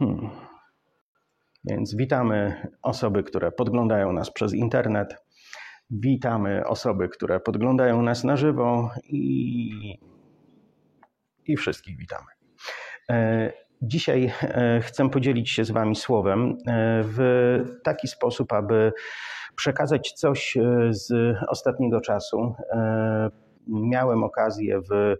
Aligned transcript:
Hmm. 0.00 0.30
Więc 1.64 1.96
witamy 1.96 2.66
osoby, 2.82 3.22
które 3.22 3.52
podglądają 3.52 4.12
nas 4.12 4.32
przez 4.32 4.54
internet. 4.54 5.16
Witamy 5.90 6.66
osoby, 6.66 7.08
które 7.08 7.40
podglądają 7.40 8.02
nas 8.02 8.24
na 8.24 8.36
żywo 8.36 8.90
i, 9.04 9.98
i 11.46 11.56
wszystkich 11.56 11.98
witamy. 11.98 12.26
E, 13.10 13.52
dzisiaj 13.82 14.32
e, 14.42 14.80
chcę 14.80 15.10
podzielić 15.10 15.50
się 15.50 15.64
z 15.64 15.70
Wami 15.70 15.96
słowem 15.96 16.50
e, 16.50 16.54
w 17.02 17.18
taki 17.84 18.08
sposób, 18.08 18.52
aby 18.52 18.92
przekazać 19.56 20.12
coś 20.12 20.58
z 20.90 21.36
ostatniego 21.48 22.00
czasu. 22.00 22.54
Miałem 23.70 24.24
okazję 24.24 24.80
w 24.90 25.16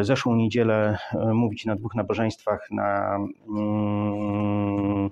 zeszłą 0.00 0.36
niedzielę 0.36 0.98
mówić 1.34 1.64
na 1.64 1.76
dwóch 1.76 1.94
nabożeństwach 1.94 2.70
na 2.70 3.18
mm, 3.48 5.10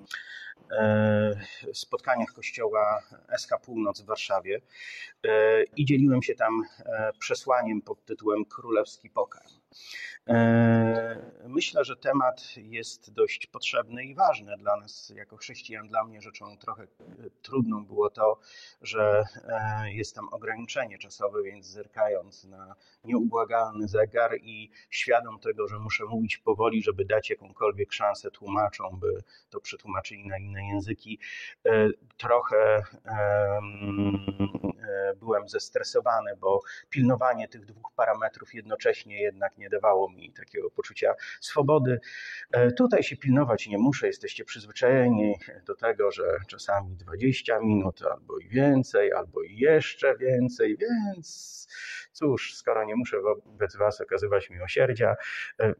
E, 0.77 1.35
spotkaniach 1.73 2.33
kościoła 2.33 3.01
SK 3.37 3.49
Północ 3.65 4.01
w 4.01 4.05
Warszawie 4.05 4.61
e, 5.25 5.63
i 5.63 5.85
dzieliłem 5.85 6.23
się 6.23 6.35
tam 6.35 6.61
e, 6.85 7.11
przesłaniem 7.19 7.81
pod 7.81 8.05
tytułem 8.05 8.45
Królewski 8.45 9.09
Pokarm. 9.09 9.60
Myślę, 11.47 11.85
że 11.85 11.95
temat 11.95 12.55
jest 12.57 13.13
dość 13.13 13.47
potrzebny 13.47 14.03
i 14.03 14.15
ważny 14.15 14.57
dla 14.57 14.77
nas 14.77 15.13
jako 15.15 15.37
chrześcijan. 15.37 15.87
Dla 15.87 16.03
mnie 16.03 16.21
rzeczą 16.21 16.57
trochę 16.57 16.87
trudną 17.41 17.85
było 17.85 18.09
to, 18.09 18.39
że 18.81 19.23
jest 19.85 20.15
tam 20.15 20.29
ograniczenie 20.31 20.97
czasowe, 20.97 21.43
więc 21.43 21.65
zerkając 21.65 22.43
na 22.43 22.75
nieubłagalny 23.03 23.87
zegar 23.87 24.37
i 24.41 24.71
świadom 24.89 25.39
tego, 25.39 25.67
że 25.67 25.79
muszę 25.79 26.05
mówić 26.05 26.37
powoli, 26.37 26.83
żeby 26.83 27.05
dać 27.05 27.29
jakąkolwiek 27.29 27.93
szansę 27.93 28.31
tłumaczom, 28.31 28.99
by 28.99 29.23
to 29.49 29.61
przetłumaczyli 29.61 30.27
na 30.27 30.37
inne 30.37 30.67
języki, 30.67 31.19
e, 31.65 31.87
trochę 32.17 32.83
e, 33.05 33.61
byłem 35.15 35.49
zestresowany, 35.49 36.35
bo 36.37 36.61
pilnowanie 36.89 37.47
tych 37.47 37.65
dwóch 37.65 37.91
parametrów 37.95 38.53
jednocześnie 38.53 39.21
jednak 39.21 39.57
nie 39.61 39.69
dawało 39.69 40.09
mi 40.09 40.33
takiego 40.33 40.69
poczucia 40.69 41.13
swobody. 41.41 41.99
E, 42.51 42.71
tutaj 42.71 43.03
się 43.03 43.17
pilnować 43.17 43.67
nie 43.67 43.77
muszę, 43.77 44.07
jesteście 44.07 44.45
przyzwyczajeni 44.45 45.35
do 45.65 45.75
tego, 45.75 46.11
że 46.11 46.37
czasami 46.47 46.95
20 46.95 47.59
minut 47.59 48.01
albo 48.11 48.37
i 48.37 48.47
więcej, 48.47 49.13
albo 49.13 49.43
i 49.43 49.57
jeszcze 49.57 50.17
więcej, 50.17 50.77
więc 50.77 51.67
cóż, 52.11 52.55
skoro 52.55 52.85
nie 52.85 52.95
muszę 52.95 53.21
wobec 53.21 53.75
Was 53.75 54.01
okazywać 54.01 54.49
miłosierdzia, 54.49 55.15
e, 55.59 55.73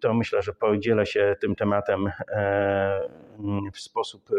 to 0.00 0.14
myślę, 0.14 0.42
że 0.42 0.52
podzielę 0.52 1.06
się 1.06 1.36
tym 1.40 1.54
tematem 1.54 2.10
e, 2.28 3.08
w 3.72 3.80
sposób 3.80 4.30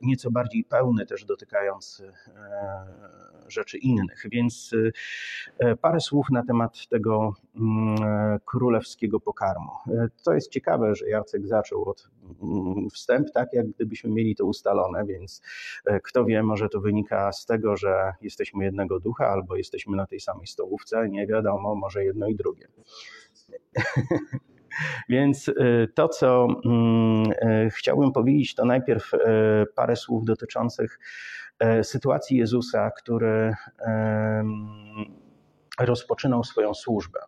nieco 0.00 0.30
bardziej 0.30 0.64
pełny, 0.64 1.06
też 1.06 1.24
dotykając 1.24 2.02
rzeczy 3.48 3.78
innych. 3.78 4.22
Więc 4.30 4.74
parę 5.80 6.00
słów 6.00 6.26
na 6.30 6.44
temat 6.44 6.88
tego 6.88 7.34
mm, 7.56 7.85
królewskiego 8.44 9.20
pokarmu. 9.20 9.70
To 10.24 10.34
jest 10.34 10.50
ciekawe, 10.50 10.94
że 10.94 11.08
Jacek 11.08 11.46
zaczął 11.46 11.88
od 11.88 12.10
mm, 12.42 12.90
wstęp, 12.90 13.30
tak 13.34 13.48
jak 13.52 13.66
gdybyśmy 13.66 14.10
mieli 14.10 14.36
to 14.36 14.44
ustalone, 14.44 15.04
więc 15.04 15.42
kto 16.02 16.24
wie, 16.24 16.42
może 16.42 16.68
to 16.68 16.80
wynika 16.80 17.32
z 17.32 17.46
tego, 17.46 17.76
że 17.76 18.12
jesteśmy 18.20 18.64
jednego 18.64 19.00
ducha 19.00 19.28
albo 19.28 19.56
jesteśmy 19.56 19.96
na 19.96 20.06
tej 20.06 20.20
samej 20.20 20.46
stołówce, 20.46 21.08
nie 21.08 21.26
wiadomo, 21.26 21.74
może 21.74 22.04
jedno 22.04 22.28
i 22.28 22.36
drugie. 22.36 22.68
Więc 25.08 25.50
to, 25.94 26.08
co 26.08 26.46
mm, 26.64 27.24
chciałbym 27.70 28.12
powiedzieć, 28.12 28.54
to 28.54 28.64
najpierw 28.64 29.10
parę 29.74 29.96
słów 29.96 30.24
dotyczących 30.24 30.98
sytuacji 31.82 32.36
Jezusa, 32.36 32.90
który 32.90 33.54
rozpoczynał 35.78 36.44
swoją 36.44 36.74
służbę. 36.74 37.18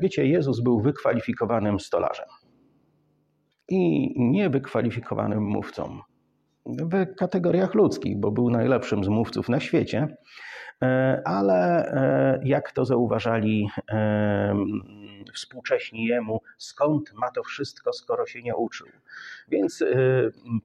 Wiecie, 0.00 0.26
Jezus 0.26 0.60
był 0.60 0.80
wykwalifikowanym 0.80 1.80
stolarzem. 1.80 2.26
I 3.68 4.12
niewykwalifikowanym 4.16 5.44
mówcą. 5.44 5.98
W 6.66 7.14
kategoriach 7.14 7.74
ludzkich, 7.74 8.20
bo 8.20 8.30
był 8.30 8.50
najlepszym 8.50 9.04
z 9.04 9.08
mówców 9.08 9.48
na 9.48 9.60
świecie, 9.60 10.16
E, 10.82 11.22
ale 11.24 11.86
e, 11.86 12.40
jak 12.44 12.72
to 12.72 12.84
zauważali 12.84 13.68
e, 13.90 14.54
współcześni 15.32 16.06
jemu, 16.06 16.42
skąd 16.58 17.12
ma 17.12 17.30
to 17.30 17.42
wszystko, 17.42 17.92
skoro 17.92 18.26
się 18.26 18.42
nie 18.42 18.56
uczył. 18.56 18.88
Więc 19.48 19.84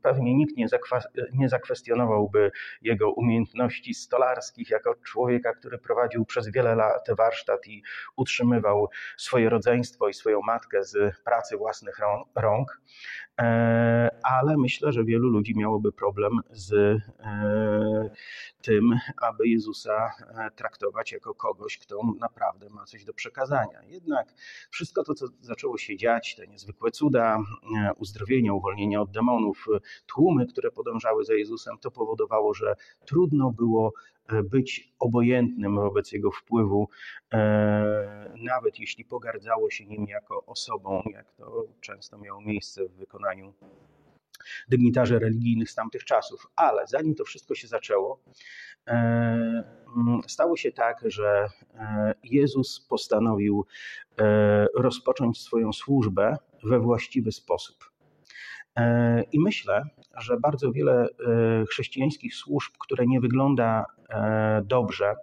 pewnie 0.02 0.36
nikt 0.36 0.56
nie 1.34 1.50
zakwestionowałby 1.50 2.52
jego 2.82 3.12
umiejętności 3.12 3.94
stolarskich 3.94 4.70
jako 4.70 4.96
człowieka, 4.96 5.54
który 5.54 5.78
prowadził 5.78 6.26
przez 6.26 6.50
wiele 6.52 6.76
lat 6.76 7.08
warsztat 7.18 7.68
i 7.68 7.84
utrzymywał 8.16 8.90
swoje 9.18 9.50
rodzeństwo 9.50 10.08
i 10.08 10.14
swoją 10.14 10.42
matkę 10.42 10.84
z 10.84 11.20
pracy 11.24 11.58
własnych 11.58 12.00
rąk. 12.36 12.82
Ale 14.24 14.58
myślę, 14.58 14.92
że 14.92 15.04
wielu 15.04 15.30
ludzi 15.30 15.56
miałoby 15.58 15.92
problem 15.92 16.40
z 16.52 17.02
tym, 18.62 19.00
aby 19.22 19.48
Jezusa 19.48 20.12
E, 20.38 20.52
traktować 20.52 21.12
jako 21.12 21.34
kogoś, 21.34 21.78
kto 21.78 22.02
naprawdę 22.20 22.70
ma 22.70 22.86
coś 22.86 23.06
do 23.06 23.14
przekazania. 23.14 23.84
Jednak 23.88 24.34
wszystko 24.70 25.04
to, 25.04 25.14
co 25.14 25.26
zaczęło 25.42 25.78
się 25.78 25.98
dziać, 25.98 26.36
te 26.36 26.48
niezwykłe 26.48 26.92
cuda, 26.92 27.38
e, 27.78 27.94
uzdrowienia, 27.94 28.54
uwolnienia 28.54 29.02
od 29.02 29.12
demonów, 29.12 29.66
tłumy, 30.06 30.48
które 30.48 30.72
podążały 30.72 31.26
za 31.26 31.34
Jezusem, 31.34 31.78
to 31.82 31.92
powodowało, 31.92 32.54
że 32.54 32.76
trudno 33.06 33.52
było 33.52 33.94
e, 34.16 34.17
być 34.44 34.94
obojętnym 35.00 35.76
wobec 35.76 36.12
jego 36.12 36.32
wpływu, 36.32 36.90
nawet 38.36 38.80
jeśli 38.80 39.06
pogardzało 39.06 39.70
się 39.70 39.86
nim 39.86 40.08
jako 40.08 40.46
osobą, 40.46 41.04
jak 41.14 41.32
to 41.32 41.66
często 41.82 42.18
miało 42.18 42.42
miejsce 42.42 42.86
w 42.86 42.92
wykonaniu 42.92 43.54
dygnitarzy 44.70 45.20
religijnych 45.20 45.72
z 45.72 45.76
tamtych 45.76 46.04
czasów. 46.04 46.48
Ale 46.56 46.88
zanim 46.88 47.16
to 47.16 47.24
wszystko 47.24 47.56
się 47.56 47.68
zaczęło, 47.68 48.24
e, 48.88 49.64
stało 50.28 50.58
się 50.58 50.72
tak, 50.72 51.02
że 51.06 51.48
e, 51.76 52.14
Jezus 52.24 52.88
postanowił 52.90 53.66
e, 54.20 54.68
rozpocząć 54.76 55.42
swoją 55.42 55.74
służbę 55.74 56.38
we 56.64 56.80
właściwy 56.80 57.32
sposób. 57.32 57.97
I 59.32 59.40
myślę, 59.40 59.84
że 60.18 60.38
bardzo 60.38 60.72
wiele 60.72 61.08
chrześcijańskich 61.70 62.36
służb, 62.36 62.74
które 62.80 63.06
nie 63.08 63.20
wygląda 63.20 63.86
dobrze, 64.64 65.16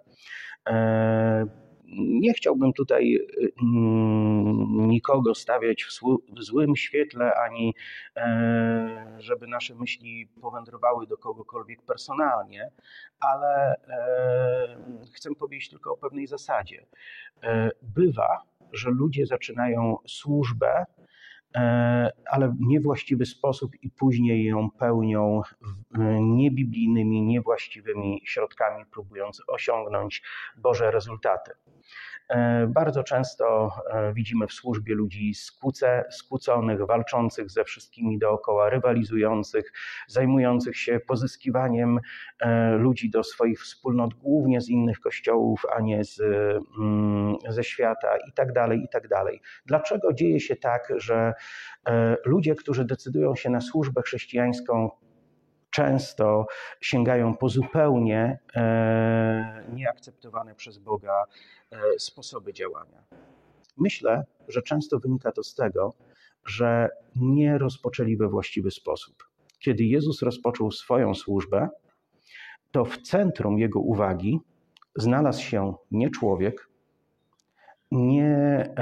nie 1.97 2.33
chciałbym 2.33 2.73
tutaj 2.73 3.19
mm, 3.61 4.87
nikogo 4.87 5.35
stawiać 5.35 5.85
w 6.37 6.43
złym 6.43 6.75
świetle, 6.75 7.33
ani 7.35 7.73
e, 8.15 9.15
żeby 9.19 9.47
nasze 9.47 9.75
myśli 9.75 10.29
powędrowały 10.41 11.07
do 11.07 11.17
kogokolwiek 11.17 11.81
personalnie, 11.81 12.71
ale 13.19 13.75
e, 13.87 14.77
chcę 15.15 15.35
powiedzieć 15.35 15.69
tylko 15.69 15.93
o 15.93 15.97
pewnej 15.97 16.27
zasadzie. 16.27 16.85
E, 17.43 17.69
bywa, 17.81 18.41
że 18.73 18.89
ludzie 18.89 19.25
zaczynają 19.25 19.97
służbę 20.07 20.85
E, 20.99 21.04
ale 22.29 22.49
w 22.49 22.59
niewłaściwy 22.59 23.25
sposób 23.25 23.71
i 23.81 23.89
później 23.89 24.45
ją 24.45 24.69
pełnią 24.71 25.41
e, 25.99 26.21
niebiblijnymi, 26.21 27.21
niewłaściwymi 27.21 28.21
środkami, 28.25 28.85
próbując 28.91 29.41
osiągnąć 29.47 30.23
Boże 30.57 30.91
rezultaty. 30.91 31.51
E, 32.29 32.67
bardzo 32.67 33.03
często 33.03 33.71
widzimy 34.13 34.47
w 34.47 34.53
służbie 34.53 34.95
ludzi 34.95 35.33
skłóce, 35.33 36.05
skłóconych, 36.11 36.85
walczących 36.85 37.51
ze 37.51 37.63
wszystkimi 37.63 38.19
dookoła, 38.19 38.69
rywalizujących, 38.69 39.73
zajmujących 40.07 40.77
się 40.77 40.99
pozyskiwaniem 40.99 41.99
ludzi 42.77 43.09
do 43.09 43.23
swoich 43.23 43.61
wspólnot, 43.61 44.13
głównie 44.13 44.61
z 44.61 44.69
innych 44.69 44.99
kościołów, 44.99 45.65
a 45.75 45.81
nie 45.81 46.03
z, 46.03 46.21
mm, 46.79 47.35
ze 47.49 47.63
świata 47.63 48.17
i 48.27 48.33
tak 48.33 48.53
tak. 49.07 49.39
Dlaczego 49.65 50.13
dzieje 50.13 50.39
się 50.39 50.55
tak, 50.55 50.93
że 50.97 51.15
E, 51.15 51.33
ludzie, 52.25 52.55
którzy 52.55 52.85
decydują 52.85 53.35
się 53.35 53.49
na 53.49 53.61
służbę 53.61 54.01
chrześcijańską, 54.01 54.89
często 55.75 56.45
sięgają 56.81 57.37
po 57.37 57.49
zupełnie 57.49 58.39
e, 58.55 59.65
nieakceptowane 59.73 60.55
przez 60.55 60.77
Boga 60.77 61.23
e, 61.71 61.77
sposoby 61.99 62.53
działania. 62.53 63.03
Myślę, 63.77 64.25
że 64.47 64.61
często 64.61 64.99
wynika 64.99 65.31
to 65.31 65.43
z 65.43 65.55
tego, 65.55 65.93
że 66.45 66.89
nie 67.15 67.57
rozpoczęli 67.57 68.17
we 68.17 68.27
właściwy 68.27 68.71
sposób. 68.71 69.29
Kiedy 69.59 69.83
Jezus 69.83 70.21
rozpoczął 70.21 70.71
swoją 70.71 71.15
służbę, 71.15 71.69
to 72.71 72.85
w 72.85 72.97
centrum 72.97 73.59
jego 73.59 73.79
uwagi 73.79 74.39
znalazł 74.95 75.41
się 75.41 75.73
nie 75.91 76.09
człowiek, 76.09 76.69
nie 77.91 78.73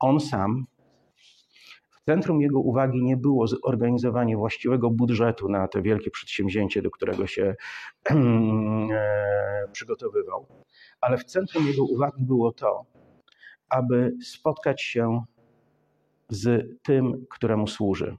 on 0.00 0.20
sam, 0.20 0.66
centrum 2.04 2.40
jego 2.40 2.60
uwagi 2.60 3.02
nie 3.02 3.16
było 3.16 3.46
zorganizowanie 3.46 4.36
właściwego 4.36 4.90
budżetu 4.90 5.48
na 5.48 5.68
te 5.68 5.82
wielkie 5.82 6.10
przedsięwzięcie, 6.10 6.82
do 6.82 6.90
którego 6.90 7.26
się 7.26 7.54
e, 8.10 9.68
przygotowywał, 9.72 10.46
ale 11.00 11.18
w 11.18 11.24
centrum 11.24 11.66
jego 11.66 11.84
uwagi 11.84 12.24
było 12.24 12.52
to, 12.52 12.84
aby 13.68 14.12
spotkać 14.24 14.82
się 14.82 15.24
z 16.28 16.66
tym, 16.82 17.26
któremu 17.30 17.66
służy. 17.66 18.16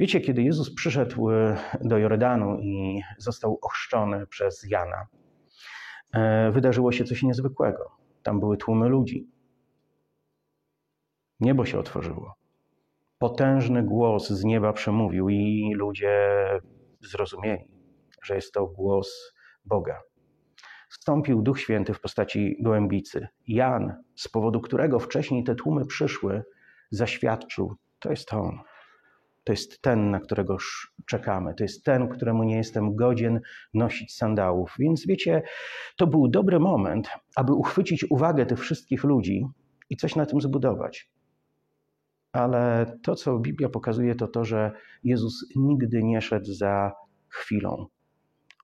Wiecie, 0.00 0.20
kiedy 0.20 0.42
Jezus 0.42 0.74
przyszedł 0.74 1.30
e, 1.30 1.56
do 1.80 1.98
Jordanu 1.98 2.58
i 2.60 3.02
został 3.18 3.58
ochrzczony 3.62 4.26
przez 4.26 4.70
Jana, 4.70 5.06
e, 6.14 6.50
wydarzyło 6.50 6.92
się 6.92 7.04
coś 7.04 7.22
niezwykłego. 7.22 7.90
Tam 8.22 8.40
były 8.40 8.56
tłumy 8.56 8.88
ludzi. 8.88 9.28
Niebo 11.40 11.64
się 11.66 11.78
otworzyło. 11.78 12.39
Potężny 13.20 13.82
głos 13.82 14.28
z 14.28 14.44
nieba 14.44 14.72
przemówił, 14.72 15.28
i 15.28 15.72
ludzie 15.74 16.18
zrozumieli, 17.00 17.64
że 18.22 18.34
jest 18.34 18.52
to 18.52 18.66
głos 18.66 19.34
Boga. 19.64 20.00
Wstąpił 20.90 21.42
Duch 21.42 21.60
Święty 21.60 21.94
w 21.94 22.00
postaci 22.00 22.56
gołębicy. 22.60 23.28
Jan, 23.46 24.02
z 24.16 24.28
powodu 24.28 24.60
którego 24.60 24.98
wcześniej 24.98 25.44
te 25.44 25.54
tłumy 25.54 25.86
przyszły, 25.86 26.42
zaświadczył: 26.90 27.74
To 27.98 28.10
jest 28.10 28.32
on. 28.34 28.58
To 29.44 29.52
jest 29.52 29.82
ten, 29.82 30.10
na 30.10 30.20
którego 30.20 30.56
czekamy. 31.06 31.54
To 31.54 31.64
jest 31.64 31.84
ten, 31.84 32.08
któremu 32.08 32.42
nie 32.42 32.56
jestem 32.56 32.96
godzien 32.96 33.40
nosić 33.74 34.16
sandałów. 34.16 34.74
Więc 34.78 35.06
wiecie, 35.06 35.42
to 35.96 36.06
był 36.06 36.28
dobry 36.28 36.60
moment, 36.60 37.08
aby 37.36 37.52
uchwycić 37.52 38.10
uwagę 38.10 38.46
tych 38.46 38.58
wszystkich 38.60 39.04
ludzi 39.04 39.46
i 39.90 39.96
coś 39.96 40.16
na 40.16 40.26
tym 40.26 40.40
zbudować. 40.40 41.10
Ale 42.32 42.92
to, 43.02 43.14
co 43.14 43.38
Biblia 43.38 43.68
pokazuje, 43.68 44.14
to 44.14 44.28
to, 44.28 44.44
że 44.44 44.72
Jezus 45.04 45.46
nigdy 45.56 46.02
nie 46.02 46.20
szedł 46.20 46.52
za 46.52 46.92
chwilą. 47.28 47.86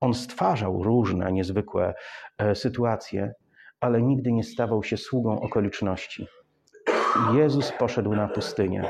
On 0.00 0.14
stwarzał 0.14 0.82
różne 0.82 1.32
niezwykłe 1.32 1.94
e, 2.38 2.54
sytuacje, 2.54 3.32
ale 3.80 4.02
nigdy 4.02 4.32
nie 4.32 4.44
stawał 4.44 4.82
się 4.82 4.96
sługą 4.96 5.40
okoliczności. 5.40 6.26
Jezus 7.34 7.72
poszedł 7.72 8.14
na 8.14 8.28
pustynię, 8.28 8.88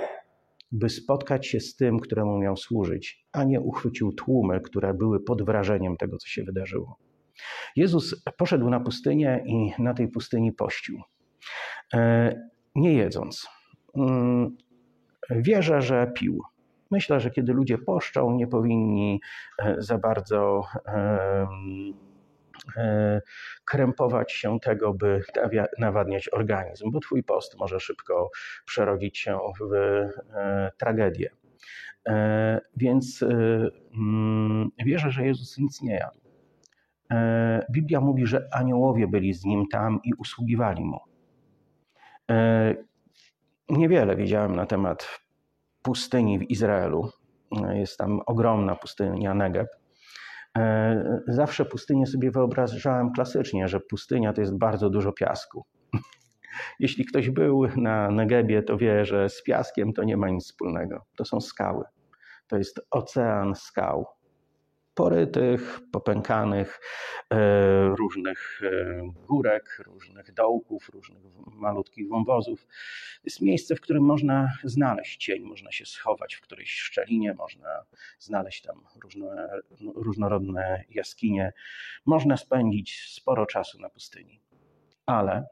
by 0.72 0.88
spotkać 0.88 1.46
się 1.46 1.60
z 1.60 1.76
tym, 1.76 2.00
któremu 2.00 2.38
miał 2.38 2.56
służyć, 2.56 3.26
a 3.32 3.44
nie 3.44 3.60
uchwycił 3.60 4.12
tłumy, 4.12 4.60
które 4.60 4.94
były 4.94 5.20
pod 5.20 5.42
wrażeniem 5.42 5.96
tego, 5.96 6.18
co 6.18 6.28
się 6.28 6.44
wydarzyło. 6.44 6.98
Jezus 7.76 8.22
poszedł 8.38 8.70
na 8.70 8.80
pustynię 8.80 9.44
i 9.46 9.82
na 9.82 9.94
tej 9.94 10.08
pustyni 10.08 10.52
pościł, 10.52 11.00
e, 11.94 12.32
nie 12.74 12.92
jedząc. 12.94 13.48
Wierzę, 15.30 15.82
że 15.82 16.12
pił. 16.14 16.42
Myślę, 16.90 17.20
że 17.20 17.30
kiedy 17.30 17.52
ludzie 17.52 17.78
poszczą, 17.78 18.30
nie 18.30 18.46
powinni 18.46 19.20
e, 19.58 19.74
za 19.78 19.98
bardzo 19.98 20.62
E, 22.76 23.20
krępować 23.64 24.32
się 24.32 24.60
tego, 24.60 24.94
by 24.94 25.22
nawadniać 25.78 26.28
organizm, 26.32 26.90
bo 26.90 27.00
twój 27.00 27.22
post 27.22 27.58
może 27.58 27.80
szybko 27.80 28.30
przerodzić 28.66 29.18
się 29.18 29.38
w 29.60 29.74
e, 29.74 30.72
tragedię. 30.78 31.30
Więc 32.76 33.22
mm, 33.22 34.70
wierzę, 34.84 35.10
że 35.10 35.26
Jezus 35.26 35.58
nic 35.58 35.82
nie 35.82 35.94
jadł. 35.94 36.20
Biblia 37.70 38.00
mówi, 38.00 38.26
że 38.26 38.48
aniołowie 38.52 39.08
byli 39.08 39.34
z 39.34 39.44
nim 39.44 39.64
tam 39.72 40.00
i 40.04 40.14
usługiwali 40.18 40.84
mu. 40.84 41.00
Niewiele 43.68 44.16
wiedziałem 44.16 44.56
na 44.56 44.66
temat 44.66 45.20
pustyni 45.82 46.38
w 46.38 46.50
Izraelu. 46.50 47.10
Jest 47.72 47.98
tam 47.98 48.20
ogromna 48.26 48.76
pustynia 48.76 49.34
Negeb. 49.34 49.68
E, 50.58 51.20
zawsze 51.28 51.64
pustynię 51.64 52.06
sobie 52.06 52.30
wyobrażałem 52.30 53.12
klasycznie, 53.12 53.68
że 53.68 53.80
pustynia 53.80 54.32
to 54.32 54.40
jest 54.40 54.58
bardzo 54.58 54.90
dużo 54.90 55.12
piasku. 55.12 55.64
Jeśli 56.80 57.04
ktoś 57.04 57.30
był 57.30 57.66
na 57.76 58.10
Negebie, 58.10 58.62
to 58.62 58.76
wie, 58.76 59.04
że 59.04 59.28
z 59.28 59.42
piaskiem 59.42 59.92
to 59.92 60.04
nie 60.04 60.16
ma 60.16 60.28
nic 60.28 60.44
wspólnego. 60.44 61.04
To 61.16 61.24
są 61.24 61.40
skały. 61.40 61.84
To 62.46 62.56
jest 62.56 62.80
ocean 62.90 63.54
skał 63.54 64.06
porytych, 64.96 65.80
popękanych, 65.92 66.80
e, 67.30 67.88
różnych 67.88 68.60
e, 68.62 69.02
górek, 69.28 69.82
różnych 69.86 70.32
dołków, 70.32 70.88
różnych 70.88 71.22
malutkich 71.46 72.08
wąwozów. 72.08 72.66
Jest 73.24 73.40
miejsce, 73.40 73.76
w 73.76 73.80
którym 73.80 74.02
można 74.02 74.48
znaleźć 74.64 75.16
cień, 75.16 75.42
można 75.42 75.72
się 75.72 75.86
schować 75.86 76.34
w 76.34 76.40
którejś 76.40 76.70
szczelinie, 76.70 77.34
można 77.34 77.82
znaleźć 78.18 78.62
tam 78.62 78.84
różne, 79.02 79.48
różnorodne 79.94 80.84
jaskinie. 80.90 81.52
Można 82.06 82.36
spędzić 82.36 83.10
sporo 83.10 83.46
czasu 83.46 83.80
na 83.80 83.90
pustyni. 83.90 84.40
Ale 85.06 85.46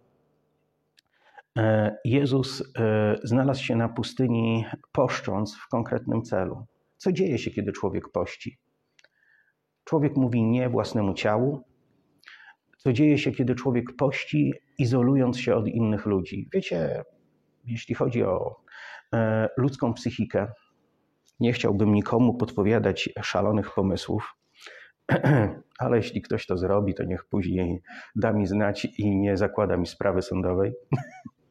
e, 1.58 1.96
Jezus 2.04 2.72
znalazł 3.22 3.64
się 3.64 3.76
na 3.76 3.88
pustyni 3.88 4.64
poszcząc 4.92 5.56
w 5.56 5.68
konkretnym 5.68 6.22
celu. 6.22 6.66
Co 6.96 7.12
dzieje 7.12 7.38
się, 7.38 7.50
kiedy 7.50 7.72
człowiek 7.72 8.08
pości? 8.08 8.63
Człowiek 9.84 10.16
mówi 10.16 10.42
nie 10.42 10.68
własnemu 10.68 11.14
ciału, 11.14 11.64
co 12.78 12.92
dzieje 12.92 13.18
się, 13.18 13.32
kiedy 13.32 13.54
człowiek 13.54 13.96
pości, 13.96 14.52
izolując 14.78 15.38
się 15.38 15.54
od 15.54 15.68
innych 15.68 16.06
ludzi. 16.06 16.48
Wiecie, 16.52 17.04
jeśli 17.64 17.94
chodzi 17.94 18.24
o 18.24 18.56
e, 19.14 19.48
ludzką 19.56 19.94
psychikę, 19.94 20.52
nie 21.40 21.52
chciałbym 21.52 21.94
nikomu 21.94 22.34
podpowiadać 22.34 23.10
szalonych 23.22 23.74
pomysłów, 23.74 24.34
ale 25.78 25.96
jeśli 25.96 26.22
ktoś 26.22 26.46
to 26.46 26.56
zrobi, 26.56 26.94
to 26.94 27.04
niech 27.04 27.24
później 27.24 27.82
da 28.16 28.32
mi 28.32 28.46
znać 28.46 28.84
i 28.84 29.16
nie 29.16 29.36
zakłada 29.36 29.76
mi 29.76 29.86
sprawy 29.86 30.22
sądowej. 30.22 30.72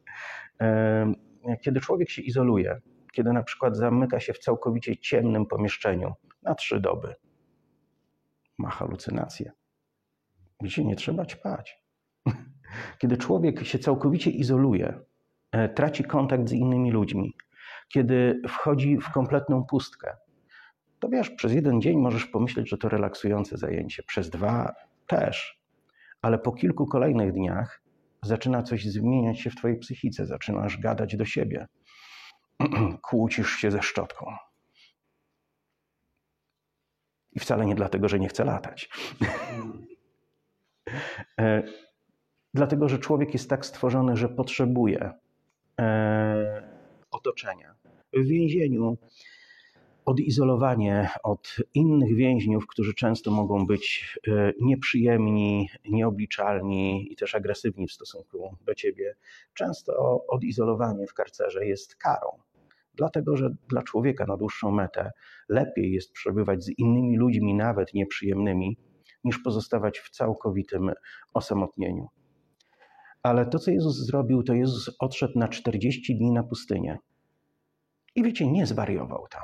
e, 0.60 1.12
kiedy 1.62 1.80
człowiek 1.80 2.10
się 2.10 2.22
izoluje, 2.22 2.80
kiedy 3.12 3.32
na 3.32 3.42
przykład 3.42 3.76
zamyka 3.76 4.20
się 4.20 4.32
w 4.32 4.38
całkowicie 4.38 4.96
ciemnym 4.96 5.46
pomieszczeniu 5.46 6.12
na 6.42 6.54
trzy 6.54 6.80
doby, 6.80 7.14
ma 8.58 8.70
halucynacje. 8.70 9.52
Gdzie 10.62 10.84
nie 10.84 10.96
trzeba 10.96 11.26
ćpać. 11.26 11.82
Kiedy 12.98 13.16
człowiek 13.16 13.66
się 13.66 13.78
całkowicie 13.78 14.30
izoluje, 14.30 15.00
e, 15.52 15.68
traci 15.68 16.04
kontakt 16.04 16.48
z 16.48 16.52
innymi 16.52 16.92
ludźmi, 16.92 17.36
kiedy 17.88 18.42
wchodzi 18.48 18.98
w 18.98 19.10
kompletną 19.10 19.64
pustkę, 19.64 20.16
to 20.98 21.08
wiesz, 21.08 21.30
przez 21.30 21.52
jeden 21.52 21.80
dzień 21.80 21.98
możesz 21.98 22.26
pomyśleć, 22.26 22.68
że 22.68 22.78
to 22.78 22.88
relaksujące 22.88 23.56
zajęcie, 23.56 24.02
przez 24.02 24.30
dwa 24.30 24.74
też, 25.06 25.60
ale 26.22 26.38
po 26.38 26.52
kilku 26.52 26.86
kolejnych 26.86 27.32
dniach 27.32 27.82
zaczyna 28.22 28.62
coś 28.62 28.84
zmieniać 28.84 29.40
się 29.40 29.50
w 29.50 29.56
twojej 29.56 29.78
psychice, 29.78 30.26
zaczynasz 30.26 30.78
gadać 30.78 31.16
do 31.16 31.24
siebie, 31.24 31.66
kłócisz 33.08 33.50
się 33.56 33.70
ze 33.70 33.82
szczotką. 33.82 34.26
I 37.34 37.40
wcale 37.40 37.66
nie 37.66 37.74
dlatego, 37.74 38.08
że 38.08 38.18
nie 38.18 38.28
chce 38.28 38.44
latać. 38.44 38.88
E, 41.40 41.62
dlatego, 42.54 42.88
że 42.88 42.98
człowiek 42.98 43.32
jest 43.32 43.50
tak 43.50 43.66
stworzony, 43.66 44.16
że 44.16 44.28
potrzebuje 44.28 45.12
e, 45.80 46.68
otoczenia. 47.10 47.74
W 48.12 48.26
więzieniu 48.26 48.96
odizolowanie 50.04 51.10
od 51.22 51.56
innych 51.74 52.16
więźniów, 52.16 52.66
którzy 52.66 52.94
często 52.94 53.30
mogą 53.30 53.66
być 53.66 54.16
e, 54.28 54.52
nieprzyjemni, 54.60 55.68
nieobliczalni 55.88 57.12
i 57.12 57.16
też 57.16 57.34
agresywni 57.34 57.86
w 57.88 57.92
stosunku 57.92 58.56
do 58.66 58.74
ciebie. 58.74 59.16
Często 59.54 60.24
odizolowanie 60.26 61.06
w 61.06 61.14
karcerze 61.14 61.66
jest 61.66 61.96
karą. 61.96 62.28
Dlatego, 62.96 63.36
że 63.36 63.50
dla 63.68 63.82
człowieka 63.82 64.26
na 64.26 64.36
dłuższą 64.36 64.70
metę 64.70 65.10
lepiej 65.48 65.92
jest 65.92 66.12
przebywać 66.12 66.64
z 66.64 66.78
innymi 66.78 67.16
ludźmi, 67.16 67.54
nawet 67.54 67.94
nieprzyjemnymi, 67.94 68.78
niż 69.24 69.38
pozostawać 69.38 69.98
w 69.98 70.10
całkowitym 70.10 70.92
osamotnieniu. 71.34 72.08
Ale 73.22 73.46
to, 73.46 73.58
co 73.58 73.70
Jezus 73.70 73.96
zrobił, 73.96 74.42
to 74.42 74.54
Jezus 74.54 74.96
odszedł 74.98 75.38
na 75.38 75.48
40 75.48 76.18
dni 76.18 76.32
na 76.32 76.42
pustynię. 76.42 76.98
I 78.14 78.22
wiecie, 78.22 78.52
nie 78.52 78.66
zwariował 78.66 79.26
tam. 79.30 79.42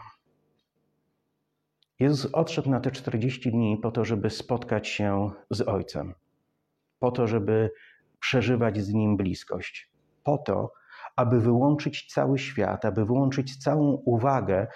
Jezus 1.98 2.34
odszedł 2.34 2.70
na 2.70 2.80
te 2.80 2.90
40 2.90 3.50
dni 3.50 3.78
po 3.82 3.90
to, 3.90 4.04
żeby 4.04 4.30
spotkać 4.30 4.88
się 4.88 5.30
z 5.50 5.60
Ojcem, 5.60 6.14
po 6.98 7.10
to, 7.10 7.26
żeby 7.26 7.70
przeżywać 8.20 8.80
z 8.80 8.92
Nim 8.92 9.16
bliskość, 9.16 9.90
po 10.24 10.38
to, 10.38 10.72
aby 11.20 11.40
wyłączyć 11.40 12.06
cały 12.12 12.38
świat, 12.38 12.84
aby 12.84 13.04
wyłączyć 13.04 13.56
całą 13.56 14.02
uwagę, 14.04 14.66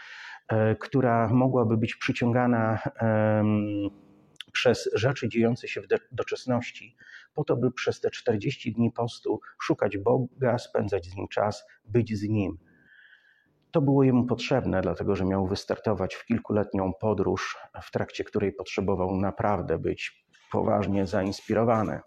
e, 0.49 0.77
która 0.77 1.29
mogłaby 1.29 1.77
być 1.77 1.97
przyciągana 1.97 2.79
przez 4.53 4.91
rzeczy 4.95 5.29
dziejące 5.29 5.69
się 5.69 5.81
w 5.81 5.87
doczesności, 6.13 6.97
po 7.35 7.45
to, 7.45 7.57
by 7.57 7.73
przez 7.73 8.01
te 8.01 8.11
40 8.11 8.73
dni 8.73 8.93
postu 8.93 9.41
szukać 9.63 9.99
Boga, 9.99 10.59
spędzać 10.59 11.07
z 11.07 11.17
Nim 11.17 11.29
czas, 11.29 11.65
być 11.85 12.19
z 12.19 12.23
Nim. 12.29 12.59
To 13.71 13.81
było 13.81 14.03
jemu 14.03 14.27
potrzebne, 14.27 14.81
dlatego 14.81 15.17
że 15.17 15.25
miał 15.25 15.47
wystartować 15.47 16.15
w 16.15 16.27
kilkuletnią 16.27 16.93
podróż, 17.01 17.59
w 17.83 17.91
trakcie 17.91 18.25
której 18.25 18.53
potrzebował 18.53 19.17
naprawdę 19.17 19.79
być 19.79 20.27
poważnie 20.53 21.07
zainspirowany. 21.07 22.01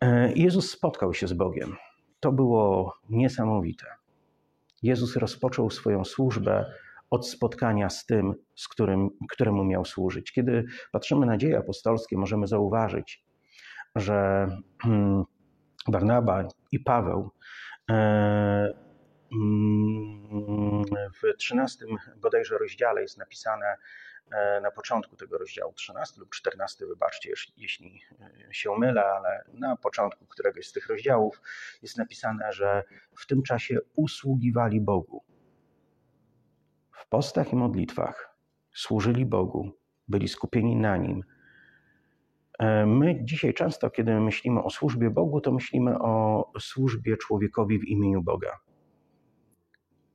E, 0.00 0.32
Jezus 0.32 0.70
spotkał 0.70 1.14
się 1.14 1.26
z 1.26 1.32
Bogiem. 1.32 1.76
To 2.20 2.32
było 2.32 2.94
niesamowite. 3.10 3.86
Jezus 4.82 5.16
rozpoczął 5.16 5.70
swoją 5.70 6.04
służbę 6.04 6.72
od 7.10 7.28
spotkania 7.28 7.90
z 7.90 8.06
tym, 8.06 8.34
z 8.54 8.68
którym, 8.68 9.10
któremu 9.30 9.64
miał 9.64 9.84
służyć. 9.84 10.32
Kiedy 10.32 10.64
patrzymy 10.92 11.26
na 11.26 11.36
dzieje 11.36 11.58
apostolskie, 11.58 12.18
możemy 12.18 12.46
zauważyć, 12.46 13.24
że 13.96 14.48
hmm, 14.82 15.24
Barnaba 15.88 16.48
i 16.72 16.80
Paweł 16.80 17.30
e, 17.90 17.94
mm, 19.32 20.84
w 21.22 21.36
13 21.38 21.84
bodajże 22.16 22.58
rozdziale 22.58 23.02
jest 23.02 23.18
napisane 23.18 23.76
na 24.62 24.70
początku 24.70 25.16
tego 25.16 25.38
rozdziału 25.38 25.72
13 25.72 26.20
lub 26.20 26.30
14, 26.30 26.86
wybaczcie, 26.86 27.32
jeśli 27.56 28.02
e, 28.20 28.54
się 28.54 28.78
mylę, 28.78 29.04
ale 29.04 29.44
na 29.52 29.76
początku 29.76 30.26
któregoś 30.26 30.66
z 30.66 30.72
tych 30.72 30.88
rozdziałów 30.88 31.42
jest 31.82 31.98
napisane, 31.98 32.52
że 32.52 32.84
w 33.16 33.26
tym 33.26 33.42
czasie 33.42 33.78
usługiwali 33.94 34.80
Bogu. 34.80 35.24
W 36.92 37.08
postach 37.08 37.52
i 37.52 37.56
modlitwach 37.56 38.36
służyli 38.74 39.26
Bogu, 39.26 39.70
byli 40.08 40.28
skupieni 40.28 40.76
na 40.76 40.96
Nim, 40.96 41.24
E, 42.60 42.86
my 42.86 43.24
dzisiaj 43.24 43.54
często, 43.54 43.90
kiedy 43.90 44.20
myślimy 44.20 44.62
o 44.62 44.70
służbie 44.70 45.10
Bogu, 45.10 45.40
to 45.40 45.52
myślimy 45.52 45.98
o 45.98 46.44
służbie 46.58 47.16
człowiekowi 47.16 47.78
w 47.78 47.84
imieniu 47.84 48.22
Boga. 48.22 48.58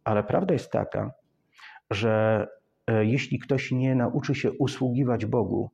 Ale 0.04 0.24
prawda 0.24 0.54
jest 0.54 0.72
taka, 0.72 1.12
że 1.90 2.48
e, 2.52 2.65
jeśli 2.88 3.40
ktoś 3.40 3.72
nie 3.72 3.96
nauczy 3.96 4.36
się 4.36 4.52
usługiwać 4.52 5.26
Bogu, 5.26 5.70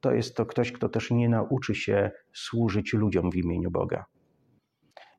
to 0.00 0.12
jest 0.12 0.36
to 0.36 0.46
ktoś, 0.46 0.72
kto 0.72 0.88
też 0.88 1.10
nie 1.10 1.28
nauczy 1.28 1.74
się 1.74 2.10
służyć 2.32 2.92
ludziom 2.92 3.30
w 3.30 3.36
imieniu 3.36 3.70
Boga. 3.70 4.04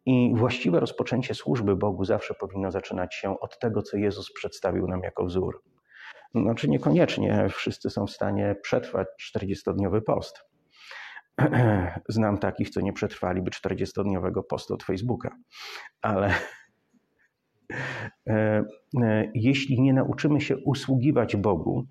I 0.06 0.34
właściwe 0.36 0.80
rozpoczęcie 0.80 1.36
służby 1.36 1.76
Bogu 1.76 2.06
zawsze 2.06 2.34
powinno 2.34 2.72
zaczynać 2.72 3.16
się 3.16 3.40
od 3.40 3.60
tego, 3.60 3.82
co 3.82 3.98
Jezus 3.98 4.34
przedstawił 4.34 4.88
nam 4.88 5.02
jako 5.04 5.26
wzór. 5.26 5.64
Znaczy 6.36 6.70
niekoniecznie 6.70 7.50
wszyscy 7.50 7.90
są 7.90 8.08
w 8.08 8.12
stanie 8.12 8.56
przetrwać 8.62 9.08
40-dniowy 9.36 10.02
post. 10.02 10.40
Znam 12.10 12.38
takich, 12.38 12.70
co 12.70 12.82
nie 12.82 12.94
przetrwaliby 12.94 13.52
40-dniowego 13.52 14.44
postu 14.50 14.74
od 14.74 14.84
Facebooka, 14.84 15.36
ale 16.02 16.28
e, 16.28 16.32
e, 16.32 16.59
jeśli 19.34 19.82
nie 19.82 19.94
nauczymy 19.94 20.42
się 20.42 20.58
usługiwać 20.58 21.36
Bogu, 21.36 21.86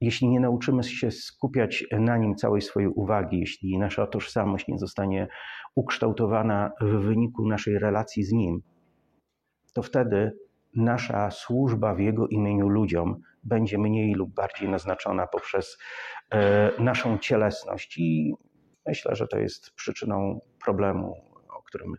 jeśli 0.00 0.28
nie 0.28 0.40
nauczymy 0.40 0.84
się 0.84 1.10
skupiać 1.10 1.84
na 1.92 2.16
nim 2.16 2.34
całej 2.34 2.62
swojej 2.62 2.88
uwagi, 2.88 3.40
jeśli 3.40 3.78
nasza 3.78 4.06
tożsamość 4.06 4.68
nie 4.68 4.78
zostanie 4.78 5.28
ukształtowana 5.74 6.72
w 6.80 6.86
wyniku 6.86 7.48
naszej 7.48 7.78
relacji 7.78 8.24
z 8.24 8.32
nim, 8.32 8.62
to 9.74 9.82
wtedy 9.82 10.32
nasza 10.74 11.30
służba 11.30 11.94
w 11.94 12.00
jego 12.00 12.28
imieniu 12.28 12.68
ludziom 12.68 13.20
będzie 13.44 13.78
mniej 13.78 14.14
lub 14.14 14.34
bardziej 14.34 14.68
naznaczona 14.68 15.26
poprzez 15.26 15.78
e, 16.30 16.82
naszą 16.82 17.18
cielesność. 17.18 17.98
I 17.98 18.34
Myślę, 18.86 19.16
że 19.16 19.28
to 19.28 19.38
jest 19.38 19.70
przyczyną 19.70 20.40
problemu, 20.64 21.14
o 21.48 21.62
którym 21.62 21.94
e, 21.94 21.98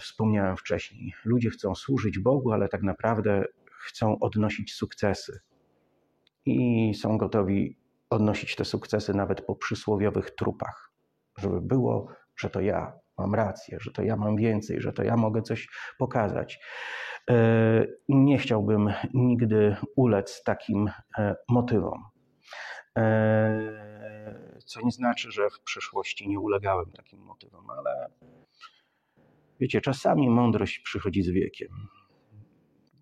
wspomniałem 0.00 0.56
wcześniej. 0.56 1.14
Ludzie 1.24 1.50
chcą 1.50 1.74
służyć 1.74 2.18
Bogu, 2.18 2.52
ale 2.52 2.68
tak 2.68 2.82
naprawdę 2.82 3.44
chcą 3.72 4.18
odnosić 4.18 4.74
sukcesy. 4.74 5.40
I 6.46 6.94
są 6.94 7.18
gotowi 7.18 7.78
odnosić 8.10 8.56
te 8.56 8.64
sukcesy 8.64 9.14
nawet 9.14 9.46
po 9.46 9.56
przysłowiowych 9.56 10.30
trupach, 10.30 10.92
żeby 11.38 11.60
było, 11.60 12.08
że 12.36 12.50
to 12.50 12.60
ja 12.60 12.92
mam 13.18 13.34
rację, 13.34 13.78
że 13.80 13.92
to 13.92 14.02
ja 14.02 14.16
mam 14.16 14.36
więcej, 14.36 14.80
że 14.80 14.92
to 14.92 15.02
ja 15.02 15.16
mogę 15.16 15.42
coś 15.42 15.68
pokazać. 15.98 16.60
E, 17.30 17.86
nie 18.08 18.38
chciałbym 18.38 18.92
nigdy 19.14 19.76
ulec 19.96 20.42
takim 20.42 20.90
e, 21.18 21.36
motywom 21.48 22.12
co 24.66 24.80
nie 24.84 24.90
znaczy, 24.90 25.32
że 25.32 25.50
w 25.50 25.60
przeszłości 25.60 26.28
nie 26.28 26.40
ulegałem 26.40 26.92
takim 26.92 27.20
motywom, 27.20 27.70
ale 27.70 28.10
wiecie, 29.62 29.80
czasami 29.80 30.30
mądrość 30.30 30.78
przychodzi 30.78 31.22
z 31.22 31.30
wiekiem. 31.30 31.68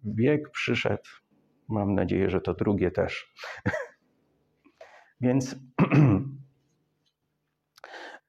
Wiek 0.05 0.50
przyszedł, 0.50 1.09
mam 1.69 1.95
nadzieję, 1.95 2.31
że 2.31 2.40
to 2.40 2.55
drugie 2.55 2.90
też. 2.90 3.35
Więc 5.21 5.57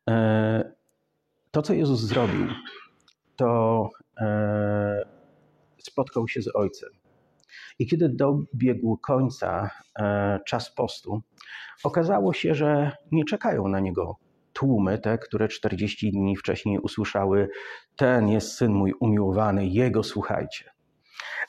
e, 0.09 0.73
to, 1.51 1.61
co 1.61 1.73
Jezus 1.73 1.99
zrobił, 1.99 2.47
to 3.35 3.89
e, 4.17 5.05
spotkał 5.77 6.27
się 6.27 6.41
z 6.41 6.55
Ojcem. 6.55 6.89
I 7.79 7.87
kiedy 7.87 8.09
dobiegł 8.09 8.97
końca 8.97 9.69
e, 9.99 10.39
czas 10.47 10.75
postu, 10.75 11.21
okazało 11.83 12.33
się, 12.33 12.55
że 12.55 12.91
nie 13.11 13.25
czekają 13.25 13.67
na 13.67 13.79
niego 13.79 14.17
tłumy, 14.61 14.99
te, 14.99 15.17
które 15.17 15.47
40 15.47 16.11
dni 16.11 16.37
wcześniej 16.37 16.79
usłyszały: 16.79 17.49
Ten 17.95 18.29
jest 18.29 18.51
syn 18.51 18.73
mój 18.73 18.93
umiłowany, 18.99 19.67
jego 19.67 20.03
słuchajcie. 20.03 20.71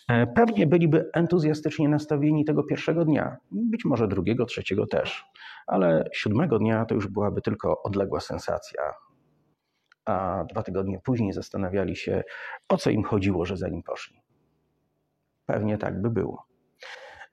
E, 0.08 0.26
pewnie 0.26 0.66
byliby 0.66 1.10
entuzjastycznie 1.14 1.88
nastawieni 1.88 2.44
tego 2.44 2.62
pierwszego 2.62 3.04
dnia, 3.04 3.36
być 3.50 3.84
może 3.84 4.08
drugiego, 4.08 4.44
trzeciego 4.44 4.86
też, 4.86 5.24
ale 5.66 6.08
siódmego 6.12 6.58
dnia 6.58 6.84
to 6.84 6.94
już 6.94 7.08
byłaby 7.08 7.42
tylko 7.42 7.82
odległa 7.82 8.20
sensacja. 8.20 8.82
A 10.04 10.44
dwa 10.50 10.62
tygodnie 10.62 11.00
później 11.04 11.32
zastanawiali 11.32 11.96
się, 11.96 12.22
o 12.68 12.76
co 12.76 12.90
im 12.90 13.04
chodziło, 13.04 13.44
że 13.44 13.56
za 13.56 13.68
nim 13.68 13.82
poszli. 13.82 14.20
Pewnie 15.46 15.78
tak 15.78 16.02
by 16.02 16.10
było. 16.10 16.46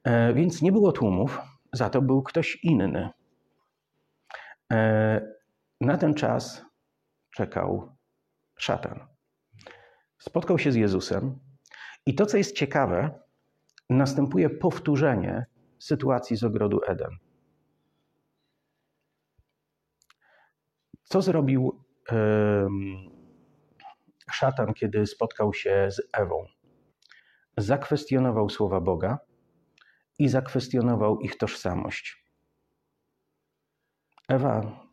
E, 0.03 0.33
więc 0.33 0.61
nie 0.61 0.71
było 0.71 0.91
tłumów, 0.91 1.41
za 1.73 1.89
to 1.89 2.01
był 2.01 2.23
ktoś 2.23 2.59
inny. 2.63 3.09
Na 5.81 5.97
ten 5.97 6.13
czas 6.13 6.65
czekał 7.35 7.95
szatan. 8.57 9.07
Spotkał 10.19 10.59
się 10.59 10.71
z 10.71 10.75
Jezusem 10.75 11.39
i 12.05 12.15
to, 12.15 12.25
co 12.25 12.37
jest 12.37 12.55
ciekawe, 12.55 13.19
następuje 13.89 14.49
powtórzenie 14.49 15.45
sytuacji 15.79 16.37
z 16.37 16.43
ogrodu 16.43 16.81
Eden. 16.87 17.11
Co 21.03 21.21
zrobił 21.21 21.83
szatan, 24.31 24.73
kiedy 24.73 25.05
spotkał 25.05 25.53
się 25.53 25.87
z 25.91 26.01
Ewą? 26.13 26.45
zakwestionował 27.61 28.49
słowa 28.49 28.81
Boga 28.81 29.19
i 30.19 30.29
zakwestionował 30.29 31.19
ich 31.19 31.37
tożsamość. 31.37 32.25
Ewa, 34.27 34.88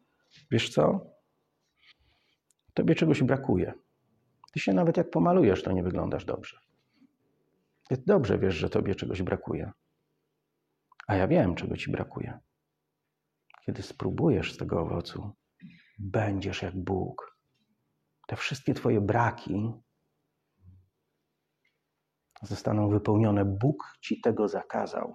wiesz 0.50 0.70
co? 0.70 1.10
Tobie 2.74 2.94
czegoś 2.94 3.22
brakuje. 3.22 3.74
Ty 4.52 4.60
się 4.60 4.72
nawet 4.72 4.96
jak 4.96 5.10
pomalujesz, 5.10 5.62
to 5.62 5.72
nie 5.72 5.82
wyglądasz 5.82 6.24
dobrze. 6.24 6.58
Ty 7.88 8.02
dobrze 8.06 8.38
wiesz, 8.38 8.54
że 8.54 8.70
tobie 8.70 8.94
czegoś 8.94 9.22
brakuje. 9.22 9.72
A 11.06 11.14
ja 11.14 11.28
wiem, 11.28 11.54
czego 11.54 11.76
ci 11.76 11.90
brakuje. 11.90 12.38
Kiedy 13.66 13.82
spróbujesz 13.82 14.54
z 14.54 14.56
tego 14.56 14.80
owocu, 14.80 15.32
będziesz 15.98 16.62
jak 16.62 16.76
Bóg. 16.76 17.36
Te 18.26 18.36
wszystkie 18.36 18.74
twoje 18.74 19.00
braki 19.00 19.72
zostaną 22.42 22.88
wypełnione. 22.88 23.44
Bóg 23.44 23.96
ci 24.00 24.20
tego 24.20 24.48
zakazał, 24.48 25.14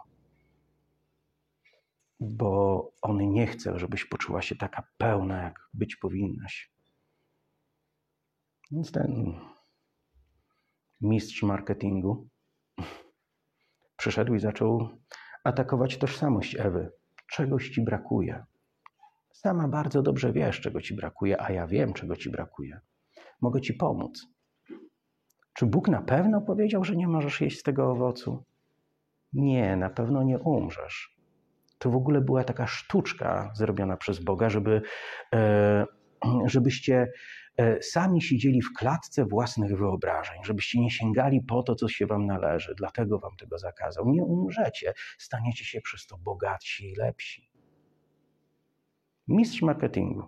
bo 2.21 2.91
On 3.01 3.17
nie 3.31 3.47
chce, 3.47 3.79
żebyś 3.79 4.05
poczuła 4.05 4.41
się 4.41 4.55
taka 4.55 4.83
pełna, 4.97 5.43
jak 5.43 5.69
być 5.73 5.95
powinnaś. 5.95 6.71
Więc 8.71 8.91
ten 8.91 9.39
mistrz 11.01 11.43
marketingu 11.43 12.27
przyszedł 13.97 14.35
i 14.35 14.39
zaczął 14.39 14.89
atakować 15.43 15.97
tożsamość 15.97 16.55
Ewy. 16.55 16.91
Czegoś 17.31 17.69
ci 17.69 17.81
brakuje. 17.81 18.45
Sama 19.31 19.67
bardzo 19.67 20.01
dobrze 20.01 20.33
wiesz, 20.33 20.61
czego 20.61 20.81
ci 20.81 20.95
brakuje, 20.95 21.41
a 21.41 21.51
ja 21.51 21.67
wiem, 21.67 21.93
czego 21.93 22.15
ci 22.15 22.29
brakuje. 22.29 22.79
Mogę 23.41 23.61
ci 23.61 23.73
pomóc. 23.73 24.27
Czy 25.53 25.65
Bóg 25.65 25.87
na 25.87 26.01
pewno 26.01 26.41
powiedział, 26.41 26.83
że 26.83 26.95
nie 26.95 27.07
możesz 27.07 27.41
jeść 27.41 27.59
z 27.59 27.63
tego 27.63 27.91
owocu? 27.91 28.43
Nie, 29.33 29.75
na 29.75 29.89
pewno 29.89 30.23
nie 30.23 30.39
umrzesz. 30.39 31.20
To 31.81 31.89
w 31.89 31.95
ogóle 31.95 32.21
była 32.21 32.43
taka 32.43 32.67
sztuczka 32.67 33.51
zrobiona 33.55 33.97
przez 33.97 34.19
Boga, 34.19 34.49
żeby, 34.49 34.81
e, 35.33 35.85
żebyście 36.45 37.11
e, 37.57 37.81
sami 37.81 38.21
siedzieli 38.21 38.61
w 38.61 38.73
klatce 38.73 39.25
własnych 39.25 39.77
wyobrażeń, 39.77 40.37
żebyście 40.43 40.79
nie 40.79 40.91
sięgali 40.91 41.41
po 41.41 41.63
to, 41.63 41.75
co 41.75 41.87
się 41.87 42.05
wam 42.05 42.25
należy, 42.25 42.73
dlatego 42.77 43.19
wam 43.19 43.35
tego 43.39 43.57
zakazał. 43.57 44.09
Nie 44.09 44.23
umrzecie, 44.23 44.93
staniecie 45.17 45.65
się 45.65 45.81
przez 45.81 46.07
to 46.07 46.17
bogatsi 46.17 46.91
i 46.91 46.95
lepsi. 46.95 47.49
Mistrz 49.27 49.61
marketingu. 49.61 50.27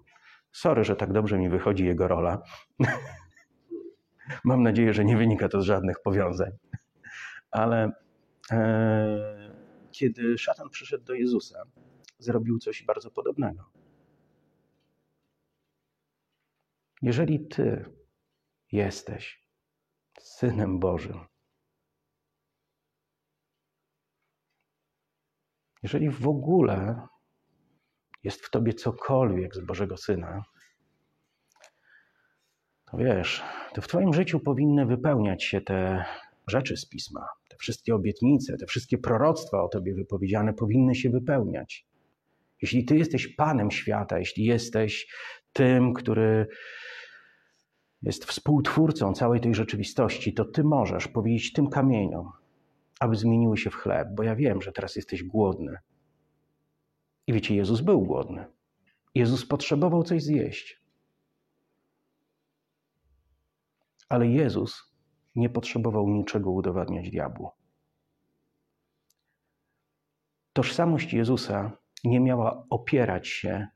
Sorry, 0.51 0.83
że 0.83 0.95
tak 0.95 1.13
dobrze 1.13 1.37
mi 1.37 1.49
wychodzi 1.49 1.85
jego 1.85 2.07
rola. 2.07 2.41
Mam 4.43 4.63
nadzieję, 4.63 4.93
że 4.93 5.05
nie 5.05 5.17
wynika 5.17 5.49
to 5.49 5.61
z 5.61 5.65
żadnych 5.65 6.01
powiązań. 6.03 6.51
Ale 7.51 7.91
e, 8.51 9.42
kiedy 9.93 10.37
szatan 10.37 10.69
przyszedł 10.69 11.03
do 11.03 11.13
Jezusa, 11.13 11.63
zrobił 12.19 12.59
coś 12.59 12.83
bardzo 12.83 13.11
podobnego. 13.11 13.71
Jeżeli 17.01 17.47
Ty 17.47 17.85
jesteś 18.71 19.43
Synem 20.19 20.79
Bożym, 20.79 21.19
jeżeli 25.83 26.09
w 26.09 26.27
ogóle 26.27 27.07
jest 28.23 28.45
w 28.45 28.49
Tobie 28.49 28.73
cokolwiek 28.73 29.55
z 29.55 29.59
Bożego 29.59 29.97
Syna, 29.97 30.43
to 32.85 32.97
wiesz, 32.97 33.43
to 33.73 33.81
w 33.81 33.87
Twoim 33.87 34.13
życiu 34.13 34.39
powinny 34.39 34.85
wypełniać 34.85 35.43
się 35.43 35.61
te 35.61 36.05
rzeczy 36.47 36.77
z 36.77 36.85
Pisma. 36.85 37.27
Te 37.53 37.57
wszystkie 37.59 37.95
obietnice, 37.95 38.57
te 38.57 38.65
wszystkie 38.65 38.97
proroctwa 38.97 39.63
o 39.63 39.67
Tobie 39.67 39.95
wypowiedziane 39.95 40.53
powinny 40.53 40.95
się 40.95 41.09
wypełniać. 41.09 41.87
Jeśli 42.61 42.85
Ty 42.85 42.97
jesteś 42.97 43.27
Panem 43.27 43.71
świata, 43.71 44.19
jeśli 44.19 44.45
jesteś 44.45 45.07
tym, 45.53 45.93
który 45.93 46.47
jest 48.01 48.25
współtwórcą 48.25 49.13
całej 49.13 49.41
tej 49.41 49.55
rzeczywistości, 49.55 50.33
to 50.33 50.45
Ty 50.45 50.63
możesz 50.63 51.07
powiedzieć 51.07 51.53
tym 51.53 51.69
kamieniom, 51.69 52.31
aby 52.99 53.15
zmieniły 53.15 53.57
się 53.57 53.69
w 53.69 53.75
chleb, 53.75 54.07
bo 54.15 54.23
ja 54.23 54.35
wiem, 54.35 54.61
że 54.61 54.71
teraz 54.71 54.95
jesteś 54.95 55.23
głodny. 55.23 55.77
I 57.27 57.33
wiecie, 57.33 57.55
Jezus 57.55 57.81
był 57.81 58.01
głodny. 58.01 58.45
Jezus 59.15 59.45
potrzebował 59.45 60.03
coś 60.03 60.23
zjeść. 60.23 60.81
Ale 64.09 64.27
Jezus 64.27 64.92
nie 65.35 65.49
potrzebował 65.49 66.09
niczego 66.09 66.51
udowadniać 66.51 67.09
diabłu. 67.09 67.49
Tożsamość 70.53 71.13
Jezusa 71.13 71.71
nie 72.03 72.19
miała 72.19 72.65
opierać 72.69 73.27
się 73.27 73.67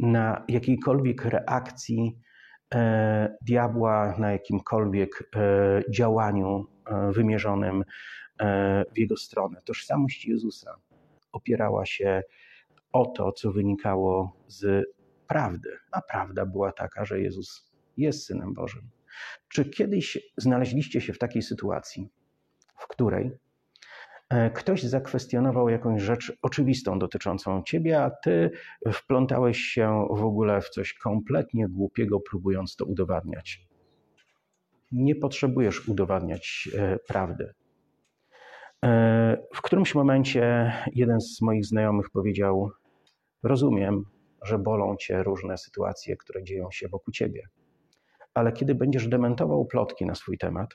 na 0.00 0.44
jakiejkolwiek 0.48 1.24
reakcji 1.24 2.18
e, 2.74 3.36
diabła, 3.42 4.14
na 4.18 4.32
jakimkolwiek 4.32 5.30
e, 5.36 5.82
działaniu 5.90 6.66
e, 6.86 7.12
wymierzonym 7.12 7.84
e, 8.38 8.84
w 8.94 8.98
jego 8.98 9.16
stronę. 9.16 9.62
Tożsamość 9.64 10.26
Jezusa 10.26 10.76
opierała 11.32 11.86
się 11.86 12.22
o 12.92 13.06
to, 13.06 13.32
co 13.32 13.52
wynikało 13.52 14.36
z 14.46 14.86
prawdy. 15.26 15.70
A 15.92 16.02
prawda 16.02 16.46
była 16.46 16.72
taka, 16.72 17.04
że 17.04 17.20
Jezus 17.20 17.72
jest 17.96 18.26
Synem 18.26 18.54
Bożym. 18.54 18.95
Czy 19.48 19.64
kiedyś 19.64 20.18
znaleźliście 20.36 21.00
się 21.00 21.12
w 21.12 21.18
takiej 21.18 21.42
sytuacji, 21.42 22.08
w 22.78 22.86
której 22.88 23.30
e, 24.28 24.50
ktoś 24.50 24.82
zakwestionował 24.82 25.68
jakąś 25.68 26.02
rzecz 26.02 26.32
oczywistą 26.42 26.98
dotyczącą 26.98 27.62
ciebie, 27.62 28.02
a 28.02 28.10
ty 28.10 28.50
wplątałeś 28.92 29.58
się 29.58 30.06
w 30.10 30.24
ogóle 30.24 30.60
w 30.60 30.68
coś 30.68 30.94
kompletnie 30.94 31.68
głupiego, 31.68 32.20
próbując 32.20 32.76
to 32.76 32.84
udowadniać? 32.84 33.66
Nie 34.92 35.14
potrzebujesz 35.14 35.88
udowadniać 35.88 36.68
e, 36.74 36.98
prawdy. 37.08 37.54
E, 38.84 39.36
w 39.54 39.62
którymś 39.62 39.94
momencie 39.94 40.72
jeden 40.94 41.20
z 41.20 41.42
moich 41.42 41.66
znajomych 41.66 42.10
powiedział: 42.10 42.70
Rozumiem, 43.42 44.04
że 44.42 44.58
bolą 44.58 44.96
cię 44.96 45.22
różne 45.22 45.58
sytuacje, 45.58 46.16
które 46.16 46.44
dzieją 46.44 46.70
się 46.70 46.88
wokół 46.88 47.12
ciebie 47.12 47.48
ale 48.36 48.52
kiedy 48.52 48.74
będziesz 48.74 49.08
dementował 49.08 49.64
plotki 49.64 50.06
na 50.06 50.14
swój 50.14 50.38
temat, 50.38 50.74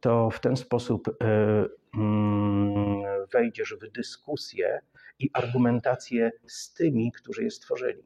to 0.00 0.30
w 0.30 0.40
ten 0.40 0.56
sposób 0.56 1.08
e, 1.08 1.66
mm, 1.94 3.02
wejdziesz 3.32 3.74
w 3.74 3.92
dyskusję 3.92 4.80
i 5.18 5.30
argumentację 5.32 6.30
z 6.46 6.74
tymi, 6.74 7.12
którzy 7.12 7.44
je 7.44 7.50
stworzyli. 7.50 8.02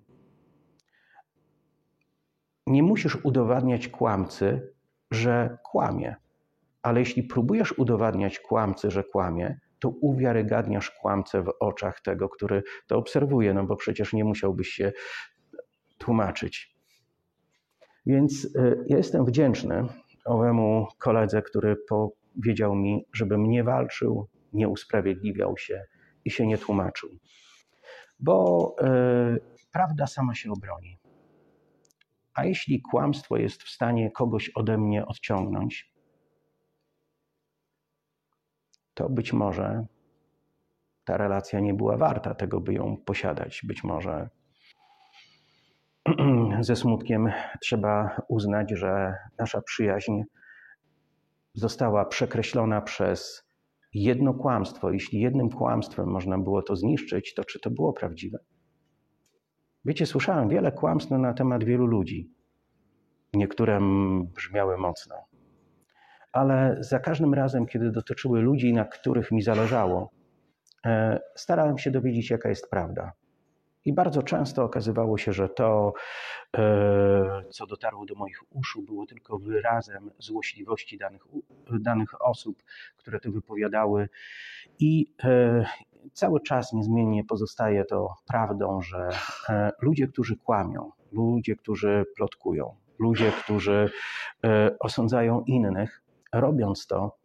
Nie 2.66 2.82
musisz 2.82 3.24
udowadniać 3.24 3.88
kłamcy, 3.88 4.72
że 5.10 5.58
kłamie, 5.64 6.16
ale 6.82 7.00
jeśli 7.00 7.22
próbujesz 7.22 7.78
udowadniać 7.78 8.38
kłamcy, 8.38 8.90
że 8.90 9.04
kłamie, 9.04 9.58
to 9.78 9.88
uwiarygadniasz 9.88 10.90
kłamcę 10.90 11.42
w 11.42 11.52
oczach 11.60 12.00
tego, 12.00 12.28
który 12.28 12.62
to 12.86 12.96
obserwuje, 12.96 13.54
no 13.54 13.64
bo 13.64 13.76
przecież 13.76 14.12
nie 14.12 14.24
musiałbyś 14.24 14.68
się 14.68 14.92
tłumaczyć. 15.98 16.73
Więc 18.06 18.48
e, 18.56 18.76
ja 18.86 18.96
jestem 18.96 19.24
wdzięczny 19.24 19.86
owemu 20.24 20.86
koledze, 20.98 21.42
który 21.42 21.76
powiedział 21.88 22.74
mi, 22.74 23.06
żebym 23.12 23.50
nie 23.50 23.64
walczył, 23.64 24.28
nie 24.52 24.68
usprawiedliwiał 24.68 25.56
się 25.58 25.84
i 26.24 26.30
się 26.30 26.46
nie 26.46 26.58
tłumaczył. 26.58 27.10
Bo 28.20 28.76
y, 28.80 29.40
prawda 29.72 30.06
sama 30.06 30.34
się 30.34 30.52
obroni. 30.52 30.98
A 32.34 32.44
jeśli 32.44 32.82
kłamstwo 32.82 33.36
jest 33.36 33.62
w 33.62 33.68
stanie 33.68 34.10
kogoś 34.10 34.50
ode 34.54 34.78
mnie 34.78 35.06
odciągnąć, 35.06 35.94
to 38.94 39.08
być 39.08 39.32
może 39.32 39.86
ta 41.04 41.16
relacja 41.16 41.60
nie 41.60 41.74
była 41.74 41.96
warta 41.96 42.34
tego, 42.34 42.60
by 42.60 42.74
ją 42.74 42.96
posiadać. 42.96 43.60
Być 43.64 43.84
może 43.84 44.28
ze 46.60 46.76
smutkiem 46.76 47.32
trzeba 47.60 48.22
uznać, 48.28 48.70
że 48.70 49.14
nasza 49.38 49.62
przyjaźń 49.62 50.22
została 51.54 52.04
przekreślona 52.04 52.80
przez 52.80 53.44
jedno 53.94 54.34
kłamstwo. 54.34 54.90
Jeśli 54.90 55.20
jednym 55.20 55.50
kłamstwem 55.50 56.06
można 56.06 56.38
było 56.38 56.62
to 56.62 56.76
zniszczyć, 56.76 57.34
to 57.34 57.44
czy 57.44 57.60
to 57.60 57.70
było 57.70 57.92
prawdziwe? 57.92 58.38
Wiecie, 59.84 60.06
słyszałem 60.06 60.48
wiele 60.48 60.72
kłamstw 60.72 61.10
na 61.10 61.34
temat 61.34 61.64
wielu 61.64 61.86
ludzi. 61.86 62.30
Niektóre 63.34 63.80
brzmiały 64.34 64.78
mocno. 64.78 65.14
Ale 66.32 66.76
za 66.80 66.98
każdym 66.98 67.34
razem, 67.34 67.66
kiedy 67.66 67.90
dotyczyły 67.90 68.40
ludzi, 68.40 68.72
na 68.72 68.84
których 68.84 69.32
mi 69.32 69.42
zależało, 69.42 70.10
e, 70.86 71.20
starałem 71.34 71.78
się 71.78 71.90
dowiedzieć, 71.90 72.30
jaka 72.30 72.48
jest 72.48 72.70
prawda. 72.70 73.12
I 73.84 73.92
bardzo 73.92 74.22
często 74.22 74.64
okazywało 74.64 75.18
się, 75.18 75.32
że 75.32 75.48
to, 75.48 75.92
e, 76.56 77.44
co 77.50 77.66
dotarło 77.66 78.06
do 78.06 78.14
moich 78.14 78.38
uszu, 78.50 78.82
było 78.82 79.06
tylko 79.06 79.38
wyrazem 79.38 80.10
złośliwości 80.18 80.98
danych, 80.98 81.22
danych 81.70 82.22
osób, 82.22 82.62
które 82.96 83.20
to 83.20 83.32
wypowiadały. 83.32 84.08
I 84.78 85.14
e, 85.24 85.64
cały 86.12 86.40
czas 86.40 86.72
niezmiennie 86.72 87.24
pozostaje 87.24 87.84
to 87.84 88.14
prawdą, 88.26 88.82
że 88.82 89.08
e, 89.48 89.72
ludzie, 89.82 90.06
którzy 90.08 90.36
kłamią, 90.36 90.90
ludzie, 91.12 91.56
którzy 91.56 92.04
plotkują, 92.16 92.76
ludzie, 92.98 93.32
którzy 93.32 93.90
osądzają 94.80 95.40
innych, 95.40 96.02
robiąc 96.32 96.86
to, 96.86 97.16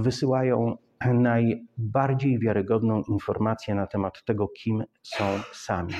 wysyłają 0.00 0.76
najbardziej 1.00 2.38
wiarygodną 2.38 3.02
informację 3.02 3.74
na 3.74 3.86
temat 3.86 4.24
tego, 4.24 4.48
kim 4.48 4.84
są 5.02 5.24
sami. 5.52 5.94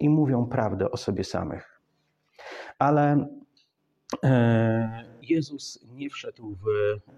I 0.00 0.08
mówią 0.08 0.46
prawdę 0.46 0.90
o 0.90 0.96
sobie 0.96 1.24
samych. 1.24 1.80
Ale 2.78 3.28
e, 4.24 5.04
Jezus 5.22 5.86
nie 5.92 6.10
wszedł 6.10 6.56
w 6.56 6.66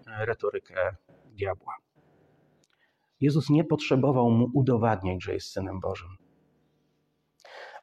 retorykę 0.07 0.97
diabła. 1.27 1.77
Jezus 3.21 3.51
nie 3.51 3.65
potrzebował 3.65 4.31
mu 4.31 4.51
udowadniać, 4.55 5.25
że 5.25 5.35
jest 5.35 5.53
synem 5.53 5.81
Bożym. 5.81 6.09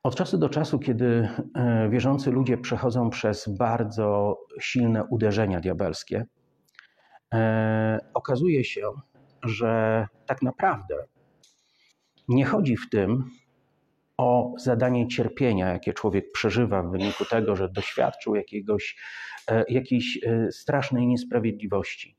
Od 0.04 0.16
czasu 0.16 0.38
do 0.38 0.50
czasu, 0.50 0.80
kiedy 0.80 1.30
e, 1.56 1.90
wierzący 1.90 2.32
ludzie 2.32 2.58
przechodzą 2.58 3.10
przez 3.10 3.58
bardzo 3.58 4.38
silne 4.60 5.04
uderzenia 5.04 5.60
diabelskie, 5.60 6.26
okazuje 8.14 8.64
się, 8.64 8.92
że 9.44 10.08
tak 10.26 10.42
naprawdę 10.42 10.96
nie 12.28 12.46
chodzi 12.46 12.78
w 12.78 12.90
tym 12.90 13.32
o 14.18 14.54
zadanie 14.58 15.08
cierpienia, 15.08 15.74
jakie 15.74 15.94
człowiek 15.94 16.32
przeżywa 16.32 16.84
w 16.84 16.92
wyniku 16.92 17.26
tego, 17.26 17.56
że 17.56 17.70
doświadczył 17.70 18.36
jakiegoś, 18.36 18.98
e, 19.52 19.64
jakiejś 19.70 20.20
e, 20.24 20.52
strasznej 20.52 21.08
niesprawiedliwości. 21.08 22.18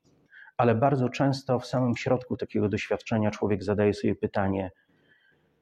Ale 0.57 0.75
bardzo 0.75 1.09
często 1.09 1.59
w 1.59 1.67
samym 1.67 1.97
środku 1.97 2.37
takiego 2.37 2.69
doświadczenia 2.69 3.31
człowiek 3.31 3.65
zadaje 3.65 3.95
sobie 3.95 4.15
pytanie, 4.15 4.71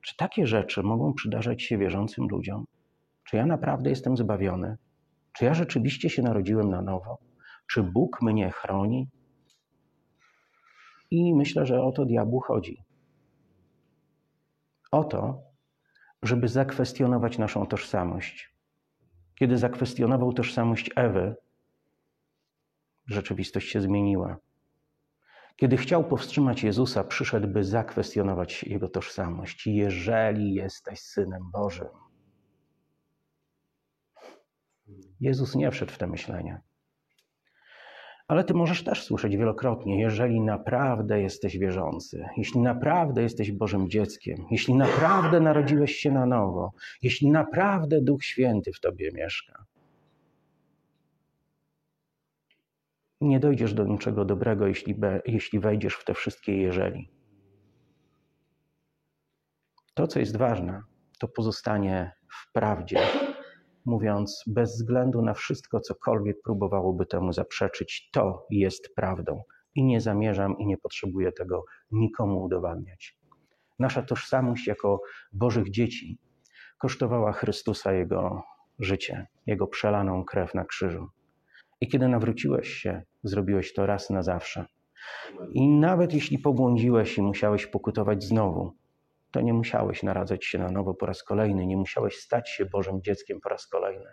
czy 0.01 0.17
takie 0.17 0.47
rzeczy 0.47 0.83
mogą 0.83 1.15
przydarzać 1.15 1.63
się 1.63 1.79
wierzącym 1.79 2.29
ludziom? 2.29 2.67
Czy 3.25 3.37
ja 3.37 3.47
naprawdę 3.47 3.91
jestem 3.91 4.17
zbawiony? 4.17 4.77
Czy 5.33 5.45
ja 5.45 5.55
rzeczywiście 5.55 6.11
się 6.11 6.23
narodziłem 6.23 6.71
na 6.71 6.83
nowo? 6.83 7.19
Czy 7.71 7.83
Bóg 7.83 8.23
mnie 8.23 8.51
chroni? 8.51 9.09
I 11.15 11.35
myślę, 11.35 11.67
że 11.67 11.83
o 11.83 11.93
to 11.93 12.05
diabłu 12.05 12.41
chodzi. 12.41 12.85
O 14.91 15.05
to, 15.05 15.43
żeby 16.23 16.49
zakwestionować 16.49 17.39
naszą 17.39 17.67
tożsamość. 17.67 18.55
Kiedy 19.35 19.59
zakwestionował 19.59 20.33
tożsamość 20.33 20.91
Ewy, 20.97 21.37
rzeczywistość 23.07 23.71
się 23.71 23.81
zmieniła. 23.81 24.37
Kiedy 25.57 25.77
chciał 25.77 26.05
powstrzymać 26.05 26.63
Jezusa, 26.63 27.05
przyszedł, 27.05 27.49
by 27.49 27.65
zakwestionować 27.65 28.65
jego 28.65 28.89
tożsamość. 28.89 29.67
Jeżeli 29.67 30.55
jesteś 30.55 31.01
synem 31.01 31.51
Bożym. 31.53 31.89
Jezus 35.21 35.55
nie 35.55 35.71
wszedł 35.71 35.93
w 35.93 35.99
te 35.99 36.07
myślenia. 36.07 36.61
Ale 38.29 38.45
ty 38.45 38.55
możesz 38.55 38.85
też 38.85 39.05
słyszeć 39.05 39.37
wielokrotnie, 39.37 40.01
jeżeli 40.01 40.41
naprawdę 40.41 41.21
jesteś 41.21 41.59
wierzący, 41.59 42.29
jeśli 42.37 42.61
naprawdę 42.61 43.23
jesteś 43.23 43.53
Bożym 43.53 43.91
dzieckiem, 43.91 44.47
jeśli 44.51 44.75
naprawdę 44.75 45.41
narodziłeś 45.41 45.97
się 45.97 46.13
na 46.13 46.27
nowo, 46.27 46.73
jeśli 47.03 47.31
naprawdę 47.31 48.01
Duch 48.01 48.25
Święty 48.25 48.73
w 48.73 48.81
tobie 48.81 49.11
mieszka, 49.15 49.65
nie 53.21 53.41
dojdziesz 53.41 53.75
do 53.75 53.85
niczego 53.85 54.25
dobrego, 54.25 54.67
jeśli, 54.67 54.95
be, 54.95 55.23
jeśli 55.27 55.59
wejdziesz 55.59 55.95
w 55.95 56.05
te 56.05 56.15
wszystkie 56.15 56.57
jeżeli. 56.57 57.11
To, 59.95 60.07
co 60.07 60.19
jest 60.19 60.37
ważne, 60.37 60.83
to 61.19 61.29
pozostanie 61.29 62.13
w 62.29 62.53
prawdzie, 62.53 62.99
mówiąc 63.85 64.45
bez 64.47 64.77
względu 64.77 65.23
na 65.23 65.35
wszystko, 65.35 65.81
cokolwiek 65.81 66.43
próbowałoby 66.43 67.07
temu 67.07 67.33
zaprzeczyć, 67.33 68.11
to 68.13 68.47
jest 68.51 68.95
prawdą. 68.95 69.43
I 69.75 69.85
nie 69.85 70.01
zamierzam 70.01 70.59
i 70.59 70.67
nie 70.67 70.79
potrzebuję 70.79 71.33
tego 71.33 71.65
nikomu 71.91 72.43
udowadniać. 72.43 73.19
Nasza 73.79 74.03
tożsamość 74.03 74.67
jako 74.67 75.01
Bożych 75.33 75.71
dzieci 75.71 76.19
kosztowała 76.79 77.33
Chrystusa 77.33 77.93
Jego 77.93 78.43
życie, 78.79 79.27
Jego 79.47 79.67
przelaną 79.67 80.25
krew 80.25 80.55
na 80.55 80.65
krzyżu. 80.65 81.09
I 81.81 81.89
kiedy 81.89 82.09
nawróciłeś 82.09 82.69
się, 82.69 83.03
zrobiłeś 83.23 83.75
to 83.75 83.87
raz 83.87 84.11
na 84.11 84.23
zawsze. 84.23 84.67
I 85.53 85.69
nawet 85.69 86.15
jeśli 86.15 86.39
pobłądziłeś 86.39 87.19
i 87.19 87.23
musiałeś 87.23 87.67
pokutować 87.67 88.25
znowu, 88.25 88.73
to 89.35 89.41
nie 89.41 89.53
musiałeś 89.55 90.03
naradzać 90.03 90.45
się 90.45 90.59
na 90.59 90.71
nowo 90.71 90.95
po 90.95 91.07
raz 91.07 91.23
kolejny, 91.23 91.67
nie 91.67 91.77
musiałeś 91.77 92.17
stać 92.17 92.51
się 92.51 92.67
Bożym 92.67 93.03
dzieckiem 93.03 93.41
po 93.41 93.49
raz 93.49 93.67
kolejny. 93.67 94.07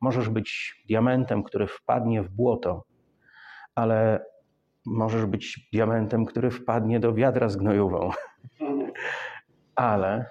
Możesz 0.00 0.28
być 0.28 0.74
diamentem, 0.88 1.42
który 1.42 1.66
wpadnie 1.66 2.22
w 2.22 2.28
błoto, 2.28 2.84
ale 3.74 4.26
możesz 4.86 5.26
być 5.26 5.68
diamentem, 5.72 6.24
który 6.24 6.50
wpadnie 6.50 7.00
do 7.00 7.14
wiadra 7.14 7.48
z 7.48 7.56
gnojową. 7.56 8.10
Ale 9.74 10.30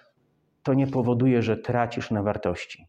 to 0.63 0.73
nie 0.73 0.87
powoduje, 0.87 1.41
że 1.41 1.57
tracisz 1.57 2.11
na 2.11 2.23
wartości. 2.23 2.87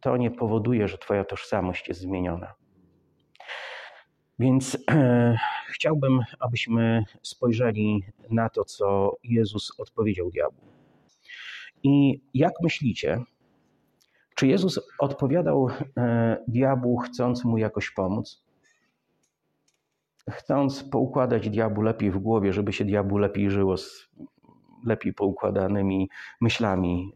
To 0.00 0.16
nie 0.16 0.30
powoduje, 0.30 0.88
że 0.88 0.98
Twoja 0.98 1.24
tożsamość 1.24 1.88
jest 1.88 2.00
zmieniona. 2.00 2.54
Więc 4.38 4.78
e, 4.90 5.36
chciałbym, 5.74 6.20
abyśmy 6.40 7.04
spojrzeli 7.22 8.04
na 8.30 8.48
to, 8.48 8.64
co 8.64 9.16
Jezus 9.24 9.80
odpowiedział 9.80 10.30
diabłu. 10.30 10.66
I 11.82 12.20
jak 12.34 12.52
myślicie, 12.62 13.24
czy 14.34 14.46
Jezus 14.46 14.80
odpowiadał 14.98 15.68
e, 15.96 16.36
diabłu, 16.48 16.96
chcąc 16.98 17.44
mu 17.44 17.58
jakoś 17.58 17.90
pomóc? 17.90 18.46
Chcąc 20.30 20.84
poukładać 20.84 21.50
diabłu 21.50 21.82
lepiej 21.82 22.10
w 22.10 22.18
głowie, 22.18 22.52
żeby 22.52 22.72
się 22.72 22.84
diabłu 22.84 23.18
lepiej 23.18 23.50
żyło 23.50 23.76
z 23.76 24.08
lepiej 24.84 25.14
poukładanymi 25.14 26.10
myślami, 26.40 27.12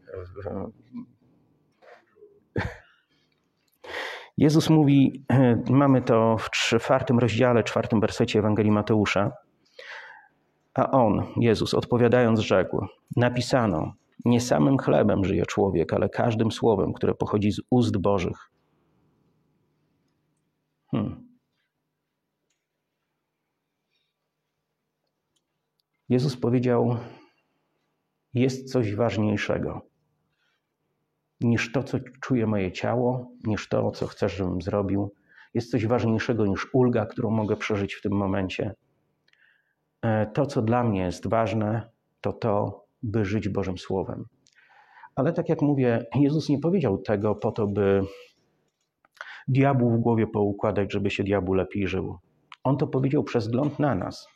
Jezus 4.41 4.71
mówi, 4.71 5.25
mamy 5.71 6.03
to 6.03 6.37
w 6.39 6.51
czwartym 6.51 7.19
rozdziale, 7.19 7.65
czwartym 7.65 8.01
wersecie 8.01 8.39
Ewangelii 8.39 8.73
Mateusza. 8.73 9.33
A 10.75 10.91
on, 10.91 11.23
Jezus, 11.37 11.75
odpowiadając, 11.75 12.41
rzekł: 12.41 12.87
Napisano, 13.17 13.93
nie 14.25 14.41
samym 14.41 14.79
chlebem 14.79 15.25
żyje 15.25 15.47
człowiek, 15.47 15.93
ale 15.93 16.09
każdym 16.09 16.53
słowem, 16.53 16.93
które 16.93 17.15
pochodzi 17.15 17.53
z 17.53 17.61
ust 17.71 17.97
Bożych. 17.97 18.51
Hmm. 20.91 21.29
Jezus 26.09 26.37
powiedział: 26.37 26.97
Jest 28.35 28.73
coś 28.73 28.95
ważniejszego 28.95 29.90
niż 31.41 31.73
to, 31.73 31.83
co 31.83 31.99
czuje 32.21 32.47
moje 32.47 32.73
ciało, 32.73 33.31
niż 33.45 33.69
to, 33.69 33.91
co 33.91 34.07
chcesz, 34.07 34.37
żebym 34.37 34.63
zrobił. 34.63 35.15
Jest 35.55 35.71
coś 35.71 35.87
ważniejszego 35.87 36.47
niż 36.47 36.67
ulga, 36.73 37.07
którą 37.07 37.31
mogę 37.31 37.57
przeżyć 37.57 37.95
w 37.95 38.03
tym 38.03 38.13
momencie. 38.13 38.75
E, 40.03 40.27
to, 40.27 40.47
co 40.47 40.63
dla 40.63 40.85
mnie 40.85 41.01
jest 41.01 41.29
ważne, 41.29 41.91
to 42.21 42.33
to, 42.33 42.85
by 43.03 43.25
żyć 43.25 43.49
Bożym 43.49 43.79
Słowem. 43.79 44.25
Ale 45.15 45.33
tak 45.33 45.49
jak 45.49 45.63
mówię, 45.63 46.07
Jezus 46.15 46.49
nie 46.49 46.59
powiedział 46.59 46.99
tego 46.99 47.35
po 47.35 47.53
to, 47.53 47.67
by 47.67 48.03
diabłu 49.49 49.91
w 49.91 50.01
głowie 50.01 50.27
poukładać, 50.27 50.93
żeby 50.93 51.11
się 51.11 51.25
diabłu 51.25 51.55
lepiej 51.55 51.89
żyło. 51.89 52.21
On 52.65 52.77
to 52.77 52.87
powiedział 52.87 53.25
przez 53.25 53.45
wzgląd 53.45 53.79
na 53.79 53.95
nas. 53.95 54.29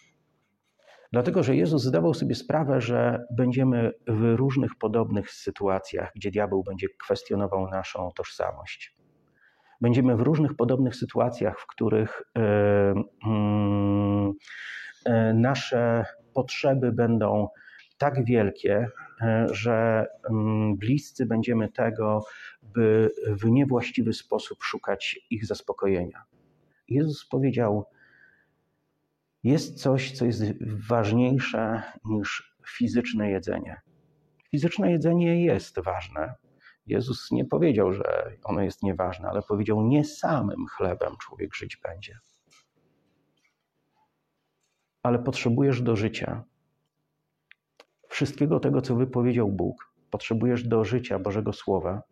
Dlatego, 1.12 1.42
że 1.42 1.56
Jezus 1.56 1.82
zdawał 1.82 2.14
sobie 2.14 2.34
sprawę, 2.34 2.80
że 2.80 3.24
będziemy 3.30 3.92
w 4.06 4.34
różnych 4.36 4.74
podobnych 4.74 5.30
sytuacjach, 5.30 6.12
gdzie 6.14 6.30
diabeł 6.30 6.62
będzie 6.62 6.88
kwestionował 7.04 7.70
naszą 7.70 8.10
tożsamość. 8.16 8.94
Będziemy 9.80 10.16
w 10.16 10.20
różnych 10.20 10.56
podobnych 10.56 10.96
sytuacjach, 10.96 11.60
w 11.60 11.66
których 11.66 12.22
e, 12.38 12.94
mm, 13.26 14.32
e, 15.04 15.34
nasze 15.34 16.04
potrzeby 16.34 16.92
będą 16.92 17.48
tak 17.98 18.24
wielkie, 18.24 18.88
e, 19.20 19.46
że 19.50 20.06
mm, 20.30 20.76
bliscy 20.76 21.26
będziemy 21.26 21.68
tego, 21.68 22.24
by 22.62 23.10
w 23.28 23.50
niewłaściwy 23.50 24.12
sposób 24.12 24.62
szukać 24.62 25.20
ich 25.30 25.46
zaspokojenia. 25.46 26.22
Jezus 26.88 27.28
powiedział: 27.28 27.84
jest 29.44 29.82
coś, 29.82 30.12
co 30.12 30.24
jest 30.24 30.42
ważniejsze 30.88 31.82
niż 32.04 32.56
fizyczne 32.68 33.30
jedzenie. 33.30 33.80
Fizyczne 34.50 34.90
jedzenie 34.90 35.44
jest 35.44 35.80
ważne. 35.80 36.34
Jezus 36.86 37.30
nie 37.30 37.44
powiedział, 37.44 37.92
że 37.92 38.36
ono 38.44 38.62
jest 38.62 38.82
nieważne, 38.82 39.28
ale 39.28 39.42
powiedział: 39.42 39.82
Nie 39.82 40.04
samym 40.04 40.66
chlebem 40.66 41.16
człowiek 41.16 41.54
żyć 41.54 41.76
będzie. 41.76 42.18
Ale 45.02 45.18
potrzebujesz 45.18 45.82
do 45.82 45.96
życia 45.96 46.44
wszystkiego 48.08 48.60
tego, 48.60 48.82
co 48.82 48.96
wypowiedział 48.96 49.52
Bóg. 49.52 49.92
Potrzebujesz 50.10 50.68
do 50.68 50.84
życia 50.84 51.18
Bożego 51.18 51.52
Słowa, 51.52 52.02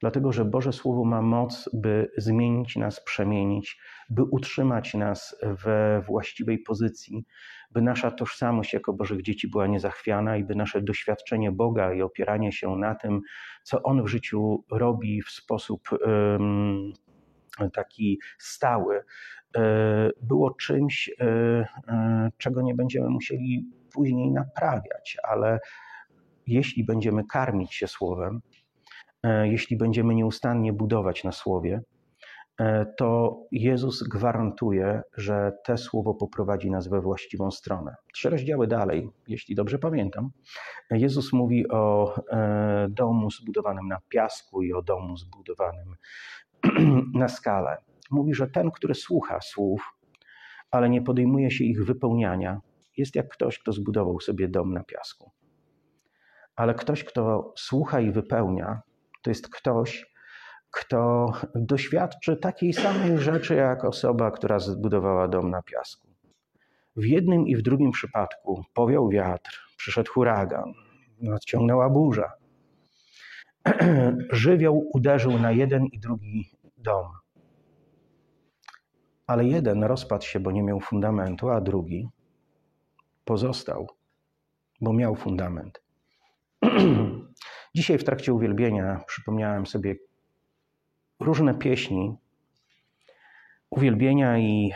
dlatego 0.00 0.32
że 0.32 0.44
Boże 0.44 0.72
Słowo 0.72 1.04
ma 1.04 1.22
moc, 1.22 1.70
by 1.72 2.10
zmienić 2.16 2.76
nas, 2.76 3.04
przemienić, 3.04 3.78
by 4.10 4.22
utrzymać 4.24 4.94
nas 4.94 5.36
we 5.42 6.02
właściwej 6.06 6.58
pozycji, 6.58 7.24
by 7.70 7.82
nasza 7.82 8.10
tożsamość 8.10 8.72
jako 8.72 8.92
Bożych 8.92 9.22
dzieci 9.22 9.48
była 9.48 9.66
niezachwiana 9.66 10.36
i 10.36 10.44
by 10.44 10.54
nasze 10.54 10.82
doświadczenie 10.82 11.52
Boga 11.52 11.94
i 11.94 12.02
opieranie 12.02 12.52
się 12.52 12.76
na 12.76 12.94
tym, 12.94 13.20
co 13.62 13.82
On 13.82 14.04
w 14.04 14.08
życiu 14.08 14.64
robi 14.70 15.22
w 15.22 15.30
sposób 15.30 15.88
um, 15.92 16.92
taki 17.72 18.20
stały, 18.38 19.04
e, 19.56 20.10
było 20.22 20.50
czymś, 20.50 21.10
e, 21.20 21.24
e, 21.88 22.30
czego 22.38 22.62
nie 22.62 22.74
będziemy 22.74 23.10
musieli 23.10 23.70
później 23.92 24.30
naprawiać, 24.30 25.16
ale 25.22 25.58
jeśli 26.46 26.84
będziemy 26.84 27.24
karmić 27.24 27.74
się 27.74 27.88
Słowem, 27.88 28.40
jeśli 29.44 29.76
będziemy 29.76 30.14
nieustannie 30.14 30.72
budować 30.72 31.24
na 31.24 31.32
słowie, 31.32 31.82
e, 32.60 32.86
to 32.98 33.38
Jezus 33.52 34.02
gwarantuje, 34.02 35.02
że 35.16 35.52
te 35.64 35.78
słowo 35.78 36.14
poprowadzi 36.14 36.70
nas 36.70 36.88
we 36.88 37.00
właściwą 37.00 37.50
stronę. 37.50 37.94
Trzy 38.14 38.30
rozdziały 38.30 38.66
dalej, 38.66 39.08
jeśli 39.28 39.54
dobrze 39.54 39.78
pamiętam, 39.78 40.30
Jezus 40.90 41.32
mówi 41.32 41.68
o 41.68 42.14
e, 42.30 42.86
domu 42.90 43.30
zbudowanym 43.30 43.88
na 43.88 43.98
piasku 44.08 44.62
i 44.62 44.72
o 44.72 44.82
domu 44.82 45.16
zbudowanym 45.16 45.94
na 47.14 47.28
skalę. 47.28 47.76
Mówi, 48.10 48.34
że 48.34 48.46
ten, 48.46 48.70
który 48.70 48.94
słucha 48.94 49.40
słów, 49.40 49.96
ale 50.70 50.90
nie 50.90 51.02
podejmuje 51.02 51.50
się 51.50 51.64
ich 51.64 51.84
wypełniania, 51.84 52.60
jest 52.96 53.14
jak 53.14 53.28
ktoś, 53.28 53.58
kto 53.58 53.72
zbudował 53.72 54.20
sobie 54.20 54.48
dom 54.48 54.72
na 54.72 54.84
piasku. 54.84 55.30
Ale 56.56 56.74
ktoś, 56.74 57.04
kto 57.04 57.52
słucha 57.56 58.00
i 58.00 58.10
wypełnia, 58.10 58.82
to 59.26 59.30
jest 59.30 59.48
ktoś, 59.48 60.06
kto 60.70 61.32
doświadczy 61.54 62.36
takiej 62.36 62.72
samej 62.72 63.18
rzeczy 63.18 63.54
jak 63.54 63.84
osoba, 63.84 64.30
która 64.30 64.58
zbudowała 64.58 65.28
dom 65.28 65.50
na 65.50 65.62
piasku. 65.62 66.08
W 66.96 67.04
jednym 67.04 67.46
i 67.46 67.56
w 67.56 67.62
drugim 67.62 67.90
przypadku 67.90 68.64
powiał 68.74 69.08
wiatr, 69.08 69.60
przyszedł 69.76 70.12
huragan, 70.12 70.72
nadciągnęła 71.20 71.90
burza. 71.90 72.32
Żywioł 74.30 74.90
uderzył 74.94 75.38
na 75.38 75.52
jeden 75.52 75.86
i 75.86 75.98
drugi 75.98 76.50
dom. 76.76 77.06
Ale 79.26 79.44
jeden 79.44 79.84
rozpadł 79.84 80.24
się, 80.24 80.40
bo 80.40 80.50
nie 80.50 80.62
miał 80.62 80.80
fundamentu, 80.80 81.50
a 81.50 81.60
drugi 81.60 82.08
pozostał, 83.24 83.88
bo 84.80 84.92
miał 84.92 85.16
fundament. 85.16 85.82
Dzisiaj 87.76 87.98
w 87.98 88.04
trakcie 88.04 88.32
uwielbienia 88.34 89.04
przypomniałem 89.06 89.66
sobie 89.66 89.96
różne 91.20 91.54
pieśni 91.54 92.16
uwielbienia 93.70 94.38
i 94.38 94.72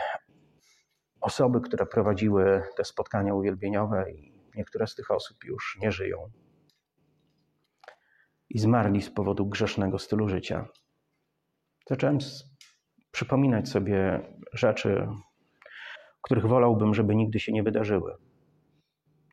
osoby, 1.21 1.61
które 1.61 1.85
prowadziły 1.85 2.63
te 2.77 2.85
spotkania 2.85 3.33
uwielbieniowe, 3.33 4.11
i 4.11 4.33
niektóre 4.55 4.87
z 4.87 4.95
tych 4.95 5.11
osób 5.11 5.43
już 5.43 5.77
nie 5.81 5.91
żyją 5.91 6.31
i 8.49 8.59
zmarli 8.59 9.01
z 9.01 9.09
powodu 9.09 9.45
grzesznego 9.45 9.99
stylu 9.99 10.29
życia. 10.29 10.67
Zacząłem 11.89 12.17
przypominać 13.11 13.69
sobie 13.69 14.21
rzeczy, 14.53 15.07
których 16.21 16.45
wolałbym, 16.45 16.93
żeby 16.93 17.15
nigdy 17.15 17.39
się 17.39 17.51
nie 17.51 17.63
wydarzyły. 17.63 18.17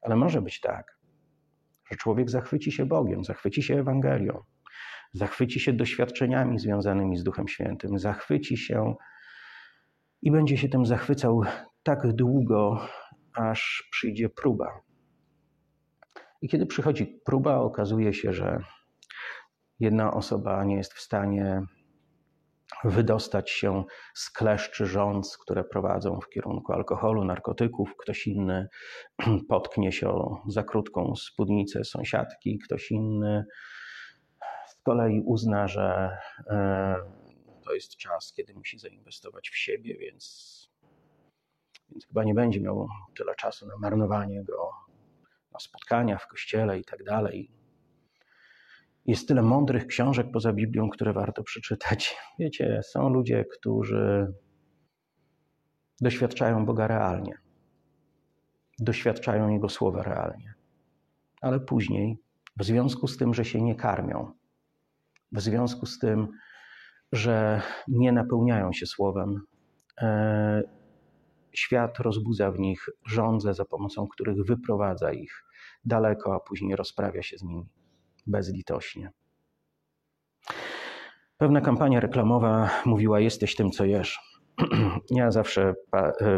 Ale 0.03 0.17
może 0.17 0.43
być 0.43 0.61
tak, 0.61 0.98
że 1.91 1.97
człowiek 1.97 2.31
zachwyci 2.31 2.73
się 2.73 2.87
Bogiem, 2.87 3.25
zachwyci 3.25 3.63
się 3.63 3.75
Ewangelią, 3.75 4.43
zachwyci 5.13 5.61
się 5.61 5.73
doświadczeniami 5.73 6.59
związanymi 6.59 7.17
z 7.17 7.25
Duchem 7.25 7.49
Świętym, 7.49 7.99
zachwyci 7.99 8.57
się 8.57 8.95
i 10.23 10.31
będzie 10.31 10.57
się 10.57 10.69
tym 10.69 10.87
zachwycał 10.87 11.43
tak 11.83 12.13
długo, 12.13 12.89
aż 13.35 13.89
przyjdzie 13.91 14.29
próba. 14.29 14.81
I 16.43 16.49
kiedy 16.49 16.67
przychodzi 16.67 17.21
próba, 17.25 17.57
okazuje 17.57 18.15
się, 18.15 18.33
że 18.33 18.59
jedna 19.81 20.15
osoba 20.15 20.65
nie 20.65 20.77
jest 20.77 20.93
w 20.93 21.01
stanie 21.01 21.63
wydostać 22.85 23.51
się 23.51 23.85
z 24.15 24.31
kleszczy 24.31 24.87
rządz, 24.87 25.39
które 25.39 25.65
prowadzą 25.65 26.21
w 26.21 26.29
kierunku 26.29 26.73
alkoholu, 26.73 27.25
narkotyków. 27.25 27.97
Ktoś 27.97 28.27
inny 28.27 28.69
potknie 29.49 29.93
się 29.93 30.09
o 30.09 30.43
za 30.49 30.63
krótką 30.63 31.17
spódnicę 31.17 31.85
sąsiadki, 31.85 32.59
ktoś 32.59 32.91
inny 32.91 33.45
z 34.67 34.75
kolei 34.83 35.23
uzna, 35.27 35.69
że 35.69 36.17
e, 36.47 36.97
to 37.65 37.75
jest 37.75 37.97
czas, 37.97 38.33
kiedy 38.37 38.55
musi 38.55 38.79
zainwestować 38.79 39.51
w 39.51 39.57
siebie, 39.57 39.99
więc, 39.99 40.69
więc 41.91 42.07
chyba 42.07 42.25
nie 42.25 42.35
będzie 42.35 42.61
miał 42.61 42.89
tyle 43.17 43.35
czasu 43.35 43.67
na 43.67 43.77
marnowanie 43.77 44.45
go 44.45 44.71
na 45.53 45.59
spotkania 45.59 46.19
w 46.19 46.27
kościele 46.27 46.79
i 46.79 46.85
tak 46.85 47.05
dalej. 47.05 47.58
Jest 49.09 49.29
tyle 49.29 49.43
mądrych 49.43 49.87
książek 49.87 50.27
poza 50.33 50.53
Biblią, 50.53 50.91
które 50.91 51.13
warto 51.13 51.43
przeczytać. 51.43 52.17
Wiecie, 52.39 52.81
są 52.83 53.09
ludzie, 53.09 53.45
którzy 53.45 54.33
doświadczają 56.01 56.67
Boga 56.67 56.87
realnie, 56.87 57.39
doświadczają 58.79 59.49
Jego 59.49 59.69
słowa 59.69 60.03
realnie, 60.03 60.55
ale 61.41 61.61
później, 61.61 62.19
w 62.57 62.65
związku 62.65 63.07
z 63.07 63.17
tym, 63.17 63.35
że 63.35 63.45
się 63.45 63.63
nie 63.63 63.75
karmią, 63.75 64.33
w 65.33 65.41
związku 65.41 65.87
z 65.87 65.99
tym, 65.99 66.29
że 67.13 67.63
nie 67.89 68.13
napełniają 68.13 68.73
się 68.73 68.87
słowem, 68.87 69.41
e, 70.01 70.63
świat 71.53 71.99
rozbudza 71.99 72.51
w 72.51 72.59
nich 72.59 72.87
żądze, 73.07 73.55
za 73.55 73.65
pomocą 73.65 74.09
których 74.09 74.37
wyprowadza 74.47 75.13
ich 75.13 75.45
daleko, 75.85 76.35
a 76.35 76.41
później 76.41 76.77
rozprawia 76.77 77.23
się 77.23 77.39
z 77.39 77.43
nimi 77.43 77.69
bezlitośnie. 78.29 79.11
Pewna 81.39 81.61
kampania 81.61 82.01
reklamowa 82.01 82.71
mówiła: 82.85 83.21
Jesteś 83.21 83.57
tym, 83.57 83.71
co 83.71 83.85
jesz. 83.85 84.19
Ja 85.11 85.31
zawsze 85.31 85.75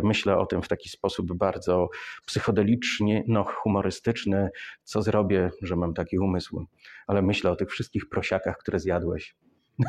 myślę 0.03 0.39
o 0.39 0.47
tym 0.47 0.63
w 0.63 0.69
taki 0.69 0.89
sposób 0.89 1.33
bardzo 1.33 1.89
psychodelicznie, 2.27 3.25
no, 3.29 3.45
humorystyczny, 3.45 4.51
co 4.85 5.03
zrobię, 5.03 5.51
że 5.63 5.77
mam 5.77 5.95
taki 5.95 6.19
umysł, 6.19 6.67
ale 7.07 7.23
myślę 7.23 7.51
o 7.51 7.57
tych 7.57 7.71
wszystkich 7.71 8.09
prosiakach, 8.09 8.57
które 8.59 8.81
zjadłeś. 8.81 9.37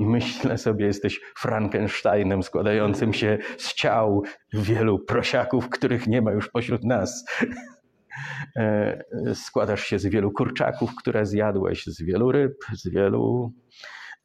I 0.00 0.06
myślę 0.06 0.58
sobie, 0.58 0.86
jesteś 0.86 1.20
Frankensteinem 1.36 2.42
składającym 2.42 3.12
się 3.12 3.38
z 3.58 3.74
ciał 3.74 4.22
wielu 4.52 4.98
prosiaków, 4.98 5.68
których 5.68 6.06
nie 6.06 6.22
ma 6.22 6.32
już 6.32 6.48
pośród 6.48 6.84
nas. 6.84 7.24
E, 8.56 9.04
składasz 9.34 9.80
się 9.80 9.98
z 9.98 10.06
wielu 10.06 10.32
kurczaków, 10.32 10.94
które 10.94 11.26
zjadłeś, 11.26 11.86
z 11.86 12.02
wielu 12.02 12.32
ryb, 12.32 12.64
z 12.72 12.88
wielu 12.88 13.52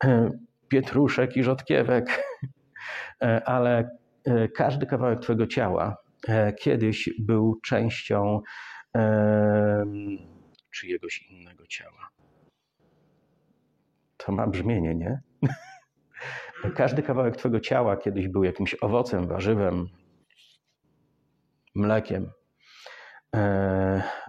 e, 0.04 0.30
pietruszek 0.68 1.38
i 1.38 1.44
rzodkiewek, 1.44 2.24
e, 3.22 3.44
ale 3.46 3.90
każdy 4.56 4.86
kawałek 4.86 5.20
Twojego 5.20 5.48
ciała 5.48 5.98
kiedyś 6.60 7.10
był 7.20 7.60
częścią 7.64 8.42
czyjegoś 10.72 11.22
innego 11.22 11.68
ciała. 11.68 12.10
To 14.18 14.32
ma 14.32 14.48
brzmienie, 14.48 14.96
nie? 14.96 15.22
Każdy 16.76 17.04
kawałek 17.04 17.38
Twojego 17.38 17.60
ciała 17.60 17.98
kiedyś 17.98 18.28
był 18.28 18.44
jakimś 18.44 18.76
owocem, 18.82 19.28
warzywem, 19.28 19.88
mlekiem, 21.76 22.32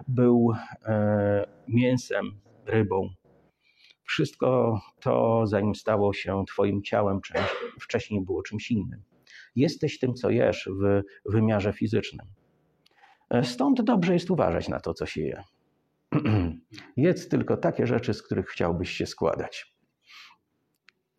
był 0.07 0.53
e, 0.85 1.47
mięsem, 1.67 2.25
rybą. 2.65 3.09
Wszystko 4.03 4.79
to, 4.99 5.47
zanim 5.47 5.75
stało 5.75 6.13
się 6.13 6.43
Twoim 6.47 6.83
ciałem, 6.83 7.19
wcześniej 7.79 8.21
było 8.21 8.43
czymś 8.43 8.71
innym. 8.71 9.03
Jesteś 9.55 9.99
tym, 9.99 10.13
co 10.13 10.29
jesz 10.29 10.69
w 10.81 11.01
wymiarze 11.31 11.73
fizycznym. 11.73 12.27
E, 13.29 13.43
stąd 13.43 13.81
dobrze 13.81 14.13
jest 14.13 14.31
uważać 14.31 14.69
na 14.69 14.79
to, 14.79 14.93
co 14.93 15.05
się 15.05 15.21
je. 15.21 15.43
Jedz 16.97 17.29
tylko 17.29 17.57
takie 17.57 17.87
rzeczy, 17.87 18.13
z 18.13 18.23
których 18.23 18.47
chciałbyś 18.47 18.89
się 18.89 19.05
składać. 19.05 19.73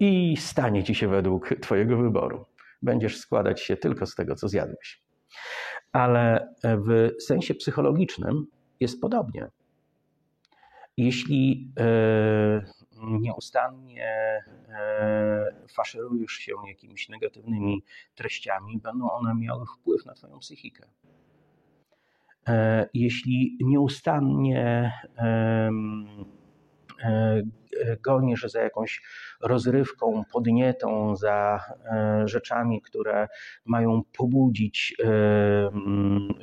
I 0.00 0.36
stanie 0.36 0.84
ci 0.84 0.94
się 0.94 1.08
według 1.08 1.54
Twojego 1.62 1.96
wyboru. 1.96 2.46
Będziesz 2.82 3.18
składać 3.18 3.60
się 3.60 3.76
tylko 3.76 4.06
z 4.06 4.14
tego, 4.14 4.34
co 4.34 4.48
zjadłeś 4.48 5.04
ale 5.94 6.54
w 6.62 7.10
sensie 7.22 7.54
psychologicznym 7.54 8.46
jest 8.80 9.00
podobnie. 9.00 9.48
Jeśli 10.96 11.72
e, 11.80 12.64
nieustannie 13.02 14.06
e, 14.68 15.66
faszerujesz 15.74 16.32
się 16.32 16.52
jakimiś 16.68 17.08
negatywnymi 17.08 17.82
treściami, 18.14 18.78
będą 18.78 19.10
one 19.10 19.34
miały 19.34 19.66
wpływ 19.66 20.06
na 20.06 20.14
Twoją 20.14 20.38
psychikę. 20.38 20.86
E, 22.48 22.88
jeśli 22.94 23.58
nieustannie 23.60 24.92
E, 25.18 25.70
gonisz 28.00 28.42
za 28.42 28.62
jakąś 28.62 29.02
rozrywką 29.40 30.24
podnietą, 30.32 31.16
za 31.16 31.60
e, 31.84 32.22
rzeczami, 32.28 32.82
które 32.82 33.28
mają 33.64 34.02
pobudzić 34.16 34.94
e, 34.98 35.06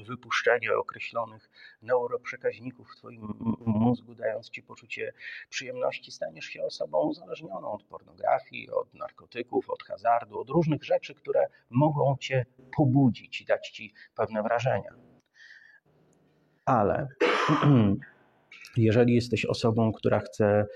wypuszczenie 0.08 0.74
określonych 0.74 1.50
neuroprzekaźników 1.82 2.92
w 2.92 2.96
Twoim 2.96 3.34
mózgu, 3.66 4.16
dając 4.16 4.50
Ci 4.50 4.64
poczucie 4.64 5.14
przyjemności, 5.50 6.12
staniesz 6.12 6.46
się 6.46 6.64
osobą 6.64 7.00
uzależnioną 7.00 7.72
od 7.72 7.84
pornografii, 7.84 8.70
od 8.72 8.94
narkotyków, 8.94 9.70
od 9.70 9.84
hazardu, 9.84 10.40
od 10.40 10.50
różnych 10.50 10.84
rzeczy, 10.84 11.16
które 11.16 11.48
mogą 11.70 12.16
Cię 12.20 12.46
pobudzić 12.78 13.42
i 13.42 13.46
dać 13.46 13.70
Ci 13.70 13.94
pewne 14.16 14.44
wrażenia. 14.44 14.92
Ale 16.66 17.08
Jeżeli 18.78 19.16
jesteś 19.16 19.46
osobą, 19.46 19.92
która 19.92 20.20
chce 20.20 20.68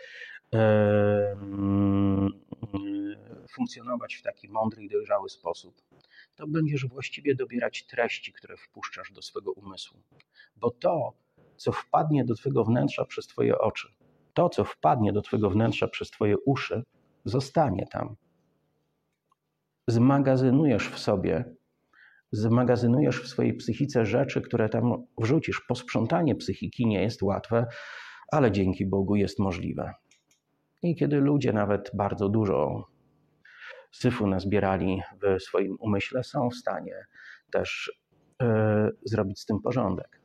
funkcjonować 3.50 4.16
w 4.16 4.22
taki 4.22 4.50
mądry 4.50 4.84
i 4.84 4.90
dojrzały 4.90 5.30
sposób, 5.30 5.82
to 6.36 6.48
będziesz 6.48 6.88
właściwie 6.88 7.36
dobierać 7.36 7.86
treści, 7.86 8.34
które 8.34 8.58
wpuszczasz 8.58 9.12
do 9.12 9.22
swego 9.22 9.52
umysłu. 9.52 10.00
Bo 10.56 10.72
to, 10.72 11.14
co 11.58 11.72
wpadnie 11.72 12.26
do 12.26 12.36
Twojego 12.36 12.64
wnętrza 12.64 13.06
przez 13.06 13.28
Twoje 13.28 13.58
oczy, 13.58 13.88
to, 14.34 14.50
co 14.50 14.64
wpadnie 14.64 15.14
do 15.14 15.22
Twojego 15.22 15.50
wnętrza 15.50 15.88
przez 15.88 16.12
Twoje 16.12 16.36
uszy, 16.46 16.84
zostanie 17.26 17.88
tam. 17.92 18.16
Zmagazynujesz 19.88 20.90
w 20.90 21.00
sobie 21.00 21.55
zmagazynujesz 22.36 23.22
w 23.22 23.28
swojej 23.28 23.54
psychice 23.54 24.06
rzeczy, 24.06 24.42
które 24.42 24.70
tam 24.70 25.04
wrzucisz. 25.18 25.62
Posprzątanie 25.68 26.36
psychiki 26.36 26.88
nie 26.88 27.02
jest 27.02 27.22
łatwe, 27.22 27.66
ale 28.32 28.52
dzięki 28.52 28.86
Bogu 28.86 29.16
jest 29.16 29.40
możliwe. 29.40 29.94
I 30.84 30.96
kiedy 30.96 31.18
ludzie 31.18 31.54
nawet 31.54 31.92
bardzo 31.94 32.30
dużo 32.30 32.88
syfu 33.92 34.28
nazbierali 34.28 35.02
w 35.22 35.42
swoim 35.44 35.78
umyśle, 35.80 36.24
są 36.24 36.50
w 36.50 36.56
stanie 36.56 37.06
też 37.52 37.92
y, 38.42 38.46
zrobić 39.06 39.40
z 39.40 39.46
tym 39.46 39.62
porządek. 39.62 40.22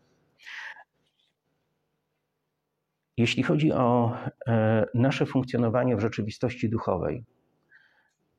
Jeśli 3.17 3.43
chodzi 3.43 3.73
o 3.73 4.17
y, 4.17 4.53
nasze 4.95 5.27
funkcjonowanie 5.27 5.97
w 5.97 6.01
rzeczywistości 6.01 6.71
duchowej 6.71 7.25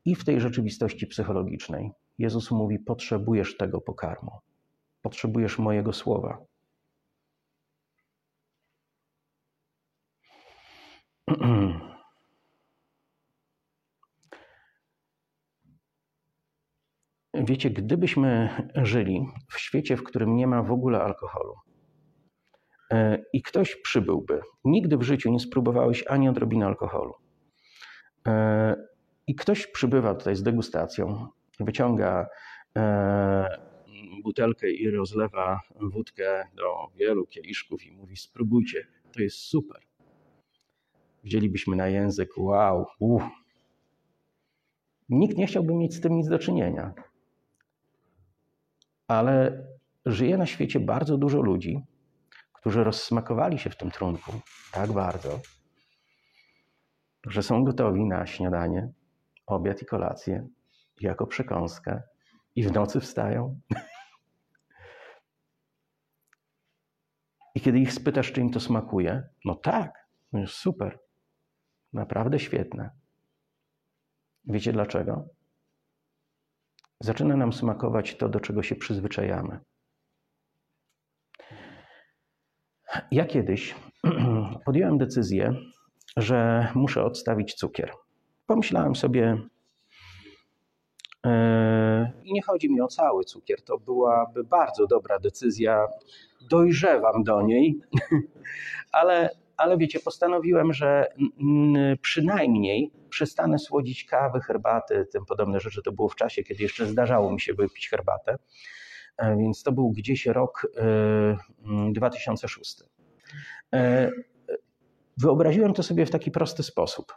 i 0.04 0.14
w 0.14 0.24
tej 0.24 0.40
rzeczywistości 0.40 1.06
psychologicznej, 1.06 1.90
Jezus 2.18 2.50
mówi: 2.50 2.78
Potrzebujesz 2.78 3.56
tego 3.56 3.80
pokarmu, 3.80 4.30
potrzebujesz 5.02 5.58
mojego 5.58 5.92
słowa. 5.92 6.38
Wiecie, 17.34 17.70
gdybyśmy 17.70 18.48
żyli 18.76 19.26
w 19.50 19.60
świecie, 19.60 19.96
w 19.96 20.02
którym 20.02 20.36
nie 20.36 20.46
ma 20.46 20.62
w 20.62 20.72
ogóle 20.72 21.02
alkoholu 21.02 21.54
e, 22.90 23.22
i 23.32 23.42
ktoś 23.42 23.76
przybyłby, 23.76 24.40
nigdy 24.64 24.96
w 24.96 25.02
życiu 25.02 25.30
nie 25.30 25.40
spróbowałeś 25.40 26.04
ani 26.08 26.28
odrobiny 26.28 26.66
alkoholu, 26.66 27.14
e, 28.26 28.76
i 29.26 29.34
ktoś 29.34 29.66
przybywa 29.66 30.14
tutaj 30.14 30.36
z 30.36 30.42
degustacją, 30.42 31.28
wyciąga 31.60 32.26
e, 32.76 33.58
butelkę 34.22 34.70
i 34.70 34.90
rozlewa 34.90 35.60
wódkę 35.80 36.44
do 36.54 36.88
wielu 36.96 37.26
kieliszków 37.26 37.86
i 37.86 37.92
mówi: 37.92 38.16
Spróbujcie, 38.16 38.86
to 39.12 39.22
jest 39.22 39.36
super. 39.36 39.80
Wzięlibyśmy 41.24 41.76
na 41.76 41.88
język: 41.88 42.30
Wow, 42.36 42.86
uff. 42.98 43.24
Nikt 45.08 45.36
nie 45.36 45.46
chciałby 45.46 45.74
mieć 45.74 45.94
z 45.94 46.00
tym 46.00 46.16
nic 46.16 46.28
do 46.28 46.38
czynienia 46.38 46.94
ale 49.12 49.66
żyje 50.06 50.36
na 50.36 50.46
świecie 50.46 50.80
bardzo 50.80 51.18
dużo 51.18 51.42
ludzi, 51.42 51.80
którzy 52.52 52.84
rozsmakowali 52.84 53.58
się 53.58 53.70
w 53.70 53.76
tym 53.76 53.90
trunku 53.90 54.32
tak 54.72 54.92
bardzo, 54.92 55.40
że 57.26 57.42
są 57.42 57.64
gotowi 57.64 58.04
na 58.04 58.26
śniadanie, 58.26 58.92
obiad 59.46 59.82
i 59.82 59.86
kolację 59.86 60.48
jako 61.02 61.26
przekąskę 61.26 62.02
i 62.54 62.62
w 62.62 62.72
nocy 62.72 63.00
wstają. 63.00 63.60
I 67.54 67.60
kiedy 67.60 67.78
ich 67.78 67.92
spytasz, 67.92 68.32
czy 68.32 68.40
im 68.40 68.50
to 68.50 68.60
smakuje, 68.60 69.22
no 69.44 69.54
tak, 69.54 70.08
no 70.32 70.40
jest 70.40 70.54
super, 70.54 70.98
naprawdę 71.92 72.38
świetne. 72.38 72.90
Wiecie 74.44 74.72
dlaczego? 74.72 75.28
zaczyna 77.02 77.36
nam 77.36 77.52
smakować 77.52 78.16
to, 78.16 78.28
do 78.28 78.40
czego 78.40 78.62
się 78.62 78.76
przyzwyczajamy. 78.76 79.58
Ja 83.10 83.24
kiedyś 83.24 83.74
podjąłem 84.66 84.98
decyzję, 84.98 85.54
że 86.16 86.68
muszę 86.74 87.04
odstawić 87.04 87.54
cukier. 87.54 87.92
Pomyślałem 88.46 88.96
sobie, 88.96 89.36
i 92.24 92.32
nie 92.32 92.42
chodzi 92.42 92.70
mi 92.70 92.80
o 92.80 92.88
cały 92.88 93.24
cukier, 93.24 93.62
to 93.62 93.78
byłaby 93.78 94.44
bardzo 94.44 94.86
dobra 94.86 95.18
decyzja, 95.18 95.86
dojrzewam 96.50 97.22
do 97.24 97.42
niej, 97.42 97.80
ale 98.92 99.30
ale 99.56 99.78
wiecie, 99.78 100.00
postanowiłem, 100.00 100.72
że 100.72 101.06
przynajmniej 102.00 102.92
przestanę 103.08 103.58
słodzić 103.58 104.04
kawy, 104.04 104.40
herbaty, 104.40 105.06
tym 105.12 105.24
podobne 105.24 105.60
rzeczy. 105.60 105.82
To 105.82 105.92
było 105.92 106.08
w 106.08 106.16
czasie, 106.16 106.42
kiedy 106.42 106.62
jeszcze 106.62 106.86
zdarzało 106.86 107.32
mi 107.32 107.40
się 107.40 107.54
wypić 107.54 107.88
herbatę, 107.88 108.38
e, 109.16 109.36
więc 109.36 109.62
to 109.62 109.72
był 109.72 109.90
gdzieś 109.90 110.26
rok 110.26 110.66
2006. 111.92 112.82
E, 113.72 113.76
e, 113.78 114.10
wyobraziłem 115.16 115.74
to 115.74 115.82
sobie 115.82 116.06
w 116.06 116.10
taki 116.10 116.30
prosty 116.30 116.62
sposób. 116.62 117.14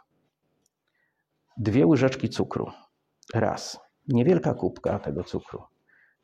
Dwie 1.56 1.86
łyżeczki 1.86 2.28
cukru. 2.28 2.70
Raz. 3.34 3.85
Niewielka 4.08 4.54
kubka 4.54 4.98
tego 4.98 5.24
cukru. 5.24 5.62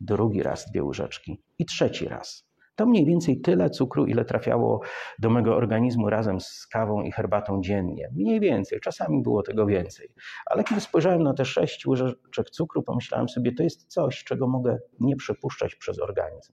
Drugi 0.01 0.42
raz 0.42 0.71
dwie 0.71 0.85
łyżeczki. 0.85 1.42
I 1.59 1.64
trzeci 1.64 2.09
raz. 2.09 2.53
To 2.77 2.87
mniej 2.87 3.07
więcej 3.07 3.40
tyle 3.40 3.71
cukru, 3.71 4.07
ile 4.07 4.25
trafiało 4.25 4.81
do 5.18 5.31
mego 5.31 5.57
organizmu 5.57 6.11
razem 6.11 6.40
z 6.40 6.66
kawą 6.66 7.03
i 7.03 7.12
herbatą 7.12 7.61
dziennie. 7.62 8.09
Mniej 8.12 8.40
więcej, 8.40 8.81
czasami 8.81 9.23
było 9.23 9.42
tego 9.42 9.66
więcej. 9.66 10.09
Ale 10.47 10.64
kiedy 10.64 10.81
spojrzałem 10.81 11.23
na 11.23 11.35
te 11.35 11.45
sześć 11.45 11.87
łyżeczek 11.87 12.51
cukru, 12.51 12.83
pomyślałem 12.83 13.29
sobie, 13.29 13.55
to 13.55 13.62
jest 13.62 13.87
coś, 13.87 14.25
czego 14.25 14.49
mogę 14.49 14.79
nie 15.01 15.16
przepuszczać 15.16 15.75
przez 15.75 16.01
organizm. 16.01 16.53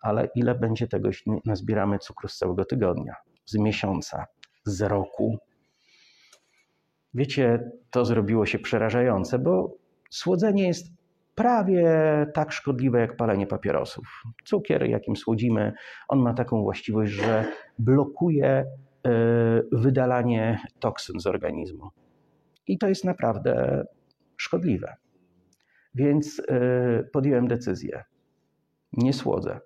Ale 0.00 0.28
ile 0.34 0.54
będzie 0.54 0.88
tego, 0.88 1.08
jeśli 1.08 1.32
nazbieramy 1.44 1.98
cukru 1.98 2.28
z 2.28 2.36
całego 2.36 2.64
tygodnia, 2.64 3.14
z 3.44 3.58
miesiąca, 3.58 4.26
z 4.64 4.82
roku? 4.82 5.38
Wiecie, 7.14 7.70
to 7.90 8.04
zrobiło 8.04 8.46
się 8.46 8.58
przerażające, 8.58 9.38
bo 9.38 9.76
słodzenie 10.10 10.66
jest 10.66 10.92
prawie 11.34 11.86
tak 12.34 12.52
szkodliwe 12.52 13.00
jak 13.00 13.16
palenie 13.16 13.46
papierosów. 13.46 14.22
Cukier, 14.44 14.86
jakim 14.86 15.16
słodzimy, 15.16 15.72
on 16.08 16.18
ma 16.18 16.34
taką 16.34 16.62
właściwość, 16.62 17.12
że 17.12 17.44
blokuje 17.78 18.46
e, 18.46 18.64
wydalanie 19.72 20.60
toksyn 20.80 21.20
z 21.20 21.26
organizmu. 21.26 21.88
I 22.66 22.78
to 22.78 22.88
jest 22.88 23.04
naprawdę 23.04 23.84
szkodliwe. 24.36 24.96
Więc 25.94 26.42
e, 26.48 27.04
podjąłem 27.12 27.48
decyzję. 27.48 28.04
Nie 28.92 29.12
słodzę. 29.12 29.60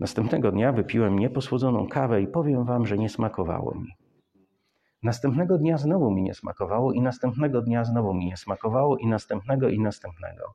Następnego 0.00 0.52
dnia 0.52 0.72
wypiłem 0.72 1.18
nieposłodzoną 1.18 1.88
kawę 1.88 2.22
i 2.22 2.26
powiem 2.26 2.64
wam, 2.64 2.86
że 2.86 2.98
nie 2.98 3.08
smakowało 3.08 3.74
mi. 3.74 4.03
Następnego 5.04 5.58
dnia 5.58 5.78
znowu 5.78 6.10
mi 6.10 6.22
nie 6.22 6.34
smakowało, 6.34 6.92
i 6.92 7.00
następnego 7.00 7.62
dnia 7.62 7.84
znowu 7.84 8.14
mi 8.14 8.26
nie 8.26 8.36
smakowało, 8.36 8.96
i 8.96 9.06
następnego, 9.06 9.68
i 9.68 9.80
następnego. 9.80 10.54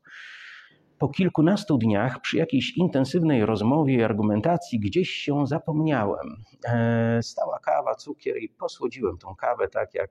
Po 0.98 1.10
kilkunastu 1.10 1.78
dniach, 1.78 2.22
przy 2.22 2.38
jakiejś 2.38 2.78
intensywnej 2.78 3.46
rozmowie 3.46 3.96
i 3.96 4.04
argumentacji, 4.04 4.80
gdzieś 4.80 5.10
się 5.10 5.48
zapomniałem. 5.48 6.28
E, 6.66 7.20
stała 7.24 7.60
kawa, 7.60 7.96
cukier, 7.96 8.38
i 8.38 8.50
posłodziłem 8.50 9.18
tą 9.18 9.36
kawę 9.36 9.68
tak 9.68 9.94
jak 9.94 10.10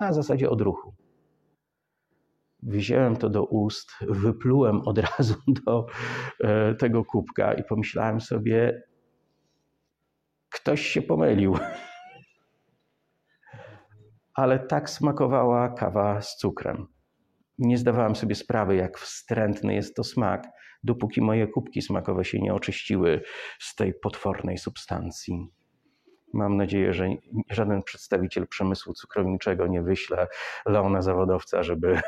na 0.00 0.12
zasadzie 0.12 0.50
odruchu. 0.50 0.94
Wziąłem 2.62 3.16
to 3.16 3.28
do 3.28 3.44
ust, 3.44 3.90
wyplułem 4.00 4.80
od 4.80 4.98
razu 4.98 5.34
do 5.66 5.86
e, 6.40 6.74
tego 6.74 7.04
kubka 7.04 7.54
i 7.54 7.64
pomyślałem 7.64 8.20
sobie, 8.20 8.82
ktoś 10.50 10.86
się 10.86 11.02
pomylił 11.02 11.56
ale 14.40 14.58
tak 14.58 14.90
smakowała 14.90 15.68
kawa 15.68 16.20
z 16.20 16.36
cukrem. 16.36 16.86
Nie 17.58 17.78
zdawałem 17.78 18.16
sobie 18.16 18.34
sprawy, 18.34 18.76
jak 18.76 18.98
wstrętny 18.98 19.74
jest 19.74 19.96
to 19.96 20.04
smak, 20.04 20.48
dopóki 20.84 21.20
moje 21.20 21.46
kubki 21.46 21.82
smakowe 21.82 22.24
się 22.24 22.38
nie 22.38 22.54
oczyściły 22.54 23.22
z 23.58 23.74
tej 23.74 23.94
potwornej 23.94 24.58
substancji. 24.58 25.48
Mam 26.32 26.56
nadzieję, 26.56 26.92
że 26.94 27.08
żaden 27.50 27.82
przedstawiciel 27.82 28.46
przemysłu 28.46 28.94
cukrowniczego 28.94 29.66
nie 29.66 29.82
wyśle 29.82 30.26
Leona 30.66 31.02
zawodowca, 31.02 31.62
żeby 31.62 32.00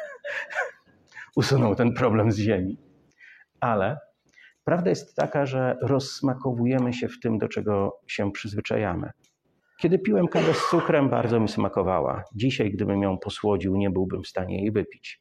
usunął 1.37 1.75
ten 1.75 1.95
problem 1.95 2.33
z 2.33 2.39
ziemi. 2.39 2.79
Ale 3.61 3.99
prawda 4.65 4.91
jest 4.91 5.17
taka, 5.17 5.47
że 5.47 5.77
rozsmakowujemy 5.83 6.93
się 6.93 7.09
w 7.09 7.21
tym, 7.21 7.39
do 7.39 7.49
czego 7.49 8.01
się 8.07 8.33
przyzwyczajamy. 8.33 9.11
Kiedy 9.83 9.99
piłem 9.99 10.29
kawę 10.29 10.55
z 10.55 10.71
cukrem, 10.71 11.09
bardzo 11.09 11.41
mi 11.41 11.49
smakowała. 11.49 12.25
Dzisiaj, 12.35 12.71
gdybym 12.71 13.03
ją 13.03 13.19
posłodził, 13.19 13.77
nie 13.77 13.91
byłbym 13.91 14.23
w 14.23 14.29
stanie 14.29 14.61
jej 14.61 14.73
wypić. 14.73 15.21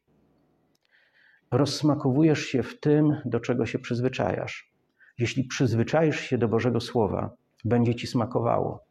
Rozsmakowujesz 1.51 2.45
się 2.45 2.63
w 2.63 2.79
tym, 2.79 3.21
do 3.25 3.39
czego 3.39 3.65
się 3.65 3.79
przyzwyczajasz. 3.79 4.71
Jeśli 5.17 5.43
przyzwyczaisz 5.43 6.19
się 6.19 6.38
do 6.38 6.47
Bożego 6.47 6.79
Słowa, 6.79 7.29
będzie 7.65 7.95
ci 7.95 8.07
smakowało. 8.07 8.83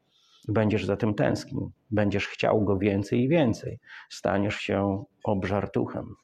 Będziesz 0.48 0.84
za 0.84 0.96
tym 0.96 1.14
tęsknił, 1.14 1.72
będziesz 1.90 2.26
chciał 2.26 2.64
go 2.64 2.78
więcej 2.78 3.20
i 3.20 3.28
więcej. 3.28 3.78
Staniesz 4.08 4.56
się 4.56 5.04
obżartuchem. 5.24 6.14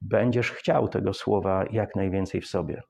Będziesz 0.00 0.50
chciał 0.50 0.88
tego 0.88 1.12
słowa 1.12 1.64
jak 1.70 1.96
najwięcej 1.96 2.40
w 2.40 2.46
sobie. 2.46 2.82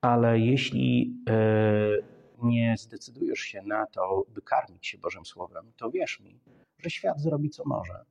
Ale 0.00 0.38
jeśli 0.38 1.16
yy, 1.28 2.13
nie 2.44 2.74
zdecydujesz 2.78 3.38
się 3.38 3.62
na 3.62 3.86
to, 3.86 4.24
by 4.34 4.42
karmić 4.42 4.86
się 4.86 4.98
Bożym 4.98 5.24
Słowem, 5.24 5.72
to 5.76 5.90
wierz 5.90 6.20
mi, 6.20 6.40
że 6.78 6.90
świat 6.90 7.20
zrobi 7.20 7.50
co 7.50 7.62
może, 7.66 8.04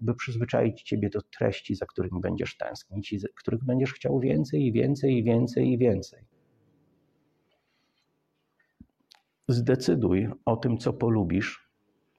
by 0.00 0.14
przyzwyczaić 0.14 0.82
ciebie 0.82 1.10
do 1.10 1.22
treści, 1.22 1.74
za 1.74 1.86
którymi 1.86 2.20
będziesz 2.20 2.56
tęsknić 2.56 3.12
i 3.12 3.20
których 3.34 3.64
będziesz 3.64 3.92
chciał 3.92 4.20
więcej 4.20 4.66
i 4.66 4.72
więcej 4.72 5.18
i 5.18 5.24
więcej 5.24 5.72
i 5.72 5.78
więcej. 5.78 6.24
Zdecyduj 9.48 10.28
o 10.44 10.56
tym, 10.56 10.78
co 10.78 10.92
polubisz, 10.92 11.70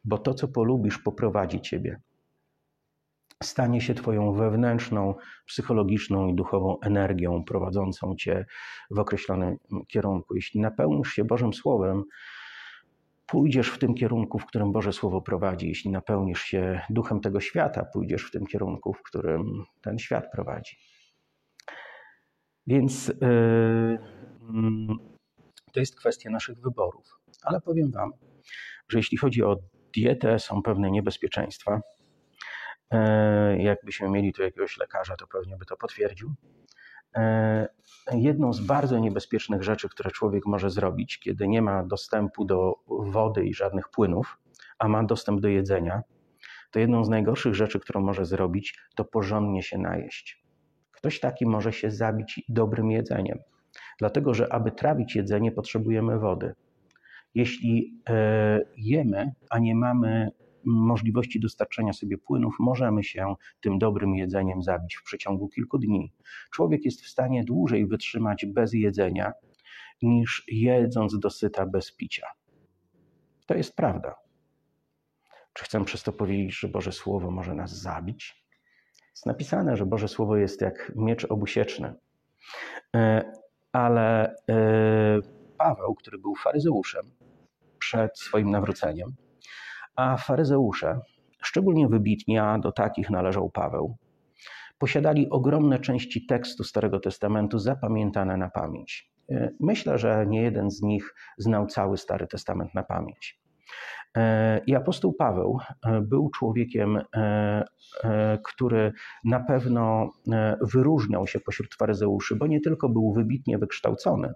bo 0.03 0.17
to, 0.17 0.33
co 0.33 0.47
polubisz, 0.47 0.97
poprowadzi 0.97 1.61
ciebie. 1.61 2.01
Stanie 3.43 3.81
się 3.81 3.93
Twoją 3.93 4.33
wewnętrzną, 4.33 5.15
psychologiczną 5.45 6.27
i 6.27 6.35
duchową 6.35 6.79
energią 6.79 7.43
prowadzącą 7.43 8.15
Cię 8.15 8.45
w 8.91 8.99
określonym 8.99 9.57
kierunku. 9.87 10.35
Jeśli 10.35 10.59
napełnisz 10.59 11.09
się 11.09 11.23
Bożym 11.23 11.53
Słowem, 11.53 12.03
pójdziesz 13.25 13.69
w 13.69 13.77
tym 13.77 13.93
kierunku, 13.93 14.39
w 14.39 14.45
którym 14.45 14.71
Boże 14.71 14.93
Słowo 14.93 15.21
prowadzi. 15.21 15.67
Jeśli 15.67 15.91
napełnisz 15.91 16.41
się 16.41 16.81
duchem 16.89 17.19
tego 17.19 17.39
świata, 17.39 17.85
pójdziesz 17.93 18.23
w 18.23 18.31
tym 18.31 18.45
kierunku, 18.45 18.93
w 18.93 19.03
którym 19.03 19.65
ten 19.81 19.99
świat 19.99 20.31
prowadzi. 20.31 20.77
Więc 22.67 23.07
yy, 23.07 23.99
to 25.73 25.79
jest 25.79 25.95
kwestia 25.99 26.29
naszych 26.29 26.61
wyborów. 26.61 27.19
Ale 27.43 27.61
powiem 27.61 27.91
Wam, 27.91 28.11
że 28.89 28.99
jeśli 28.99 29.17
chodzi 29.17 29.43
o 29.43 29.55
dietę, 29.95 30.39
są 30.39 30.61
pewne 30.61 30.91
niebezpieczeństwa. 30.91 31.81
Yy, 32.93 33.63
jakbyśmy 33.63 34.09
mieli 34.09 34.33
tu 34.33 34.43
jakiegoś 34.43 34.77
lekarza, 34.77 35.15
to 35.15 35.27
pewnie 35.27 35.57
by 35.57 35.65
to 35.65 35.77
potwierdził. 35.77 36.33
E, 37.15 37.67
jedną 38.11 38.53
z 38.53 38.61
bardzo 38.61 38.99
niebezpiecznych 38.99 39.63
rzeczy, 39.63 39.89
które 39.89 40.11
człowiek 40.11 40.45
może 40.45 40.69
zrobić, 40.69 41.19
kiedy 41.19 41.47
nie 41.47 41.61
ma 41.61 41.83
dostępu 41.83 42.45
do 42.45 42.75
wody 42.87 43.45
i 43.45 43.53
żadnych 43.53 43.89
płynów, 43.89 44.37
a 44.79 44.87
ma 44.87 45.03
dostęp 45.03 45.41
do 45.41 45.47
jedzenia, 45.47 46.03
to 46.71 46.79
jedną 46.79 47.05
z 47.05 47.09
najgorszych 47.09 47.55
rzeczy, 47.55 47.79
którą 47.79 48.01
może 48.01 48.25
zrobić, 48.25 48.79
to 48.95 49.05
porządnie 49.05 49.63
się 49.63 49.77
najeść. 49.77 50.43
Ktoś 50.91 51.19
taki 51.19 51.45
może 51.45 51.73
się 51.73 51.91
zabić 51.91 52.41
dobrym 52.49 52.91
jedzeniem, 52.91 53.39
dlatego 53.99 54.33
że 54.33 54.53
aby 54.53 54.71
trawić 54.71 55.15
jedzenie, 55.15 55.51
potrzebujemy 55.51 56.19
wody. 56.19 56.53
Jeśli 57.35 58.01
e, 58.09 58.59
jemy, 58.77 59.31
a 59.49 59.59
nie 59.59 59.75
mamy 59.75 60.31
możliwości 60.65 61.39
dostarczenia 61.39 61.93
sobie 61.93 62.17
płynów, 62.17 62.55
możemy 62.59 63.03
się 63.03 63.35
tym 63.61 63.79
dobrym 63.79 64.15
jedzeniem 64.15 64.61
zabić 64.61 64.95
w 64.95 65.03
przeciągu 65.03 65.49
kilku 65.49 65.77
dni. 65.77 66.11
Człowiek 66.51 66.85
jest 66.85 67.01
w 67.01 67.07
stanie 67.07 67.43
dłużej 67.43 67.87
wytrzymać 67.87 68.45
bez 68.45 68.73
jedzenia, 68.73 69.33
niż 70.01 70.43
jedząc 70.47 71.19
dosyta 71.19 71.65
bez 71.65 71.91
picia. 71.91 72.27
To 73.45 73.53
jest 73.53 73.75
prawda. 73.75 74.15
Czy 75.53 75.65
chcę 75.65 75.85
przez 75.85 76.03
to 76.03 76.13
powiedzieć, 76.13 76.59
że 76.59 76.67
Boże 76.67 76.91
Słowo 76.91 77.31
może 77.31 77.55
nas 77.55 77.71
zabić? 77.71 78.43
Jest 79.11 79.25
napisane, 79.25 79.77
że 79.77 79.85
Boże 79.85 80.07
Słowo 80.07 80.37
jest 80.37 80.61
jak 80.61 80.91
miecz 80.95 81.25
obusieczny. 81.25 81.93
E, 82.95 83.31
ale 83.71 84.35
e, 84.49 85.19
Paweł, 85.57 85.95
który 85.95 86.17
był 86.17 86.35
faryzeuszem 86.35 87.05
przed 87.79 88.19
swoim 88.19 88.51
nawróceniem, 88.51 89.15
a 89.95 90.17
faryzeusze, 90.17 90.99
szczególnie 91.41 91.87
wybitni, 91.87 92.37
a 92.37 92.59
do 92.59 92.71
takich 92.71 93.09
należał 93.09 93.49
Paweł, 93.49 93.97
posiadali 94.77 95.29
ogromne 95.29 95.79
części 95.79 96.25
tekstu 96.25 96.63
Starego 96.63 96.99
Testamentu 96.99 97.59
zapamiętane 97.59 98.37
na 98.37 98.49
pamięć. 98.49 99.11
E, 99.31 99.49
myślę, 99.59 99.97
że 99.97 100.25
nie 100.27 100.41
jeden 100.41 100.71
z 100.71 100.81
nich 100.81 101.15
znał 101.37 101.67
cały 101.67 101.97
Stary 101.97 102.27
Testament 102.27 102.73
na 102.73 102.83
pamięć. 102.83 103.39
E, 104.17 104.61
I 104.67 104.75
apostoł 104.75 105.13
Paweł 105.13 105.59
e, 105.85 106.01
był 106.01 106.29
człowiekiem, 106.29 107.01
który 108.43 108.93
na 109.23 109.39
pewno 109.39 110.11
wyróżniał 110.61 111.27
się 111.27 111.39
pośród 111.39 111.75
faryzeuszy, 111.75 112.35
bo 112.35 112.47
nie 112.47 112.61
tylko 112.61 112.89
był 112.89 113.13
wybitnie 113.13 113.57
wykształcony, 113.57 114.33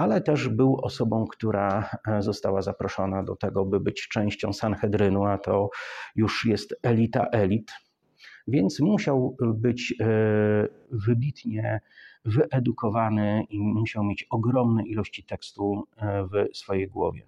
ale 0.00 0.20
też 0.20 0.48
był 0.48 0.76
osobą, 0.82 1.26
która 1.26 1.90
e, 2.08 2.22
została 2.22 2.62
zaproszona 2.62 3.22
do 3.22 3.36
tego, 3.36 3.64
by 3.64 3.80
być 3.80 4.08
częścią 4.08 4.52
Sanhedrynu, 4.52 5.24
a 5.24 5.38
to 5.38 5.70
już 6.16 6.44
jest 6.44 6.74
elita 6.82 7.26
elit. 7.32 7.72
Więc 8.48 8.80
musiał 8.80 9.36
być 9.40 9.94
e, 10.00 10.04
wybitnie 10.90 11.80
wyedukowany 12.24 13.44
i 13.50 13.60
musiał 13.60 14.04
mieć 14.04 14.26
ogromne 14.30 14.82
ilości 14.86 15.24
tekstu 15.24 15.88
e, 15.96 16.24
w 16.24 16.56
swojej 16.56 16.88
głowie. 16.88 17.26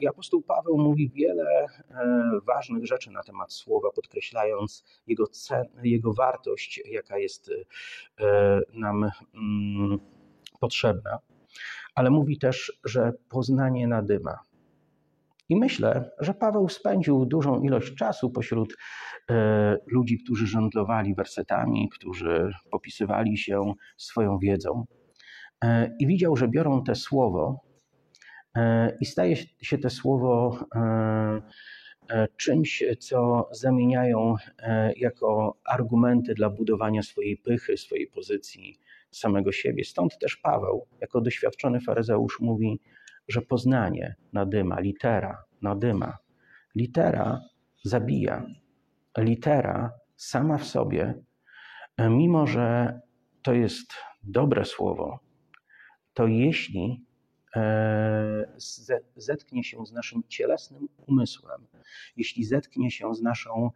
I 0.00 0.08
apostoł 0.08 0.42
Paweł 0.42 0.78
mówi 0.78 1.10
wiele 1.10 1.66
ważnych 2.46 2.86
rzeczy 2.86 3.10
na 3.10 3.22
temat 3.22 3.52
słowa, 3.52 3.90
podkreślając 3.94 4.84
jego, 5.06 5.26
cen, 5.26 5.64
jego 5.82 6.12
wartość, 6.12 6.82
jaka 6.90 7.18
jest 7.18 7.50
nam 8.74 9.10
mm, 9.34 9.98
potrzebna, 10.62 11.18
ale 11.94 12.10
mówi 12.10 12.38
też, 12.38 12.72
że 12.84 13.12
poznanie 13.28 13.88
nadyma. 13.88 14.38
I 15.48 15.56
myślę, 15.56 16.10
że 16.20 16.34
Paweł 16.34 16.68
spędził 16.68 17.26
dużą 17.26 17.62
ilość 17.62 17.94
czasu 17.94 18.30
pośród 18.30 18.76
e, 19.30 19.78
ludzi, 19.86 20.18
którzy 20.24 20.46
żądlowali 20.46 21.14
wersetami, 21.14 21.88
którzy 21.88 22.52
popisywali 22.70 23.38
się 23.38 23.74
swoją 23.96 24.38
wiedzą. 24.38 24.84
E, 25.64 25.96
I 25.98 26.06
widział, 26.06 26.36
że 26.36 26.48
biorą 26.48 26.84
te 26.84 26.94
słowo 26.94 27.60
e, 28.56 28.96
i 29.00 29.04
staje 29.06 29.36
się 29.62 29.78
te 29.78 29.90
słowo 29.90 30.58
czymś, 32.36 32.84
co 32.98 33.48
zamieniają 33.52 34.34
jako 34.96 35.56
argumenty 35.64 36.34
dla 36.34 36.50
budowania 36.50 37.02
swojej 37.02 37.36
pychy, 37.36 37.76
swojej 37.76 38.06
pozycji, 38.06 38.78
samego 39.12 39.52
siebie. 39.52 39.84
Stąd 39.84 40.18
też 40.18 40.36
Paweł, 40.36 40.86
jako 41.00 41.20
doświadczony 41.20 41.80
faryzeusz, 41.80 42.40
mówi, 42.40 42.80
że 43.28 43.42
poznanie 43.42 44.14
nadyma, 44.32 44.80
litera 44.80 45.44
nadyma. 45.62 46.18
Litera 46.74 47.40
zabija. 47.84 48.46
Litera 49.18 49.92
sama 50.16 50.58
w 50.58 50.64
sobie, 50.64 51.14
e, 51.96 52.10
mimo 52.10 52.46
że 52.46 53.00
to 53.42 53.52
jest 53.52 53.92
dobre 54.22 54.64
słowo, 54.64 55.18
to 56.14 56.26
jeśli 56.26 57.04
e, 57.56 58.52
zetknie 59.16 59.64
się 59.64 59.86
z 59.86 59.92
naszym 59.92 60.22
cielesnym 60.28 60.88
umysłem, 61.06 61.66
jeśli 62.16 62.44
zetknie 62.44 62.90
się 62.90 63.14
z 63.14 63.22
naszą 63.22 63.70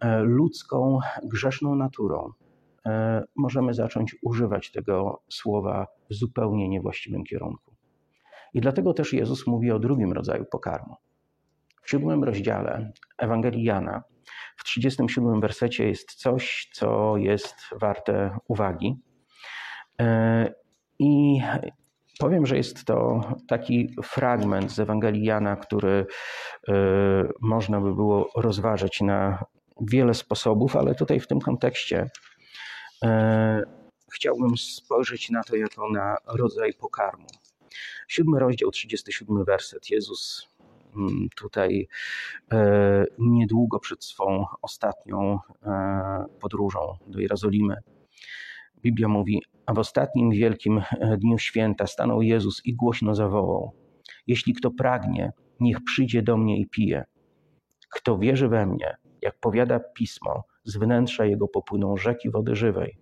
e, 0.00 0.20
ludzką, 0.20 0.98
grzeszną 1.22 1.74
naturą, 1.74 2.32
możemy 3.36 3.74
zacząć 3.74 4.16
używać 4.22 4.70
tego 4.70 5.22
słowa 5.28 5.86
w 6.10 6.14
zupełnie 6.14 6.68
niewłaściwym 6.68 7.24
kierunku. 7.24 7.74
I 8.54 8.60
dlatego 8.60 8.94
też 8.94 9.12
Jezus 9.12 9.46
mówi 9.46 9.70
o 9.70 9.78
drugim 9.78 10.12
rodzaju 10.12 10.44
pokarmu. 10.44 10.96
W 11.82 11.90
siódmym 11.90 12.24
rozdziale 12.24 12.92
Ewangelii 13.18 13.64
Jana, 13.64 14.02
w 14.56 14.64
37 14.64 15.40
wersecie 15.40 15.88
jest 15.88 16.14
coś, 16.14 16.70
co 16.72 17.16
jest 17.16 17.54
warte 17.80 18.38
uwagi. 18.48 18.96
E, 20.00 20.54
I 20.98 21.40
powiem, 22.18 22.46
że 22.46 22.56
jest 22.56 22.84
to 22.84 23.20
taki 23.48 23.94
fragment 24.02 24.72
z 24.72 24.80
Ewangelii 24.80 25.24
Jana, 25.24 25.56
który 25.56 26.06
e, 26.68 26.74
można 27.40 27.80
by 27.80 27.94
było 27.94 28.30
rozważyć 28.36 29.00
na 29.00 29.44
wiele 29.80 30.14
sposobów, 30.14 30.76
ale 30.76 30.94
tutaj 30.94 31.20
w 31.20 31.26
tym 31.26 31.40
kontekście 31.40 32.06
E, 32.06 32.37
chciałbym 34.12 34.56
spojrzeć 34.56 35.30
na 35.30 35.42
to 35.42 35.56
jako 35.56 35.90
na 35.90 36.16
rodzaj 36.26 36.72
pokarmu. 36.74 37.26
Siódmy 38.08 38.38
rozdział, 38.38 38.70
37 38.70 39.44
werset. 39.44 39.90
Jezus 39.90 40.48
mm, 40.96 41.28
tutaj 41.36 41.88
e, 42.52 43.04
niedługo 43.18 43.80
przed 43.80 44.04
swą 44.04 44.44
ostatnią 44.62 45.38
e, 45.62 46.24
podróżą 46.40 46.96
do 47.06 47.20
Jerozolimy. 47.20 47.76
Biblia 48.82 49.08
mówi, 49.08 49.42
a 49.66 49.74
w 49.74 49.78
ostatnim 49.78 50.30
wielkim 50.30 50.82
dniu 51.18 51.38
święta 51.38 51.86
stanął 51.86 52.22
Jezus 52.22 52.66
i 52.66 52.74
głośno 52.74 53.14
zawołał: 53.14 53.72
Jeśli 54.26 54.54
kto 54.54 54.70
pragnie, 54.70 55.32
niech 55.60 55.84
przyjdzie 55.84 56.22
do 56.22 56.36
mnie 56.36 56.60
i 56.60 56.66
pije. 56.66 57.04
Kto 57.90 58.18
wierzy 58.18 58.48
we 58.48 58.66
mnie, 58.66 58.96
jak 59.22 59.40
powiada 59.40 59.80
pismo, 59.80 60.44
z 60.68 60.76
wnętrza 60.76 61.24
jego 61.24 61.48
popłyną 61.48 61.96
rzeki 61.96 62.30
wody 62.30 62.56
żywej. 62.56 62.98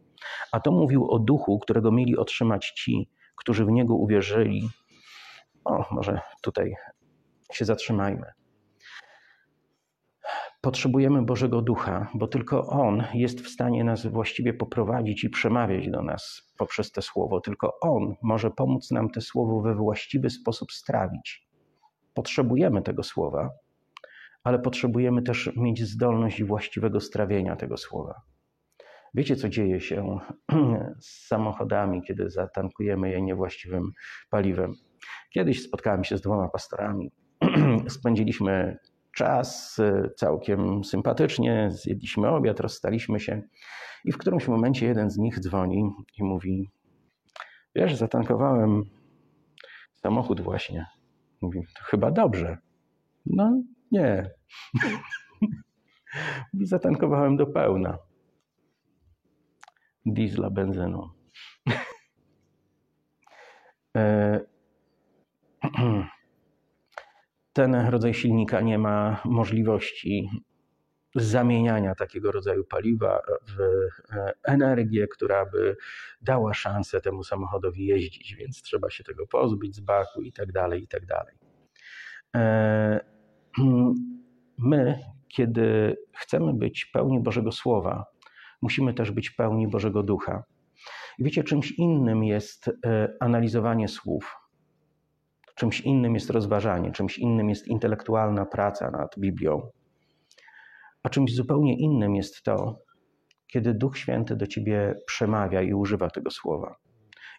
A 0.52 0.60
to 0.60 0.72
mówił 0.72 1.10
o 1.10 1.18
duchu, 1.18 1.58
którego 1.58 1.92
mieli 1.92 2.16
otrzymać 2.16 2.70
ci, 2.70 3.10
którzy 3.36 3.64
w 3.64 3.70
niego 3.70 3.94
uwierzyli. 3.94 4.68
O, 5.64 5.84
może 5.90 6.20
tutaj 6.42 6.74
się 7.52 7.64
zatrzymajmy. 7.64 8.26
Potrzebujemy 10.60 11.22
Bożego 11.22 11.62
Ducha, 11.62 12.08
bo 12.14 12.28
tylko 12.28 12.66
On 12.66 13.02
jest 13.14 13.40
w 13.40 13.48
stanie 13.48 13.84
nas 13.84 14.06
właściwie 14.06 14.54
poprowadzić 14.54 15.24
i 15.24 15.30
przemawiać 15.30 15.90
do 15.90 16.02
nas 16.02 16.52
poprzez 16.58 16.92
te 16.92 17.02
słowo. 17.02 17.40
Tylko 17.40 17.80
On 17.80 18.14
może 18.22 18.50
pomóc 18.50 18.90
nam 18.90 19.10
te 19.10 19.20
słowo 19.20 19.60
we 19.60 19.74
właściwy 19.74 20.30
sposób 20.30 20.72
strawić. 20.72 21.46
Potrzebujemy 22.14 22.82
tego 22.82 23.02
słowa, 23.02 23.50
ale 24.46 24.58
potrzebujemy 24.58 25.22
też 25.22 25.50
mieć 25.56 25.84
zdolność 25.84 26.44
właściwego 26.44 27.00
strawienia 27.00 27.56
tego 27.56 27.76
słowa. 27.76 28.22
Wiecie, 29.14 29.36
co 29.36 29.48
dzieje 29.48 29.80
się 29.80 30.18
z 31.00 31.26
samochodami, 31.26 32.02
kiedy 32.02 32.30
zatankujemy 32.30 33.10
je 33.10 33.22
niewłaściwym 33.22 33.92
paliwem? 34.30 34.74
Kiedyś 35.34 35.62
spotkałem 35.62 36.04
się 36.04 36.18
z 36.18 36.20
dwoma 36.20 36.48
pastorami. 36.48 37.12
Spędziliśmy 37.88 38.78
czas 39.16 39.78
y, 39.78 40.10
całkiem 40.16 40.84
sympatycznie, 40.84 41.70
zjedliśmy 41.70 42.28
obiad, 42.28 42.60
rozstaliśmy 42.60 43.20
się 43.20 43.42
i 44.04 44.12
w 44.12 44.18
którymś 44.18 44.48
momencie 44.48 44.86
jeden 44.86 45.10
z 45.10 45.18
nich 45.18 45.40
dzwoni 45.40 45.90
i 46.18 46.24
mówi: 46.24 46.70
Wiesz, 47.74 47.96
zatankowałem 47.96 48.82
samochód 49.92 50.40
właśnie. 50.40 50.86
Mówi: 51.40 51.60
To 51.78 51.84
chyba 51.84 52.10
dobrze. 52.10 52.58
No 53.26 53.62
nie. 53.92 54.30
Zatankowałem 56.62 57.36
do 57.36 57.46
pełna. 57.46 57.98
Diesla 60.06 60.50
benzyną. 60.50 61.10
E, 63.96 64.40
ten 67.52 67.74
rodzaj 67.74 68.14
silnika 68.14 68.60
nie 68.60 68.78
ma 68.78 69.20
możliwości 69.24 70.30
zamieniania 71.14 71.94
takiego 71.94 72.32
rodzaju 72.32 72.64
paliwa 72.64 73.20
w 73.48 73.60
e, 73.60 74.32
energię, 74.44 75.08
która 75.08 75.46
by 75.46 75.76
dała 76.20 76.54
szansę 76.54 77.00
temu 77.00 77.24
samochodowi 77.24 77.86
jeździć, 77.86 78.34
więc 78.34 78.62
trzeba 78.62 78.90
się 78.90 79.04
tego 79.04 79.26
pozbyć 79.26 79.76
z 79.76 79.80
baku 79.80 80.22
i 80.22 80.32
tak 80.32 80.52
dalej, 80.52 80.82
i 80.82 80.88
tak 80.88 81.06
dalej. 81.06 81.34
E, 83.58 83.94
my, 84.58 84.98
kiedy 85.28 85.96
chcemy 86.16 86.54
być 86.54 86.84
pełni 86.84 87.20
Bożego 87.20 87.52
Słowa, 87.52 88.04
musimy 88.62 88.94
też 88.94 89.10
być 89.10 89.30
pełni 89.30 89.68
Bożego 89.68 90.02
Ducha. 90.02 90.44
I 91.18 91.24
wiecie, 91.24 91.44
czymś 91.44 91.72
innym 91.72 92.24
jest 92.24 92.70
e, 92.86 93.08
analizowanie 93.20 93.88
słów, 93.88 94.36
czymś 95.54 95.80
innym 95.80 96.14
jest 96.14 96.30
rozważanie, 96.30 96.92
czymś 96.92 97.18
innym 97.18 97.48
jest 97.48 97.68
intelektualna 97.68 98.46
praca 98.46 98.90
nad 98.90 99.18
Biblią, 99.18 99.70
a 101.02 101.08
czymś 101.08 101.34
zupełnie 101.34 101.78
innym 101.78 102.14
jest 102.14 102.42
to, 102.42 102.78
kiedy 103.46 103.74
Duch 103.74 103.98
Święty 103.98 104.36
do 104.36 104.46
ciebie 104.46 104.94
przemawia 105.06 105.62
i 105.62 105.74
używa 105.74 106.10
tego 106.10 106.30
słowa 106.30 106.76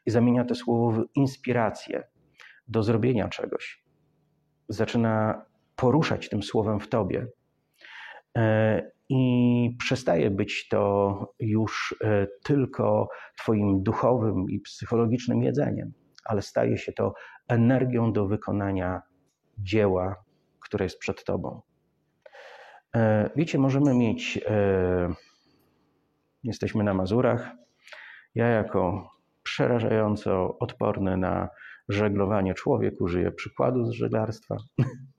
i 0.08 0.12
zamienia 0.12 0.46
to 0.46 0.56
słowo 0.56 0.92
w 0.92 1.06
inspirację 1.16 2.08
do 2.68 2.84
zrobienia 2.84 3.30
czegoś. 3.30 3.84
Zaczyna 4.70 5.46
poruszać 5.78 6.30
tym 6.30 6.44
słowem 6.44 6.80
w 6.80 6.90
tobie. 6.90 7.28
E, 8.38 8.92
I 9.10 9.76
przestaje 9.80 10.32
być 10.32 10.68
to 10.68 11.34
już 11.40 11.96
e, 12.02 12.28
tylko 12.44 13.10
Twoim 13.38 13.84
duchowym 13.84 14.50
i 14.50 14.60
psychologicznym 14.60 15.44
jedzeniem, 15.44 15.94
ale 16.26 16.42
staje 16.42 16.78
się 16.78 16.92
to 16.92 17.14
energią 17.48 18.14
do 18.14 18.28
wykonania 18.28 19.02
dzieła, 19.58 20.16
które 20.60 20.86
jest 20.86 21.00
przed 21.00 21.24
Tobą. 21.24 21.62
E, 22.96 23.30
wiecie, 23.36 23.58
możemy 23.58 23.94
mieć, 23.94 24.40
jesteśmy 26.44 26.84
na 26.84 26.94
Mazurach. 26.94 27.52
Ja, 28.36 28.48
jako 28.48 29.12
przerażająco 29.44 30.58
odporny 30.60 31.18
na 31.18 31.50
żeglowanie 31.90 32.54
człowiek, 32.54 33.02
użyję 33.02 33.32
przykładu 33.32 33.86
z 33.86 33.92
żeglarstwa. 33.92 34.58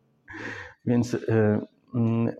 Więc 0.85 1.15
e, 1.15 1.61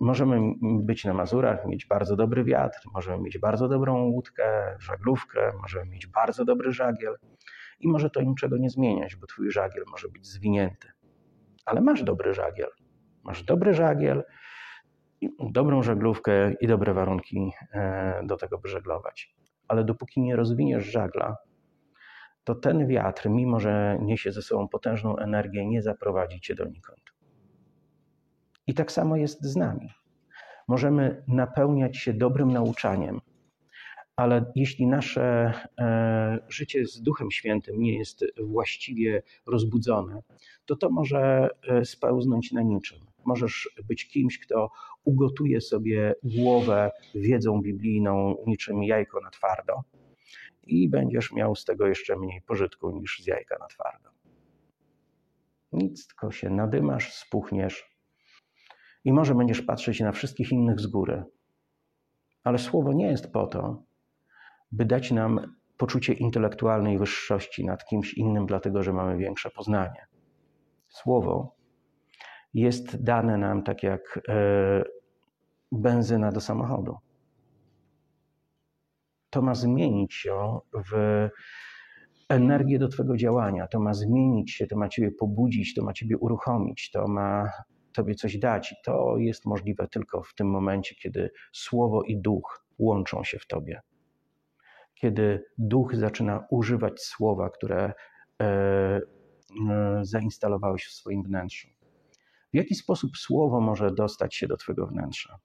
możemy 0.01 0.53
być 0.61 1.05
na 1.05 1.13
Mazurach, 1.13 1.65
mieć 1.65 1.85
bardzo 1.85 2.15
dobry 2.15 2.43
wiatr, 2.43 2.79
możemy 2.93 3.23
mieć 3.23 3.37
bardzo 3.37 3.67
dobrą 3.67 4.03
łódkę, 4.03 4.75
żaglówkę, 4.79 5.51
możemy 5.61 5.85
mieć 5.85 6.07
bardzo 6.07 6.45
dobry 6.45 6.71
żagiel 6.71 7.15
i 7.79 7.87
może 7.87 8.09
to 8.09 8.21
niczego 8.21 8.57
nie 8.57 8.69
zmieniać, 8.69 9.15
bo 9.15 9.27
twój 9.27 9.51
żagiel 9.51 9.83
może 9.91 10.09
być 10.09 10.27
zwinięty. 10.27 10.87
Ale 11.65 11.81
masz 11.81 12.03
dobry 12.03 12.33
żagiel. 12.33 12.69
Masz 13.23 13.43
dobry 13.43 13.73
żagiel, 13.73 14.23
dobrą 15.51 15.83
żaglówkę 15.83 16.53
i 16.53 16.67
dobre 16.67 16.93
warunki 16.93 17.51
e, 17.73 18.21
do 18.25 18.37
tego, 18.37 18.57
by 18.57 18.69
żeglować. 18.69 19.35
Ale 19.67 19.83
dopóki 19.83 20.21
nie 20.21 20.35
rozwiniesz 20.35 20.85
żagla, 20.85 21.37
to 22.43 22.55
ten 22.55 22.87
wiatr, 22.87 23.29
mimo 23.29 23.59
że 23.59 23.97
niesie 24.01 24.31
ze 24.31 24.41
sobą 24.41 24.67
potężną 24.67 25.17
energię, 25.17 25.67
nie 25.67 25.81
zaprowadzi 25.81 26.41
cię 26.41 26.55
donikąd. 26.55 27.08
I 28.69 28.73
tak 28.73 28.91
samo 28.91 29.17
jest 29.17 29.43
z 29.43 29.55
nami. 29.55 29.89
Możemy 30.67 31.23
napełniać 31.27 31.97
się 31.97 32.13
dobrym 32.13 32.51
nauczaniem, 32.51 33.21
ale 34.15 34.51
jeśli 34.55 34.87
nasze 34.87 35.53
e, 35.79 36.39
życie 36.49 36.85
z 36.85 37.01
Duchem 37.01 37.31
Świętym 37.31 37.81
nie 37.81 37.97
jest 37.97 38.25
właściwie 38.43 39.23
rozbudzone, 39.47 40.21
to 40.65 40.75
to 40.75 40.89
może 40.89 41.49
e, 41.67 41.85
spełznąć 41.85 42.51
na 42.51 42.61
niczym. 42.61 42.99
Możesz 43.25 43.69
być 43.87 44.07
kimś, 44.07 44.39
kto 44.39 44.71
ugotuje 45.03 45.61
sobie 45.61 46.15
głowę 46.23 46.91
wiedzą 47.15 47.61
biblijną 47.61 48.35
niczym 48.47 48.83
jajko 48.83 49.21
na 49.21 49.29
twardo 49.29 49.83
i 50.63 50.89
będziesz 50.89 51.31
miał 51.31 51.55
z 51.55 51.65
tego 51.65 51.87
jeszcze 51.87 52.15
mniej 52.15 52.41
pożytku 52.41 52.91
niż 52.91 53.19
z 53.23 53.27
jajka 53.27 53.57
na 53.59 53.67
twardo. 53.67 54.09
Nic, 55.71 56.07
tylko 56.07 56.31
się 56.31 56.49
nadymasz, 56.49 57.13
spuchniesz 57.13 57.88
i 59.03 59.13
może 59.13 59.35
będziesz 59.35 59.61
patrzeć 59.61 59.99
na 59.99 60.11
wszystkich 60.11 60.51
innych 60.51 60.79
z 60.79 60.87
góry. 60.87 61.23
Ale 62.43 62.57
słowo 62.57 62.93
nie 62.93 63.07
jest 63.07 63.31
po 63.31 63.47
to, 63.47 63.83
by 64.71 64.85
dać 64.85 65.11
nam 65.11 65.55
poczucie 65.77 66.13
intelektualnej 66.13 66.97
wyższości 66.97 67.65
nad 67.65 67.85
kimś 67.85 68.13
innym, 68.13 68.45
dlatego 68.45 68.83
że 68.83 68.93
mamy 68.93 69.17
większe 69.17 69.49
poznanie. 69.49 70.07
Słowo 70.89 71.55
jest 72.53 73.03
dane 73.03 73.37
nam 73.37 73.63
tak 73.63 73.83
jak 73.83 74.19
e, 74.29 74.83
benzyna 75.71 76.31
do 76.31 76.41
samochodu. 76.41 76.97
To 79.29 79.41
ma 79.41 79.55
zmienić 79.55 80.13
się 80.13 80.59
w 80.91 80.93
energię 82.29 82.79
do 82.79 82.87
Twojego 82.87 83.17
działania, 83.17 83.67
to 83.67 83.79
ma 83.79 83.93
zmienić 83.93 84.51
się, 84.51 84.67
to 84.67 84.77
ma 84.77 84.89
Ciebie 84.89 85.11
pobudzić, 85.11 85.73
to 85.75 85.83
ma 85.83 85.93
Ciebie 85.93 86.17
uruchomić, 86.17 86.91
to 86.91 87.07
ma 87.07 87.49
Tobie 87.99 88.15
coś 88.15 88.37
dać. 88.37 88.71
I 88.71 88.75
to 88.83 89.17
jest 89.17 89.45
możliwe 89.45 89.87
tylko 89.87 90.23
w 90.23 90.33
tym 90.33 90.49
momencie, 90.49 90.95
kiedy 90.95 91.31
Słowo 91.53 92.03
i 92.03 92.17
Duch 92.17 92.65
łączą 92.77 93.23
się 93.23 93.39
w 93.39 93.47
Tobie. 93.47 93.81
Kiedy 94.95 95.45
Duch 95.57 95.95
zaczyna 95.95 96.47
używać 96.49 97.01
słowa, 97.01 97.49
które 97.49 97.93
e, 98.41 98.45
e, 98.45 99.01
zainstalowałeś 100.01 100.85
w 100.85 100.93
swoim 100.93 101.23
wnętrzu. 101.23 101.67
W 102.53 102.55
jaki 102.55 102.75
sposób 102.75 103.17
słowo 103.17 103.61
może 103.61 103.91
dostać 103.91 104.35
się 104.35 104.47
do 104.47 104.57
Twojego 104.57 104.87
wnętrza? 104.87 105.39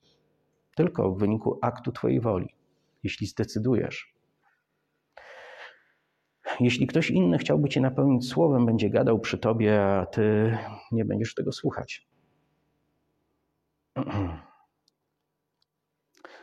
Tylko 0.76 1.12
w 1.12 1.18
wyniku 1.18 1.58
aktu 1.62 1.92
Twojej 1.92 2.20
woli, 2.20 2.48
jeśli 3.02 3.26
zdecydujesz. 3.26 4.14
Jeśli 6.60 6.86
ktoś 6.86 7.10
inny 7.10 7.38
chciałby 7.38 7.68
Cię 7.68 7.80
napełnić 7.80 8.28
słowem, 8.28 8.66
będzie 8.66 8.90
gadał 8.90 9.18
przy 9.18 9.38
Tobie, 9.38 9.84
a 9.84 10.06
Ty 10.06 10.58
nie 10.92 11.04
będziesz 11.04 11.34
tego 11.34 11.52
słuchać. 11.52 12.13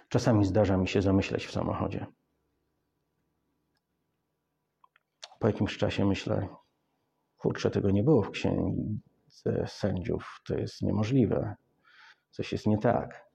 Czasami 0.10 0.45
zdarza 0.45 0.78
mi 0.78 0.88
się 0.88 1.02
zamyśleć 1.02 1.45
w 1.45 1.52
samochodzie. 1.52 2.06
Po 5.39 5.47
jakimś 5.47 5.78
czasie 5.78 6.06
myślę, 6.06 6.47
kurczę, 7.38 7.72
tego 7.72 7.91
nie 7.91 8.04
było 8.04 8.24
w 8.24 8.32
księdze 8.32 9.68
sędziów, 9.68 10.41
to 10.47 10.58
jest 10.58 10.82
niemożliwe. 10.82 11.56
Coś 12.30 12.52
jest 12.52 12.68
nie 12.68 12.78
tak. 12.78 13.32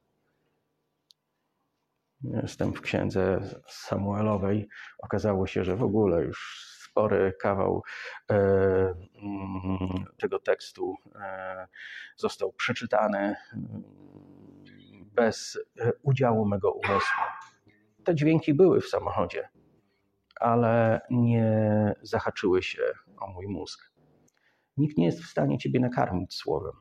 Jestem 2.25 2.73
w 2.73 2.81
księdze 2.81 3.41
Samuelowej. 3.69 4.69
Okazało 4.99 5.47
się, 5.47 5.64
że 5.64 5.77
w 5.77 5.83
ogóle 5.83 6.23
już 6.23 6.67
spory 6.97 7.32
kawał 7.40 7.82
e, 8.30 8.34
mm, 9.22 10.05
tego 10.18 10.38
tekstu 10.38 10.94
e, 11.14 11.68
został 12.16 12.53
przeczytany 12.53 13.18
mm, 13.53 13.82
bez 15.14 15.59
e, 15.80 15.92
udziału 16.03 16.49
mego 16.49 16.72
umysłu. 16.72 17.22
Te 18.05 18.14
dźwięki 18.14 18.55
były 18.55 18.80
w 18.80 18.88
samochodzie, 18.88 19.49
ale 20.40 21.01
nie 21.11 21.94
zahaczyły 22.03 22.62
się 22.62 22.82
o 23.20 23.26
mój 23.26 23.49
mózg. 23.49 23.92
Nikt 24.76 24.99
nie 24.99 25.07
jest 25.07 25.22
w 25.22 25.30
stanie 25.30 25.59
ciebie 25.59 25.80
nakarmić 25.80 26.34
słowem. 26.34 26.74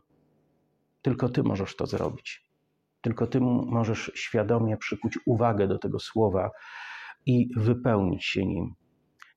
Tylko 1.01 1.29
ty 1.29 1.43
możesz 1.43 1.75
to 1.75 1.85
zrobić. 1.85 2.51
Tylko 3.01 3.27
ty 3.27 3.39
możesz 3.41 4.11
świadomie 4.15 4.77
przykuć 4.77 5.19
uwagę 5.25 5.67
do 5.67 5.79
tego 5.79 5.99
słowa 5.99 6.51
i 7.25 7.49
wypełnić 7.55 8.25
się 8.25 8.45
nim. 8.45 8.75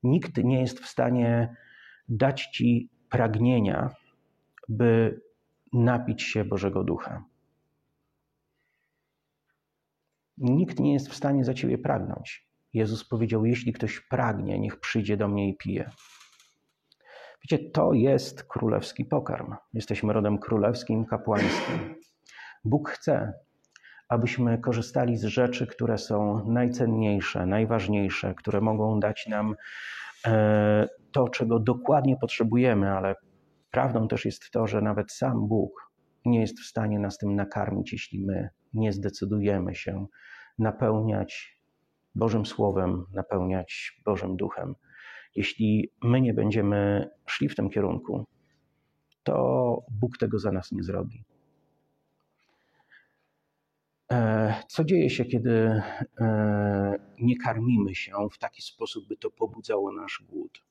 Nikt 0.02 0.36
nie 0.44 0.60
jest 0.60 0.80
w 0.80 0.86
stanie 0.86 1.56
dać 2.08 2.46
ci 2.46 2.90
pragnienia, 3.08 3.90
by 4.68 5.20
napić 5.72 6.22
się 6.22 6.44
Bożego 6.44 6.84
Ducha. 6.84 7.24
Nikt 10.38 10.80
nie 10.80 10.92
jest 10.92 11.08
w 11.08 11.14
stanie 11.14 11.44
za 11.44 11.54
ciebie 11.54 11.78
pragnąć. 11.78 12.48
Jezus 12.72 13.04
powiedział: 13.04 13.44
Jeśli 13.44 13.72
ktoś 13.72 14.00
pragnie, 14.00 14.58
niech 14.58 14.80
przyjdzie 14.80 15.16
do 15.16 15.28
mnie 15.28 15.48
i 15.48 15.56
pije. 15.56 15.90
Wiecie, 17.42 17.70
to 17.70 17.92
jest 17.92 18.42
królewski 18.42 19.04
pokarm. 19.04 19.54
Jesteśmy 19.72 20.12
rodem 20.12 20.38
królewskim, 20.38 21.06
kapłańskim. 21.06 21.94
Bóg 22.64 22.90
chce, 22.90 23.32
abyśmy 24.08 24.58
korzystali 24.58 25.16
z 25.16 25.24
rzeczy, 25.24 25.66
które 25.66 25.98
są 25.98 26.44
najcenniejsze, 26.52 27.46
najważniejsze, 27.46 28.34
które 28.34 28.60
mogą 28.60 29.00
dać 29.00 29.26
nam 29.26 29.54
e, 30.26 30.88
to, 31.12 31.28
czego 31.28 31.58
dokładnie 31.60 32.16
potrzebujemy, 32.16 32.90
ale 32.90 33.14
prawdą 33.70 34.08
też 34.08 34.24
jest 34.24 34.50
to, 34.50 34.66
że 34.66 34.80
nawet 34.80 35.12
sam 35.12 35.48
Bóg 35.48 35.90
nie 36.24 36.40
jest 36.40 36.60
w 36.60 36.66
stanie 36.66 36.98
nas 36.98 37.18
tym 37.18 37.34
nakarmić, 37.34 37.92
jeśli 37.92 38.24
my 38.26 38.48
nie 38.74 38.92
zdecydujemy 38.92 39.74
się 39.74 40.06
napełniać 40.58 41.58
Bożym 42.14 42.46
Słowem, 42.46 43.04
napełniać 43.14 44.00
Bożym 44.04 44.36
Duchem. 44.36 44.74
Jeśli 45.34 45.92
my 46.02 46.20
nie 46.20 46.34
będziemy 46.34 47.10
szli 47.26 47.48
w 47.48 47.54
tym 47.54 47.70
kierunku, 47.70 48.26
to 49.22 49.78
Bóg 49.90 50.18
tego 50.18 50.38
za 50.38 50.52
nas 50.52 50.72
nie 50.72 50.82
zrobi. 50.82 51.24
E, 54.12 54.54
co 54.68 54.84
dzieje 54.84 55.10
się, 55.10 55.24
kiedy 55.24 55.82
e, 56.20 56.94
nie 57.18 57.36
karmimy 57.36 57.94
się 57.94 58.12
w 58.32 58.38
taki 58.38 58.62
sposób, 58.62 59.08
by 59.08 59.16
to 59.16 59.30
pobudzało 59.30 59.92
nasz 59.92 60.22
głód? 60.28 60.64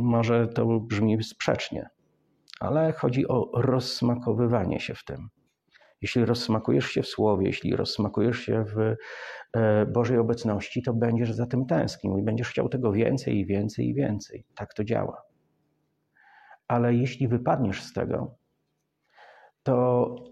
Może 0.00 0.48
to 0.48 0.80
brzmi 0.80 1.24
sprzecznie, 1.24 1.88
ale 2.60 2.92
chodzi 2.92 3.28
o 3.28 3.50
rozsmakowywanie 3.54 4.80
się 4.80 4.94
w 4.94 5.04
tym. 5.04 5.28
Jeśli 6.02 6.24
rozsmakujesz 6.24 6.86
się 6.86 7.02
w 7.02 7.06
słowie, 7.06 7.46
jeśli 7.46 7.76
rozsmakujesz 7.76 8.38
się 8.38 8.64
w 8.64 8.96
e, 9.56 9.86
Bożej 9.86 10.18
obecności, 10.18 10.82
to 10.82 10.92
będziesz 10.92 11.32
za 11.32 11.46
tym 11.46 11.66
tęsknił 11.66 12.18
i 12.18 12.22
będziesz 12.22 12.48
chciał 12.48 12.68
tego 12.68 12.92
więcej 12.92 13.38
i 13.38 13.46
więcej 13.46 13.88
i 13.88 13.94
więcej. 13.94 14.44
Tak 14.54 14.74
to 14.74 14.84
działa. 14.84 15.22
Ale 16.68 16.94
jeśli 16.94 17.28
wypadniesz 17.28 17.82
z 17.82 17.92
tego, 17.92 18.34
to 19.62 20.31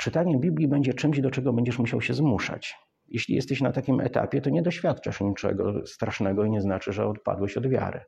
czytanie 0.00 0.38
Biblii 0.38 0.68
będzie 0.68 0.94
czymś, 0.94 1.20
do 1.20 1.30
czego 1.30 1.52
będziesz 1.52 1.78
musiał 1.78 2.00
się 2.00 2.14
zmuszać. 2.14 2.76
Jeśli 3.08 3.34
jesteś 3.34 3.60
na 3.60 3.72
takim 3.72 4.00
etapie, 4.00 4.40
to 4.40 4.50
nie 4.50 4.62
doświadczasz 4.62 5.20
niczego 5.20 5.86
strasznego 5.86 6.44
i 6.44 6.50
nie 6.50 6.60
znaczy, 6.60 6.92
że 6.92 7.06
odpadłeś 7.06 7.56
od 7.56 7.66
wiary. 7.66 8.00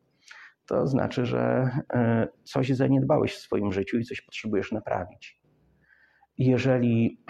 To 0.66 0.86
znaczy, 0.86 1.26
że 1.26 1.70
e, 1.92 2.28
coś 2.44 2.68
zaniedbałeś 2.68 3.34
w 3.34 3.38
swoim 3.38 3.72
życiu 3.72 3.98
i 3.98 4.04
coś 4.04 4.20
potrzebujesz 4.20 4.72
naprawić. 4.72 5.40
Jeżeli 6.38 7.20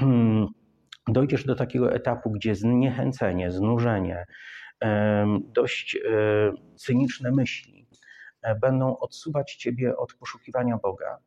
dojdziesz 1.09 1.45
do 1.45 1.55
takiego 1.55 1.93
etapu, 1.93 2.31
gdzie 2.31 2.55
zniechęcenie, 2.55 3.51
znużenie, 3.51 4.27
dość 5.55 5.97
e, 5.97 6.01
cyniczne 6.77 7.33
myśli 7.33 7.87
będą 8.61 8.99
odsuwać 8.99 9.57
ciebie 9.57 9.97
od 9.97 10.15
poszukiwania 10.15 10.79
Boga, 10.79 11.19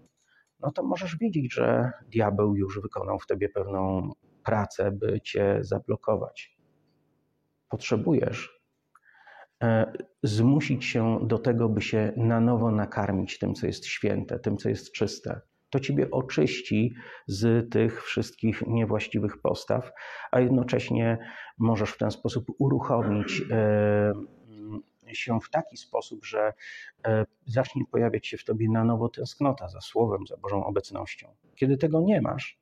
no 0.63 0.71
to 0.71 0.83
możesz 0.83 1.17
wiedzieć, 1.17 1.53
że 1.53 1.91
diabeł 2.11 2.55
już 2.55 2.81
wykonał 2.81 3.19
w 3.19 3.27
tobie 3.27 3.49
pewną 3.49 4.11
pracę, 4.45 4.91
by 4.91 5.21
cię 5.21 5.57
zablokować. 5.61 6.57
Potrzebujesz 7.69 8.61
e, 9.63 9.93
zmusić 10.23 10.85
się 10.85 11.19
do 11.27 11.39
tego, 11.39 11.69
by 11.69 11.81
się 11.81 12.13
na 12.17 12.39
nowo 12.39 12.71
nakarmić 12.71 13.39
tym, 13.39 13.53
co 13.53 13.67
jest 13.67 13.85
święte, 13.85 14.39
tym, 14.39 14.57
co 14.57 14.69
jest 14.69 14.91
czyste. 14.91 15.41
To 15.69 15.79
ciebie 15.79 16.11
oczyści 16.11 16.93
z 17.27 17.71
tych 17.71 18.03
wszystkich 18.03 18.61
niewłaściwych 18.67 19.41
postaw, 19.41 19.91
a 20.31 20.39
jednocześnie 20.39 21.17
możesz 21.57 21.91
w 21.91 21.97
ten 21.97 22.11
sposób 22.11 22.45
uruchomić 22.59 23.43
e, 23.51 24.13
się 25.15 25.39
w 25.39 25.49
taki 25.49 25.77
sposób, 25.77 26.25
że 26.25 26.53
e, 27.07 27.25
zacznie 27.45 27.83
pojawiać 27.91 28.27
się 28.27 28.37
w 28.37 28.43
tobie 28.43 28.69
na 28.69 28.83
nowo 28.83 29.09
tęsknota 29.09 29.69
za 29.69 29.81
Słowem, 29.81 30.27
za 30.27 30.37
Bożą 30.37 30.65
obecnością. 30.65 31.35
Kiedy 31.55 31.77
tego 31.77 32.01
nie 32.01 32.21
masz, 32.21 32.59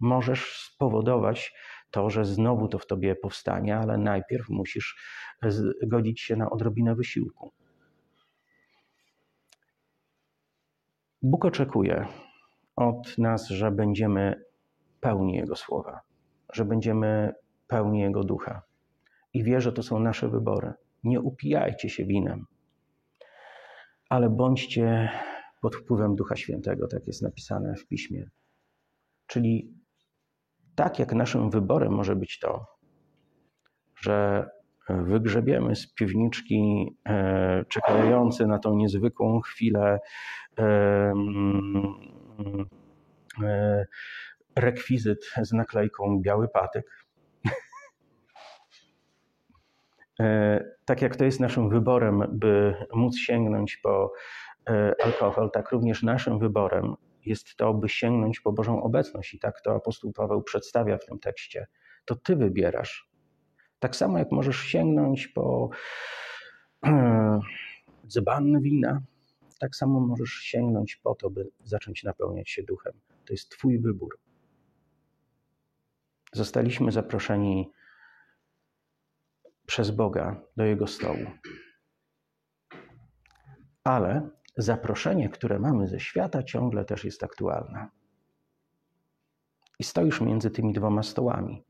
możesz 0.00 0.70
spowodować 0.74 1.54
to, 1.90 2.10
że 2.10 2.24
znowu 2.24 2.68
to 2.68 2.78
w 2.78 2.86
tobie 2.86 3.16
powstanie, 3.16 3.76
ale 3.76 3.98
najpierw 3.98 4.48
musisz 4.48 4.96
zgodzić 5.82 6.20
się 6.20 6.36
na 6.36 6.50
odrobinę 6.50 6.94
wysiłku. 6.94 7.52
Bóg 11.22 11.44
oczekuje 11.44 12.06
od 12.76 13.18
nas, 13.18 13.48
że 13.48 13.70
będziemy 13.70 14.44
pełni 15.00 15.34
Jego 15.34 15.56
słowa, 15.56 16.00
że 16.52 16.64
będziemy 16.64 17.34
pełni 17.66 18.00
Jego 18.00 18.24
ducha. 18.24 18.62
I 19.32 19.44
wie, 19.44 19.60
że 19.60 19.72
to 19.72 19.82
są 19.82 19.98
nasze 19.98 20.28
wybory. 20.28 20.72
Nie 21.04 21.20
upijajcie 21.20 21.88
się 21.88 22.04
winem, 22.04 22.46
ale 24.08 24.30
bądźcie 24.30 25.10
pod 25.62 25.76
wpływem 25.76 26.16
Ducha 26.16 26.36
Świętego, 26.36 26.88
tak 26.88 27.06
jest 27.06 27.22
napisane 27.22 27.74
w 27.74 27.86
piśmie. 27.86 28.30
Czyli 29.26 29.74
tak 30.74 30.98
jak 30.98 31.12
naszym 31.12 31.50
wyborem 31.50 31.92
może 31.92 32.16
być 32.16 32.38
to, 32.38 32.66
że 33.96 34.48
wygrzebiemy 34.88 35.76
z 35.76 35.94
piwniczki 35.94 36.86
e, 37.08 37.64
czekający 37.68 38.46
na 38.46 38.58
tą 38.58 38.76
niezwykłą 38.76 39.40
chwilę 39.40 39.98
e, 40.58 40.64
e, 43.42 43.86
rekwizyt 44.56 45.32
z 45.42 45.52
naklejką 45.52 46.20
biały 46.22 46.48
patyk, 46.48 47.00
E, 50.09 50.09
tak 50.84 51.02
jak 51.02 51.16
to 51.16 51.24
jest 51.24 51.40
naszym 51.40 51.68
wyborem, 51.68 52.22
by 52.32 52.74
móc 52.94 53.16
sięgnąć 53.16 53.76
po 53.76 54.12
e, 54.70 54.94
alkohol, 55.04 55.50
tak 55.50 55.72
również 55.72 56.02
naszym 56.02 56.38
wyborem 56.38 56.94
jest 57.26 57.56
to, 57.56 57.74
by 57.74 57.88
sięgnąć 57.88 58.40
po 58.40 58.52
Bożą 58.52 58.82
obecność. 58.82 59.34
I 59.34 59.38
tak 59.38 59.60
to 59.60 59.74
apostoł 59.74 60.12
Paweł 60.12 60.42
przedstawia 60.42 60.98
w 60.98 61.06
tym 61.06 61.18
tekście. 61.18 61.66
To 62.04 62.16
ty 62.16 62.36
wybierasz. 62.36 63.10
Tak 63.78 63.96
samo 63.96 64.18
jak 64.18 64.32
możesz 64.32 64.56
sięgnąć 64.56 65.28
po 65.28 65.70
e, 66.86 67.40
dzban 68.06 68.60
wina, 68.60 69.00
tak 69.58 69.76
samo 69.76 70.00
możesz 70.00 70.30
sięgnąć 70.30 70.96
po 70.96 71.14
to, 71.14 71.30
by 71.30 71.48
zacząć 71.64 72.04
napełniać 72.04 72.50
się 72.50 72.62
duchem. 72.62 72.92
To 73.24 73.32
jest 73.32 73.50
Twój 73.50 73.78
wybór. 73.78 74.18
Zostaliśmy 76.32 76.92
zaproszeni 76.92 77.70
przez 79.70 79.90
Boga 79.90 80.42
do 80.56 80.64
Jego 80.64 80.86
stołu. 80.86 81.26
Ale 83.84 84.30
zaproszenie, 84.56 85.28
które 85.28 85.58
mamy 85.58 85.86
ze 85.86 86.00
świata, 86.00 86.42
ciągle 86.42 86.84
też 86.84 87.04
jest 87.04 87.24
aktualne. 87.24 87.88
I 89.78 89.84
stoisz 89.84 90.20
między 90.20 90.50
tymi 90.50 90.72
dwoma 90.72 91.02
stołami. 91.02 91.64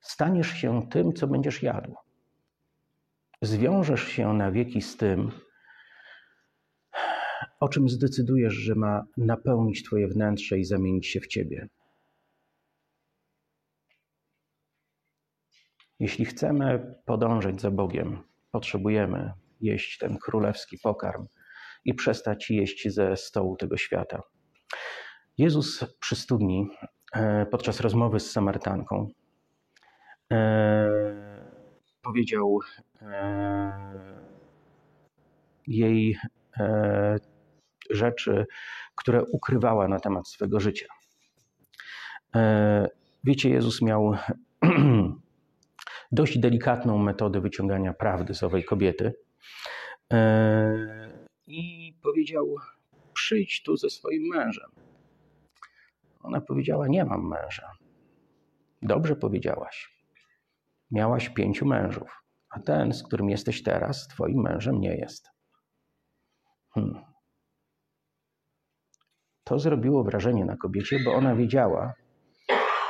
Staniesz 0.00 0.50
się 0.50 0.88
tym, 0.90 1.12
co 1.12 1.26
będziesz 1.26 1.62
jadł. 1.62 1.94
Zwiążesz 3.42 4.04
się 4.04 4.32
na 4.32 4.52
wieki 4.52 4.82
z 4.82 4.96
tym, 4.96 5.32
o 7.60 7.68
czym 7.68 7.88
zdecydujesz, 7.88 8.54
że 8.54 8.74
ma 8.74 9.04
napełnić 9.16 9.82
Twoje 9.84 10.08
wnętrze 10.08 10.58
i 10.58 10.64
zamienić 10.64 11.06
się 11.06 11.20
w 11.20 11.26
Ciebie. 11.26 11.68
Jeśli 16.00 16.24
chcemy 16.24 16.94
podążać 17.04 17.60
za 17.60 17.70
Bogiem, 17.70 18.22
potrzebujemy 18.50 19.32
jeść 19.60 19.98
ten 19.98 20.18
królewski 20.18 20.78
pokarm 20.82 21.26
i 21.84 21.94
przestać 21.94 22.50
jeść 22.50 22.88
ze 22.88 23.16
stołu 23.16 23.56
tego 23.56 23.76
świata. 23.76 24.22
Jezus 25.38 25.84
przy 26.00 26.16
studni 26.16 26.70
e, 27.12 27.46
podczas 27.46 27.80
rozmowy 27.80 28.20
z 28.20 28.30
Samarytanką 28.30 29.08
e, 30.32 30.90
powiedział 32.02 32.58
e, 33.02 34.20
jej 35.66 36.16
rzeczy, 37.90 38.46
które 38.94 39.24
ukrywała 39.24 39.88
na 39.88 40.00
temat 40.00 40.28
swego 40.28 40.60
życia. 40.60 40.86
Wiecie, 43.24 43.50
Jezus 43.50 43.82
miał 43.82 44.14
dość 46.12 46.38
delikatną 46.38 46.98
metodę 46.98 47.40
wyciągania 47.40 47.94
prawdy 47.94 48.34
z 48.34 48.42
owej 48.42 48.64
kobiety. 48.64 49.14
E, 50.12 51.10
I 51.46 51.94
powiedział: 52.02 52.54
Przyjdź 53.12 53.62
tu 53.62 53.76
ze 53.76 53.90
swoim 53.90 54.22
mężem. 54.34 54.70
Ona 56.20 56.40
powiedziała: 56.40 56.88
Nie 56.88 57.04
mam 57.04 57.28
męża. 57.28 57.72
Dobrze 58.82 59.16
powiedziałaś. 59.16 60.00
Miałaś 60.90 61.28
pięciu 61.28 61.66
mężów, 61.66 62.22
a 62.50 62.60
ten, 62.60 62.92
z 62.92 63.02
którym 63.02 63.30
jesteś 63.30 63.62
teraz, 63.62 64.08
twoim 64.08 64.42
mężem 64.42 64.80
nie 64.80 64.96
jest. 64.96 65.30
Hmm. 66.74 67.04
To 69.44 69.58
zrobiło 69.58 70.04
wrażenie 70.04 70.44
na 70.44 70.56
kobiecie, 70.56 70.98
bo 71.04 71.14
ona 71.14 71.34
wiedziała, 71.36 71.94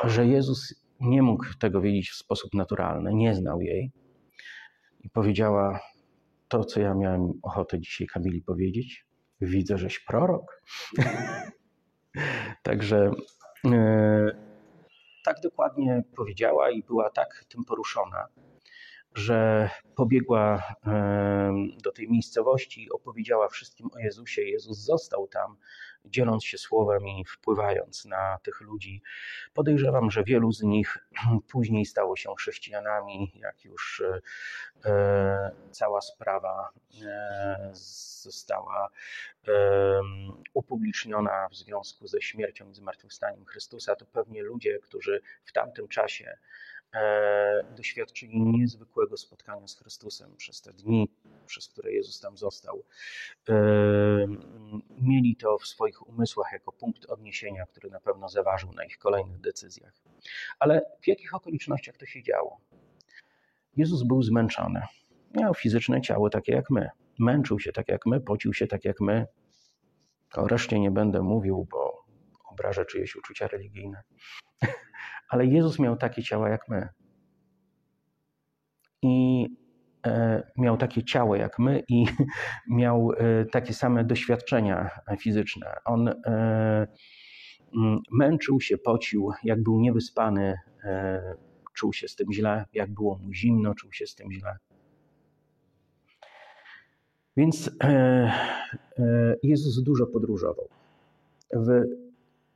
że 0.05 0.27
Jezus 0.27 0.80
nie 1.01 1.23
mógł 1.23 1.45
tego 1.61 1.81
wiedzieć 1.81 2.11
w 2.11 2.17
sposób 2.17 2.55
naturalny, 2.55 3.15
nie 3.15 3.35
znał 3.35 3.61
jej. 3.61 3.93
I 5.01 5.11
powiedziała: 5.11 5.81
to, 6.49 6.65
co 6.65 6.81
ja 6.81 6.95
miałem 6.95 7.33
ochotę 7.43 7.81
dzisiaj 7.81 8.07
Kamili 8.07 8.43
powiedzieć. 8.43 9.07
Widzę, 9.41 9.79
żeś 9.79 9.99
prorok. 9.99 10.63
Także 12.63 13.11
e, 13.65 14.51
tak 15.25 15.37
dokładnie 15.43 16.03
powiedziała 16.17 16.71
i 16.71 16.83
była 16.83 17.11
tak 17.11 17.45
tym 17.49 17.65
poruszona, 17.65 18.27
że 19.15 19.71
pobiegła 19.97 20.63
do 21.85 21.93
tej 21.93 22.09
miejscowości 22.09 22.85
i 22.85 22.91
opowiedziała 22.91 23.49
wszystkim 23.49 23.89
o 23.93 23.99
Jezusie. 23.99 24.43
Jezus 24.43 24.79
został 24.79 25.29
tam, 25.29 25.57
dzieląc 26.05 26.45
się 26.45 26.59
słowem 26.59 27.09
i 27.09 27.25
wpływając 27.25 28.05
na 28.05 28.39
tych 28.43 28.61
ludzi. 28.61 29.03
Podejrzewam, 29.55 30.11
że 30.11 30.25
wielu 30.25 30.53
z 30.53 30.63
nich 30.63 30.99
później 31.53 31.87
stało 31.87 32.17
się 32.17 32.35
chrześcijanami, 32.39 33.33
jak 33.35 33.65
już 33.65 34.03
e, 34.85 35.51
cała 35.71 36.01
sprawa 36.01 36.71
e, 37.07 37.71
została 37.73 38.89
upubliczniona 40.55 41.49
w 41.49 41.55
związku 41.57 42.07
ze 42.07 42.23
śmiercią 42.23 42.71
i 42.71 42.75
zmartwychwstaniem 42.75 43.45
Chrystusa, 43.45 43.97
to 43.97 44.07
pewnie 44.07 44.43
ludzie, 44.43 44.79
którzy 44.79 45.21
w 45.45 45.53
tamtym 45.53 45.89
czasie 45.89 46.25
E, 46.25 46.37
doświadczyli 47.77 48.41
niezwykłego 48.41 49.17
spotkania 49.17 49.67
z 49.67 49.79
Chrystusem 49.79 50.37
przez 50.37 50.63
te 50.63 50.73
dni, 50.73 51.09
przez 51.47 51.69
które 51.69 51.93
Jezus 51.93 52.21
tam 52.21 52.37
został. 52.37 52.85
E, 53.49 53.55
mieli 55.01 55.37
to 55.37 55.59
w 55.59 55.67
swoich 55.67 56.09
umysłach 56.09 56.53
jako 56.53 56.73
punkt 56.73 57.07
odniesienia, 57.07 57.67
który 57.67 57.91
na 57.91 58.01
pewno 58.01 58.29
zaważył 58.29 58.73
na 58.73 58.85
ich 58.85 58.99
kolejnych 58.99 59.41
decyzjach. 59.41 59.93
Ale 60.59 60.83
w 61.01 61.09
jakich 61.09 61.35
okolicznościach 61.35 61.97
to 61.97 62.07
się 62.07 62.23
działo? 62.23 62.61
Jezus 63.77 64.03
był 64.03 64.23
zmęczony. 64.23 64.83
Miał 65.35 65.55
fizyczne 65.55 66.01
ciało 66.01 66.31
takie 66.31 66.53
jak 66.53 66.71
my. 66.71 66.89
Męczył 67.19 67.61
się 67.61 67.73
tak 67.73 67.89
jak 67.89 68.07
my, 68.07 68.21
pocił 68.21 68.55
się 68.55 68.67
tak 68.67 68.85
jak 68.85 69.01
my. 69.01 69.27
O 70.35 70.49
reszcie 70.49 70.81
nie 70.81 70.91
będę 70.91 71.23
mówił, 71.23 71.67
bo 71.71 72.05
obrażę 72.51 72.85
czyjeś 72.85 73.17
uczucia 73.17 73.49
religijne. 73.49 74.03
Ale 75.31 75.47
Jezus 75.47 75.79
miał 75.79 75.97
takie 75.97 76.23
ciała 76.23 76.49
jak 76.49 76.69
my. 76.69 76.89
I 79.03 79.47
e, 80.07 80.43
miał 80.57 80.77
takie 80.77 81.05
ciało 81.05 81.37
jak 81.37 81.59
my 81.59 81.83
i 81.89 82.05
miał 82.81 83.13
e, 83.13 83.45
takie 83.45 83.75
same 83.75 84.05
doświadczenia 84.05 84.91
fizyczne. 85.19 85.67
On 85.85 86.09
e, 86.09 86.87
męczył 88.13 88.61
się, 88.61 88.79
pocił, 88.79 89.31
jak 89.45 89.63
był 89.63 89.81
niewyspany, 89.81 90.59
czuł 91.75 91.93
się 91.93 92.09
z 92.09 92.17
tym 92.17 92.33
źle, 92.33 92.65
jak 92.73 92.95
było 92.95 93.19
mu 93.19 93.33
zimno, 93.33 93.75
czuł 93.75 93.93
się 93.93 94.07
z 94.07 94.15
tym 94.15 94.33
źle. 94.33 94.57
Więc 97.37 97.71
Jezus 99.43 99.83
dużo 99.83 100.07
podróżował 100.07 100.69
w 101.53 101.83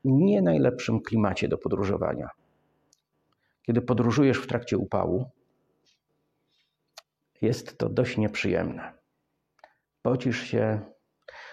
nie 0.04 0.42
najlepszym 0.42 1.00
klimacie 1.00 1.48
do 1.48 1.58
podróżowania. 1.58 2.30
Kiedy 3.66 3.82
podróżujesz 3.82 4.38
w 4.38 4.46
trakcie 4.46 4.78
upału, 4.78 5.30
jest 7.42 7.78
to 7.78 7.88
dość 7.88 8.16
nieprzyjemne. 8.16 8.92
Pocisz 10.02 10.42
się, 10.42 10.80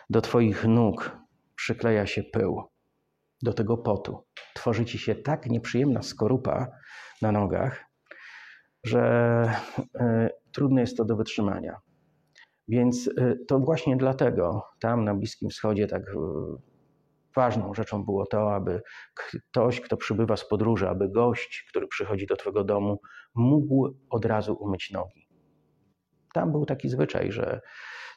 do 0.09 0.21
Twoich 0.21 0.65
nóg 0.65 1.17
przykleja 1.55 2.05
się 2.05 2.23
pył, 2.23 2.63
do 3.41 3.53
tego 3.53 3.77
potu. 3.77 4.25
Tworzy 4.53 4.85
ci 4.85 4.97
się 4.99 5.15
tak 5.15 5.45
nieprzyjemna 5.45 6.01
skorupa 6.01 6.67
na 7.21 7.31
nogach, 7.31 7.85
że 8.83 9.53
y, 9.77 10.29
trudne 10.51 10.81
jest 10.81 10.97
to 10.97 11.05
do 11.05 11.15
wytrzymania. 11.15 11.77
Więc 12.67 13.07
y, 13.07 13.45
to 13.47 13.59
właśnie 13.59 13.97
dlatego 13.97 14.63
tam 14.79 15.05
na 15.05 15.15
Bliskim 15.15 15.49
Wschodzie 15.49 15.87
tak 15.87 16.01
y, 16.01 16.13
Ważną 17.35 17.73
rzeczą 17.73 18.03
było 18.05 18.25
to, 18.25 18.55
aby 18.55 18.81
ktoś, 19.13 19.81
kto 19.81 19.97
przybywa 19.97 20.37
z 20.37 20.47
podróży, 20.47 20.89
aby 20.89 21.09
gość, 21.09 21.65
który 21.69 21.87
przychodzi 21.87 22.27
do 22.27 22.35
Twojego 22.35 22.63
domu, 22.63 23.01
mógł 23.35 23.95
od 24.09 24.25
razu 24.25 24.53
umyć 24.53 24.91
nogi. 24.91 25.27
Tam 26.33 26.51
był 26.51 26.65
taki 26.65 26.89
zwyczaj, 26.89 27.31
że 27.31 27.61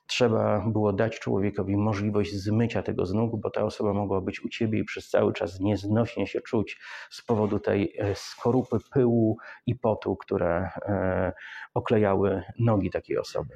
trzeba 0.07 0.65
było 0.67 0.93
dać 0.93 1.19
człowiekowi 1.19 1.77
możliwość 1.77 2.35
zmycia 2.35 2.83
tego 2.83 3.07
z 3.07 3.15
nóg, 3.15 3.41
bo 3.41 3.51
ta 3.51 3.65
osoba 3.65 3.93
mogła 3.93 4.21
być 4.21 4.45
u 4.45 4.49
ciebie 4.49 4.79
i 4.79 4.85
przez 4.85 5.09
cały 5.09 5.33
czas 5.33 5.61
nieznośnie 5.61 6.27
się 6.27 6.41
czuć 6.41 6.81
z 7.11 7.25
powodu 7.25 7.59
tej 7.59 7.97
e, 7.99 8.15
skorupy 8.15 8.77
pyłu 8.93 9.37
i 9.67 9.75
potu, 9.75 10.17
które 10.17 10.71
e, 10.83 11.33
oklejały 11.75 12.43
nogi 12.59 12.91
takiej 12.91 13.19
osoby. 13.19 13.55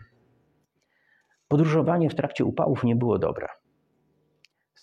Podróżowanie 1.49 2.11
w 2.11 2.15
trakcie 2.15 2.45
upałów 2.45 2.85
nie 2.85 2.97
było 2.97 3.19
dobre. 3.19 3.49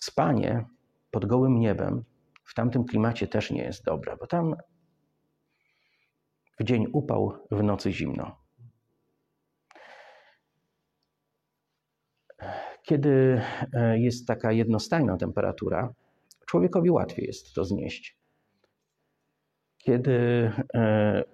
Spanie 0.00 0.64
pod 1.10 1.26
gołym 1.26 1.60
niebem 1.60 2.04
w 2.44 2.54
tamtym 2.54 2.84
klimacie 2.84 3.26
też 3.26 3.50
nie 3.50 3.62
jest 3.62 3.84
dobre, 3.84 4.16
bo 4.20 4.26
tam 4.26 4.56
w 6.60 6.64
dzień 6.64 6.86
upał, 6.92 7.32
w 7.50 7.62
nocy 7.62 7.92
zimno. 7.92 8.36
Kiedy 12.82 13.40
e, 13.72 13.98
jest 13.98 14.26
taka 14.26 14.52
jednostajna 14.52 15.16
temperatura, 15.16 15.94
człowiekowi 16.46 16.90
łatwiej 16.90 17.26
jest 17.26 17.54
to 17.54 17.64
znieść. 17.64 18.18
Kiedy 19.78 20.12
e, 20.74 21.24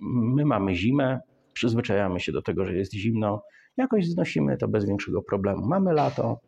my 0.00 0.44
mamy 0.44 0.74
zimę, 0.74 1.20
przyzwyczajamy 1.52 2.20
się 2.20 2.32
do 2.32 2.42
tego, 2.42 2.66
że 2.66 2.74
jest 2.74 2.94
zimno, 2.94 3.42
jakoś 3.76 4.06
znosimy 4.06 4.56
to 4.56 4.68
bez 4.68 4.84
większego 4.84 5.22
problemu. 5.22 5.66
Mamy 5.66 5.92
lato, 5.92 6.40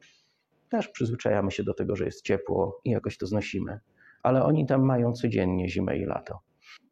też 0.72 0.88
przyzwyczajamy 0.88 1.50
się 1.50 1.64
do 1.64 1.74
tego, 1.74 1.96
że 1.96 2.04
jest 2.04 2.22
ciepło 2.22 2.80
i 2.84 2.90
jakoś 2.90 3.18
to 3.18 3.26
znosimy. 3.26 3.80
Ale 4.22 4.44
oni 4.44 4.66
tam 4.66 4.82
mają 4.82 5.12
codziennie 5.12 5.68
zimę 5.68 5.98
i 5.98 6.04
lato. 6.04 6.40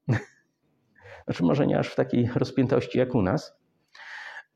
znaczy, 1.24 1.42
może 1.42 1.66
nie 1.66 1.78
aż 1.78 1.88
w 1.88 1.94
takiej 1.94 2.30
rozpiętości 2.34 2.98
jak 2.98 3.14
u 3.14 3.22
nas, 3.22 3.58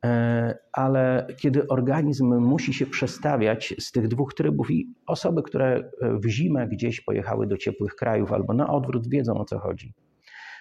e, 0.04 0.58
ale 0.72 1.26
kiedy 1.40 1.68
organizm 1.68 2.34
musi 2.34 2.74
się 2.74 2.86
przestawiać 2.86 3.74
z 3.78 3.92
tych 3.92 4.08
dwóch 4.08 4.34
trybów 4.34 4.70
i 4.70 4.94
osoby, 5.06 5.42
które 5.42 5.90
w 6.02 6.28
zimę 6.28 6.68
gdzieś 6.68 7.00
pojechały 7.00 7.46
do 7.46 7.56
ciepłych 7.56 7.94
krajów 7.94 8.32
albo 8.32 8.54
na 8.54 8.68
odwrót 8.70 9.08
wiedzą 9.08 9.34
o 9.34 9.44
co 9.44 9.58
chodzi. 9.58 9.94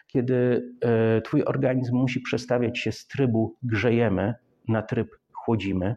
Kiedy 0.08 0.64
e, 0.82 1.22
twój 1.22 1.44
organizm 1.44 1.96
musi 1.96 2.22
przestawiać 2.22 2.80
się 2.80 2.92
z 2.92 3.08
trybu 3.08 3.56
grzejemy 3.64 4.34
na 4.68 4.82
tryb 4.82 5.08
chłodzimy, 5.34 5.96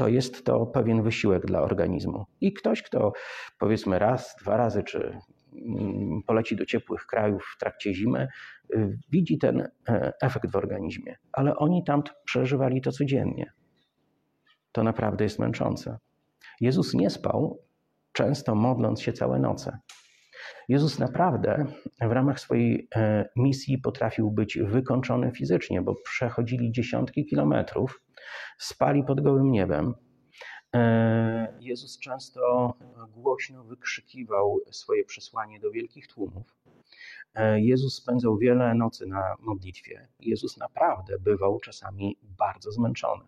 to 0.00 0.08
jest 0.08 0.44
to 0.44 0.66
pewien 0.66 1.02
wysiłek 1.02 1.46
dla 1.46 1.62
organizmu. 1.62 2.26
I 2.40 2.52
ktoś, 2.52 2.82
kto 2.82 3.12
powiedzmy 3.58 3.98
raz, 3.98 4.36
dwa 4.40 4.56
razy, 4.56 4.82
czy 4.82 5.18
mm, 5.52 6.22
poleci 6.26 6.56
do 6.56 6.66
ciepłych 6.66 7.06
krajów 7.06 7.44
w 7.56 7.58
trakcie 7.58 7.94
zimy, 7.94 8.28
y, 8.74 8.98
widzi 9.10 9.38
ten 9.38 9.68
e, 9.88 10.12
efekt 10.22 10.50
w 10.50 10.56
organizmie. 10.56 11.16
Ale 11.32 11.56
oni 11.56 11.84
tam 11.84 12.02
przeżywali 12.24 12.80
to 12.80 12.92
codziennie. 12.92 13.52
To 14.72 14.82
naprawdę 14.82 15.24
jest 15.24 15.38
męczące. 15.38 15.98
Jezus 16.60 16.94
nie 16.94 17.10
spał, 17.10 17.62
często 18.12 18.54
modląc 18.54 19.02
się 19.02 19.12
całe 19.12 19.38
noce. 19.38 19.78
Jezus 20.68 20.98
naprawdę 20.98 21.66
w 22.00 22.12
ramach 22.12 22.40
swojej 22.40 22.88
e, 22.96 23.28
misji 23.36 23.78
potrafił 23.78 24.30
być 24.30 24.58
wykończony 24.58 25.32
fizycznie, 25.32 25.82
bo 25.82 25.94
przechodzili 26.04 26.72
dziesiątki 26.72 27.26
kilometrów 27.26 28.00
spali 28.58 29.04
pod 29.04 29.20
gołym 29.20 29.50
niebem. 29.50 29.94
E, 30.74 31.58
Jezus 31.60 31.98
często 31.98 32.74
głośno 33.08 33.64
wykrzykiwał 33.64 34.60
swoje 34.70 35.04
przesłanie 35.04 35.60
do 35.60 35.70
wielkich 35.70 36.06
tłumów. 36.06 36.56
E, 37.34 37.60
Jezus 37.60 37.94
spędzał 37.94 38.38
wiele 38.38 38.74
nocy 38.74 39.06
na 39.06 39.36
modlitwie. 39.40 40.08
Jezus 40.20 40.56
naprawdę 40.56 41.18
bywał 41.18 41.60
czasami 41.60 42.18
bardzo 42.22 42.72
zmęczony. 42.72 43.24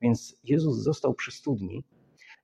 Więc 0.00 0.40
Jezus 0.44 0.76
został 0.76 1.14
przy 1.14 1.32
studni, 1.32 1.84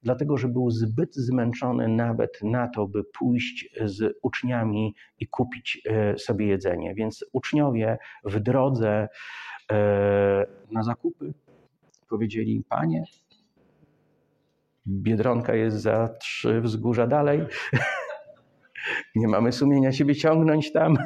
dlatego 0.02 0.36
że 0.36 0.48
był 0.48 0.70
zbyt 0.70 1.14
zmęczony 1.14 1.88
nawet 1.88 2.38
na 2.42 2.68
to, 2.68 2.86
by 2.86 3.04
pójść 3.04 3.68
z 3.84 4.16
uczniami 4.22 4.94
i 5.18 5.28
kupić 5.28 5.82
e, 5.86 6.18
sobie 6.18 6.46
jedzenie. 6.46 6.94
Więc 6.94 7.24
uczniowie 7.32 7.98
w 8.24 8.40
drodze 8.40 9.08
na 10.70 10.82
zakupy 10.82 11.34
powiedzieli: 12.10 12.64
Panie, 12.68 13.04
biedronka 14.86 15.54
jest 15.54 15.76
za 15.76 16.08
trzy 16.08 16.60
wzgórza 16.60 17.06
dalej. 17.06 17.40
Nie 19.14 19.28
mamy 19.28 19.52
sumienia 19.52 19.92
siebie 19.92 20.14
ciągnąć 20.14 20.72
tam, 20.72 20.96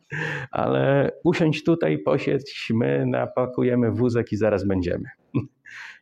ale 0.50 1.12
usiądź 1.24 1.64
tutaj, 1.64 1.98
posiedź, 1.98 2.72
my 2.74 3.06
napakujemy 3.06 3.92
wózek 3.92 4.32
i 4.32 4.36
zaraz 4.36 4.66
będziemy. 4.66 5.04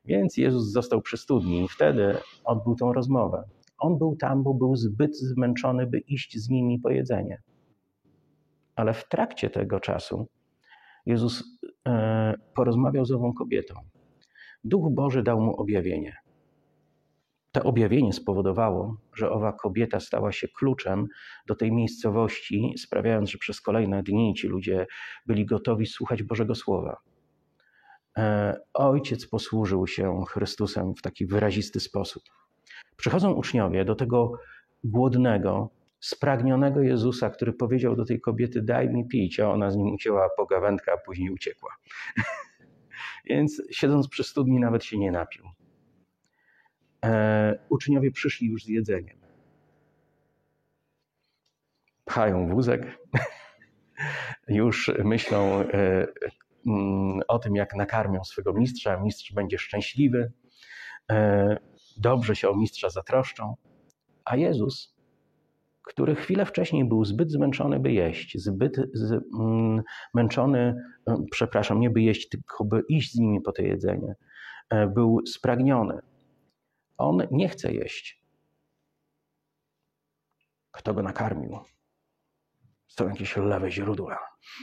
Więc 0.05 0.37
Jezus 0.37 0.73
został 0.73 1.03
przy 1.03 1.17
studni 1.17 1.65
i 1.65 1.69
wtedy 1.69 2.17
odbył 2.45 2.75
tą 2.75 2.93
rozmowę. 2.93 3.45
On 3.79 3.99
był 3.99 4.17
tam, 4.17 4.43
bo 4.43 4.55
był 4.55 4.77
zbyt 4.77 5.17
zmęczony, 5.17 5.87
by 5.87 5.99
iść 5.99 6.39
z 6.39 6.49
nimi 6.49 6.79
po 6.79 6.91
jedzenie. 6.91 7.43
Ale 8.77 8.95
w 8.95 9.09
trakcie 9.09 9.51
tego 9.51 9.81
czasu 9.81 10.27
Jezus 11.07 11.45
e, 11.89 12.35
porozmawiał 12.55 13.05
z 13.05 13.13
ową 13.13 13.33
kobietą 13.35 13.75
Duch 14.67 14.93
Boży 14.93 15.23
dał 15.23 15.41
mu 15.41 15.57
objawienie. 15.57 16.17
To 17.53 17.63
objawienie 17.63 18.13
spowodowało, 18.13 18.97
że 19.15 19.31
owa 19.31 19.53
kobieta 19.53 20.01
stała 20.01 20.33
się 20.33 20.49
kluczem 20.49 21.07
do 21.47 21.55
tej 21.55 21.73
miejscowości, 21.73 22.75
sprawiając, 22.79 23.31
że 23.31 23.39
przez 23.39 23.61
kolejne 23.61 24.03
dni 24.03 24.35
ci 24.35 24.49
ludzie 24.49 24.87
byli 25.27 25.47
gotowi 25.47 25.87
słuchać 25.87 26.23
Bożego 26.23 26.55
Słowa. 26.55 26.97
E, 28.19 28.57
ojciec 28.75 29.27
posłużył 29.27 29.87
się 29.87 30.25
Chrystusem 30.29 30.95
w 30.95 31.03
taki 31.03 31.27
wyrazisty 31.27 31.81
sposób. 31.81 32.23
Przychodzą 32.97 33.33
uczniowie 33.33 33.85
do 33.85 33.95
tego 33.95 34.33
głodnego, 34.85 35.71
spragnionego 36.01 36.81
Jezusa, 36.81 37.31
który 37.31 37.53
powiedział 37.53 37.97
do 37.97 38.05
tej 38.05 38.21
kobiety: 38.21 38.63
Daj 38.63 38.89
mi 38.89 39.09
pić, 39.09 39.41
a 39.41 39.51
ona 39.51 39.71
z 39.71 39.77
nim 39.77 39.95
ucięła 39.95 40.29
pogawędkę, 40.37 40.93
a 40.93 40.97
później 40.97 41.31
uciekła. 41.31 41.71
Więc 43.27 43.63
siedząc 43.71 44.09
przy 44.09 44.25
studni, 44.25 44.61
nawet 44.61 44.85
się 44.85 44.99
nie 44.99 45.13
napił. 45.13 45.45
E, 47.05 47.59
uczniowie 47.69 48.11
przyszli 48.11 48.49
już 48.49 48.65
z 48.65 48.69
jedzeniem. 48.69 49.19
Pchają 52.05 52.49
wózek, 52.49 52.99
już 54.49 54.91
myślą 55.05 55.61
e, 55.61 56.07
mm, 56.67 57.21
o 57.29 57.39
tym, 57.39 57.57
jak 57.57 57.75
nakarmią 57.75 58.25
swego 58.25 58.53
mistrza. 58.53 59.01
Mistrz 59.01 59.33
będzie 59.33 59.59
szczęśliwy, 59.59 60.33
e, 61.11 61.57
dobrze 61.97 62.37
się 62.37 62.49
o 62.49 62.57
mistrza 62.57 62.91
zatroszczą. 62.91 63.57
A 64.25 64.37
Jezus, 64.37 64.96
który 65.87 66.15
chwilę 66.15 66.47
wcześniej 66.47 66.85
był 66.85 67.05
zbyt 67.05 67.33
zmęczony, 67.33 67.81
by 67.81 67.93
jeść, 67.93 68.39
zbyt 68.39 68.77
zmęczony, 70.15 70.75
mm, 71.07 71.25
przepraszam, 71.31 71.81
nie 71.81 71.91
by 71.91 72.03
jeść, 72.03 72.29
tylko 72.29 72.65
by 72.65 72.83
iść 72.89 73.13
z 73.13 73.19
nimi 73.19 73.41
po 73.41 73.53
to 73.53 73.63
jedzenie, 73.63 74.15
był 74.95 75.21
spragniony 75.27 76.01
on 76.99 77.23
nie 77.31 77.49
chce 77.49 77.73
jeść. 77.73 78.23
Kto 80.71 80.95
go 80.95 81.03
nakarmił? 81.03 81.59
Są 82.87 83.09
jakieś 83.09 83.37
lewe 83.37 83.71
źródła. 83.71 84.19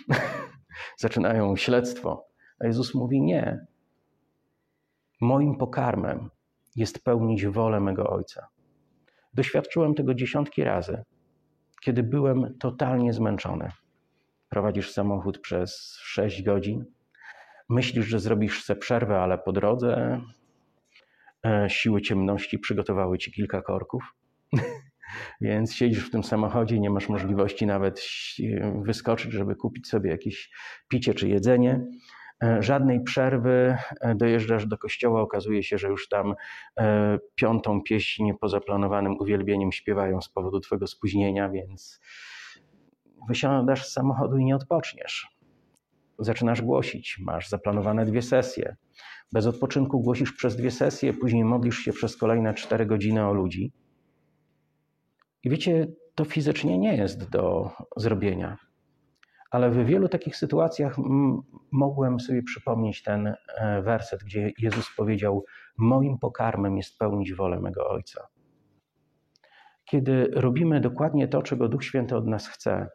Zaczynają 0.97 1.55
śledztwo. 1.55 2.27
A 2.59 2.65
Jezus 2.65 2.93
mówi: 2.93 3.21
Nie. 3.21 3.65
Moim 5.21 5.57
pokarmem 5.57 6.29
jest 6.75 7.03
pełnić 7.03 7.45
wolę 7.45 7.79
mego 7.79 8.09
Ojca. 8.09 8.47
Doświadczyłem 9.33 9.95
tego 9.95 10.13
dziesiątki 10.13 10.63
razy, 10.63 11.03
kiedy 11.83 12.03
byłem 12.03 12.57
totalnie 12.59 13.13
zmęczony. 13.13 13.71
Prowadzisz 14.49 14.91
samochód 14.91 15.39
przez 15.39 15.97
6 16.01 16.43
godzin, 16.43 16.85
myślisz, 17.69 18.05
że 18.05 18.19
zrobisz 18.19 18.63
sobie 18.63 18.79
przerwę, 18.79 19.19
ale 19.19 19.37
po 19.37 19.51
drodze 19.51 20.21
E, 21.45 21.69
siły 21.69 22.01
ciemności 22.01 22.59
przygotowały 22.59 23.17
ci 23.17 23.31
kilka 23.31 23.61
korków. 23.61 24.15
Więc 25.41 25.73
siedzisz 25.73 26.07
w 26.07 26.11
tym 26.11 26.23
samochodzie, 26.23 26.79
nie 26.79 26.89
masz 26.89 27.09
możliwości 27.09 27.65
nawet 27.65 28.01
wyskoczyć, 28.81 29.31
żeby 29.31 29.55
kupić 29.55 29.87
sobie 29.87 30.09
jakieś 30.09 30.51
picie 30.87 31.13
czy 31.13 31.29
jedzenie. 31.29 31.85
E, 32.43 32.63
żadnej 32.63 33.03
przerwy, 33.03 33.77
e, 34.01 34.15
dojeżdżasz 34.15 34.67
do 34.67 34.77
kościoła, 34.77 35.21
okazuje 35.21 35.63
się, 35.63 35.77
że 35.77 35.87
już 35.87 36.09
tam 36.09 36.35
piątą 37.35 37.81
pieśń 37.81 38.31
poza 38.41 38.59
planowanym 38.59 39.17
uwielbieniem 39.19 39.71
śpiewają 39.71 40.21
z 40.21 40.29
powodu 40.29 40.59
twojego 40.59 40.87
spóźnienia, 40.87 41.49
więc 41.49 42.01
wysiadasz 43.27 43.85
z 43.85 43.93
samochodu 43.93 44.37
i 44.37 44.45
nie 44.45 44.55
odpoczniesz. 44.55 45.27
Zaczynasz 46.19 46.61
głosić, 46.61 47.17
masz 47.19 47.49
zaplanowane 47.49 48.05
dwie 48.05 48.21
sesje. 48.21 48.75
Bez 49.31 49.45
odpoczynku 49.45 50.01
głosisz 50.01 50.31
przez 50.31 50.55
dwie 50.55 50.71
sesje, 50.71 51.13
później 51.13 51.43
modlisz 51.43 51.77
się 51.77 51.93
przez 51.93 52.17
kolejne 52.17 52.53
cztery 52.53 52.85
godziny 52.85 53.27
o 53.27 53.33
ludzi. 53.33 53.73
I 55.43 55.49
wiecie, 55.49 55.87
to 56.15 56.25
fizycznie 56.25 56.77
nie 56.77 56.97
jest 56.97 57.29
do 57.29 57.71
zrobienia. 57.97 58.57
Ale 59.53 59.69
w 59.69 59.85
wielu 59.85 60.09
takich 60.09 60.35
sytuacjach 60.35 60.95
mogłem 61.71 62.19
sobie 62.19 62.43
przypomnieć 62.43 63.03
ten 63.03 63.27
e, 63.27 63.81
werset, 63.81 64.23
gdzie 64.23 64.51
Jezus 64.59 64.95
powiedział: 64.97 65.45
Moim 65.77 66.17
pokarmem 66.19 66.77
jest 66.77 66.97
pełnić 66.97 67.33
wolę 67.33 67.59
mego 67.59 67.89
Ojca. 67.89 68.27
Kiedy 69.85 70.27
robimy 70.33 70.81
dokładnie 70.81 71.27
to, 71.27 71.41
czego 71.41 71.69
Duch 71.69 71.83
Święty 71.83 72.15
od 72.15 72.27
nas 72.27 72.47
chce, 72.47 72.89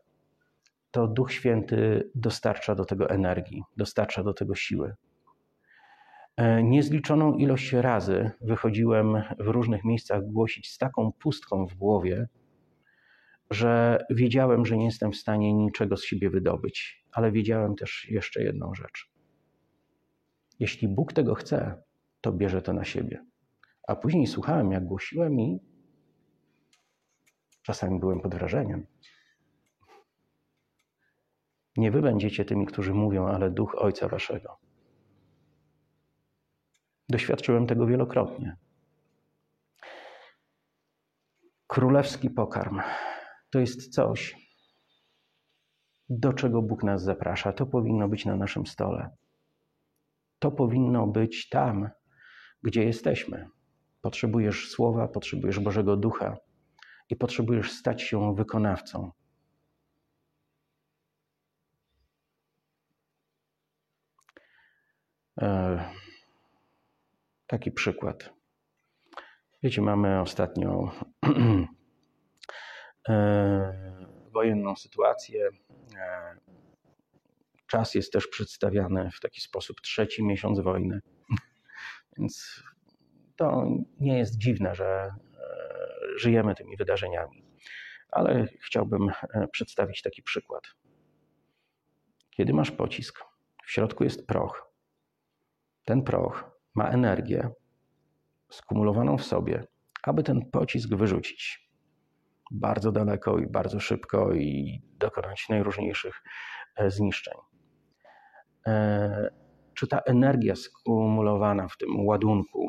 to 0.91 1.07
Duch 1.07 1.33
Święty 1.33 2.11
dostarcza 2.15 2.75
do 2.75 2.85
tego 2.85 3.11
energii, 3.11 3.63
dostarcza 3.77 4.25
do 4.25 4.35
tego 4.35 4.55
siły. 4.55 4.95
E, 6.37 6.63
niezliczoną 6.63 7.35
ilość 7.35 7.73
razy 7.73 8.31
wychodziłem 8.41 9.23
w 9.39 9.47
różnych 9.47 9.85
miejscach 9.85 10.23
głosić 10.25 10.71
z 10.71 10.79
taką 10.79 11.13
pustką 11.13 11.67
w 11.67 11.75
głowie, 11.75 12.29
że 13.51 13.99
wiedziałem, 14.11 14.66
że 14.66 14.76
nie 14.76 14.84
jestem 14.84 15.12
w 15.12 15.16
stanie 15.16 15.55
niczego 15.55 15.96
z 15.96 16.05
siebie 16.05 16.30
wydobyć, 16.30 17.05
ale 17.12 17.32
wiedziałem 17.32 17.74
też 17.76 18.07
jeszcze 18.11 18.42
jedną 18.42 18.74
rzecz. 18.74 19.11
Jeśli 20.61 20.88
Bóg 20.88 21.12
tego 21.12 21.34
chce, 21.34 21.82
to 22.20 22.32
bierze 22.32 22.62
to 22.62 22.72
na 22.72 22.84
siebie. 22.84 23.24
A 23.88 23.96
później 23.96 24.26
słuchałem, 24.26 24.72
jak 24.72 24.84
głosiłem 24.84 25.40
i 25.40 25.61
czasami 27.62 28.01
byłem 28.01 28.20
pod 28.20 28.34
wrażeniem. 28.34 28.86
Nie 31.76 31.90
wy 31.90 32.03
będziecie 32.03 32.44
tymi, 32.44 32.66
którzy 32.66 32.94
mówią, 32.94 33.26
ale 33.26 33.51
duch 33.51 33.74
Ojca 33.78 34.09
Waszego. 34.09 34.59
Doświadczyłem 37.09 37.66
tego 37.66 37.86
wielokrotnie. 37.86 38.57
Królewski 41.66 42.30
pokarm 42.30 42.80
to 43.51 43.59
jest 43.59 43.94
coś, 43.94 44.36
do 46.09 46.32
czego 46.32 46.62
Bóg 46.62 46.84
nas 46.84 47.03
zaprasza. 47.03 47.53
To 47.53 47.66
powinno 47.66 48.09
być 48.09 48.24
na 48.24 48.36
naszym 48.36 48.66
stole. 48.66 49.11
To 50.38 50.51
powinno 50.51 51.07
być 51.07 51.49
tam, 51.49 51.90
gdzie 52.62 52.84
jesteśmy. 52.84 53.49
Potrzebujesz 54.01 54.70
słowa, 54.70 55.09
potrzebujesz 55.09 55.61
Bożego 55.61 55.96
Ducha 55.96 56.36
i 57.11 57.16
potrzebujesz 57.16 57.72
stać 57.72 58.03
się 58.03 58.34
wykonawcą. 58.34 59.11
E 65.40 66.09
Taki 67.49 67.72
przykład. 67.72 68.30
Wiecie, 69.62 69.82
mamy 69.82 70.20
ostatnio 70.20 70.92
wojenną 74.33 74.77
sytuację. 74.77 75.49
E, 75.97 76.37
czas 77.67 77.95
jest 77.95 78.13
też 78.13 78.27
przedstawiany 78.27 79.11
w 79.11 79.21
taki 79.21 79.41
sposób 79.41 79.81
trzeci 79.81 80.25
miesiąc 80.25 80.61
wojny. 80.61 81.01
Więc 82.19 82.63
to 83.37 83.67
nie 84.01 84.19
jest 84.19 84.39
dziwne, 84.39 84.75
że 84.75 84.87
e, 84.87 85.15
żyjemy 86.17 86.55
tymi 86.55 86.77
wydarzeniami. 86.77 87.45
Ale 88.11 88.47
chciałbym 88.67 89.11
przedstawić 89.53 90.03
taki 90.03 90.23
przykład. 90.23 90.63
Kiedy 92.31 92.53
masz 92.53 92.71
pocisk, 92.71 93.25
w 93.65 93.71
środku 93.71 94.05
jest 94.05 94.27
proch. 94.27 94.73
Ten 95.85 96.03
proch 96.03 96.51
ma 96.75 96.89
energię 96.89 97.51
skumulowaną 98.51 99.19
w 99.19 99.25
sobie, 99.25 99.65
aby 100.03 100.23
ten 100.23 100.51
pocisk 100.51 100.95
wyrzucić 100.95 101.68
bardzo 102.51 102.92
daleko 102.92 103.38
i 103.38 103.46
bardzo 103.46 103.80
szybko 103.80 104.32
i 104.34 104.82
dokonać 104.99 105.49
najróżniejszych 105.49 106.22
e, 106.76 106.90
zniszczeń. 106.90 107.34
E, 108.66 109.30
czy 109.74 109.88
ta 109.88 109.99
energia 109.99 110.57
skumulowana 110.57 111.68
w 111.68 111.76
tym 111.76 112.07
ładunku 112.07 112.68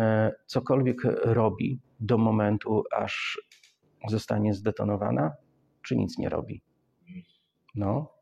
e, 0.00 0.32
cokolwiek 0.46 0.96
robi 1.24 1.80
do 2.00 2.18
momentu, 2.18 2.84
aż 2.96 3.40
zostanie 4.08 4.54
zdetonowana, 4.54 5.32
czy 5.82 5.96
nic 5.96 6.18
nie 6.18 6.28
robi? 6.28 6.62
No. 7.74 8.12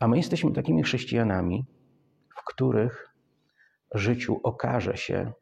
A 0.00 0.08
my 0.08 0.16
jesteśmy 0.16 0.52
takimi 0.52 0.82
chrześcijanami, 0.82 1.64
w 2.36 2.44
których 2.44 3.14
życiu 3.94 4.40
okaże 4.42 4.96
się, 4.96 5.32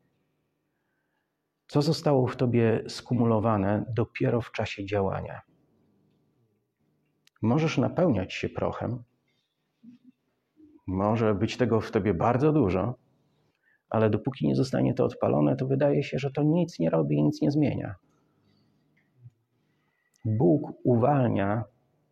co 1.68 1.82
zostało 1.82 2.26
w 2.26 2.36
tobie 2.36 2.84
skumulowane 2.88 3.84
dopiero 3.96 4.40
w 4.40 4.52
czasie 4.52 4.84
działania. 4.84 5.40
Możesz 7.42 7.78
napełniać 7.78 8.34
się 8.34 8.48
prochem, 8.48 9.02
może 10.86 11.34
być 11.34 11.56
tego 11.56 11.80
w 11.80 11.90
tobie 11.90 12.14
bardzo 12.14 12.52
dużo, 12.52 12.94
ale 13.90 14.10
dopóki 14.10 14.48
nie 14.48 14.54
zostanie 14.56 14.94
to 14.94 15.04
odpalone, 15.04 15.56
to 15.56 15.66
wydaje 15.66 16.02
się, 16.02 16.18
że 16.18 16.30
to 16.30 16.42
nic 16.42 16.78
nie 16.78 16.90
robi 16.90 17.16
i 17.16 17.22
nic 17.22 17.42
nie 17.42 17.50
zmienia. 17.50 17.94
Bóg 20.24 20.72
uwalnia 20.84 21.64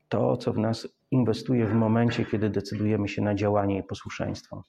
to, 0.09 0.37
co 0.37 0.53
w 0.53 0.59
nas 0.59 0.89
inwestuje 1.11 1.67
w 1.67 1.75
momencie, 1.75 2.25
kiedy 2.25 2.51
decydujemy 2.51 3.09
się 3.09 3.23
na 3.23 3.35
działanie 3.35 3.79
i 3.79 3.83
posłuszeństwo. 3.83 4.63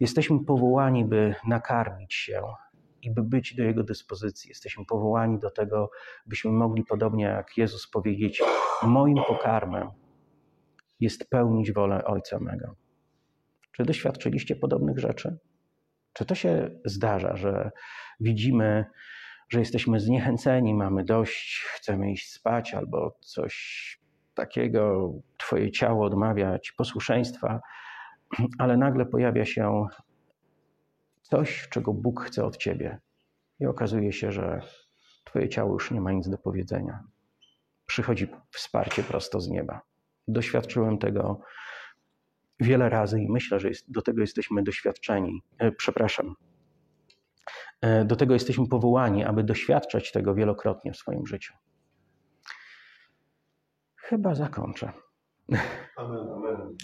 Jesteśmy 0.00 0.44
powołani, 0.44 1.04
by 1.04 1.34
nakarmić 1.46 2.14
się 2.14 2.42
i 3.02 3.10
by 3.10 3.22
być 3.22 3.54
do 3.54 3.62
Jego 3.62 3.82
dyspozycji. 3.82 4.48
Jesteśmy 4.48 4.84
powołani 4.84 5.38
do 5.38 5.50
tego, 5.50 5.90
byśmy 6.26 6.52
mogli, 6.52 6.84
podobnie 6.84 7.24
jak 7.24 7.56
Jezus, 7.56 7.88
powiedzieć: 7.88 8.42
Moim 8.82 9.16
pokarmem 9.28 9.90
jest 11.00 11.30
pełnić 11.30 11.72
wolę 11.72 12.04
Ojca 12.04 12.38
mego. 12.40 12.76
Czy 13.72 13.84
doświadczyliście 13.84 14.56
podobnych 14.56 14.98
rzeczy? 14.98 15.38
Czy 16.12 16.24
to 16.24 16.34
się 16.34 16.70
zdarza, 16.84 17.36
że 17.36 17.70
widzimy, 18.20 18.84
że 19.48 19.58
jesteśmy 19.58 20.00
zniechęceni, 20.00 20.74
mamy 20.74 21.04
dość, 21.04 21.64
chcemy 21.74 22.12
iść 22.12 22.32
spać 22.32 22.74
albo 22.74 23.18
coś 23.20 24.02
takiego, 24.34 25.12
Twoje 25.38 25.70
ciało 25.70 26.06
odmawia 26.06 26.58
Ci 26.58 26.72
posłuszeństwa, 26.76 27.60
ale 28.58 28.76
nagle 28.76 29.06
pojawia 29.06 29.44
się 29.44 29.86
coś, 31.22 31.68
czego 31.68 31.92
Bóg 31.92 32.20
chce 32.20 32.44
od 32.44 32.56
Ciebie 32.56 33.00
i 33.60 33.66
okazuje 33.66 34.12
się, 34.12 34.32
że 34.32 34.62
Twoje 35.24 35.48
ciało 35.48 35.72
już 35.72 35.90
nie 35.90 36.00
ma 36.00 36.12
nic 36.12 36.28
do 36.28 36.38
powiedzenia. 36.38 37.04
Przychodzi 37.86 38.28
wsparcie 38.50 39.02
prosto 39.02 39.40
z 39.40 39.48
nieba. 39.48 39.80
Doświadczyłem 40.28 40.98
tego 40.98 41.40
wiele 42.60 42.88
razy 42.88 43.20
i 43.20 43.30
myślę, 43.30 43.60
że 43.60 43.68
jest, 43.68 43.92
do 43.92 44.02
tego 44.02 44.20
jesteśmy 44.20 44.62
doświadczeni. 44.62 45.42
E, 45.58 45.72
przepraszam. 45.72 46.34
E, 47.80 48.04
do 48.04 48.16
tego 48.16 48.34
jesteśmy 48.34 48.68
powołani, 48.68 49.24
aby 49.24 49.44
doświadczać 49.44 50.12
tego 50.12 50.34
wielokrotnie 50.34 50.92
w 50.92 50.96
swoim 50.96 51.26
życiu. 51.26 51.54
Chyba 53.96 54.34
zakończę. 54.34 54.92
Amen, 55.96 56.28
amen. 56.36 56.76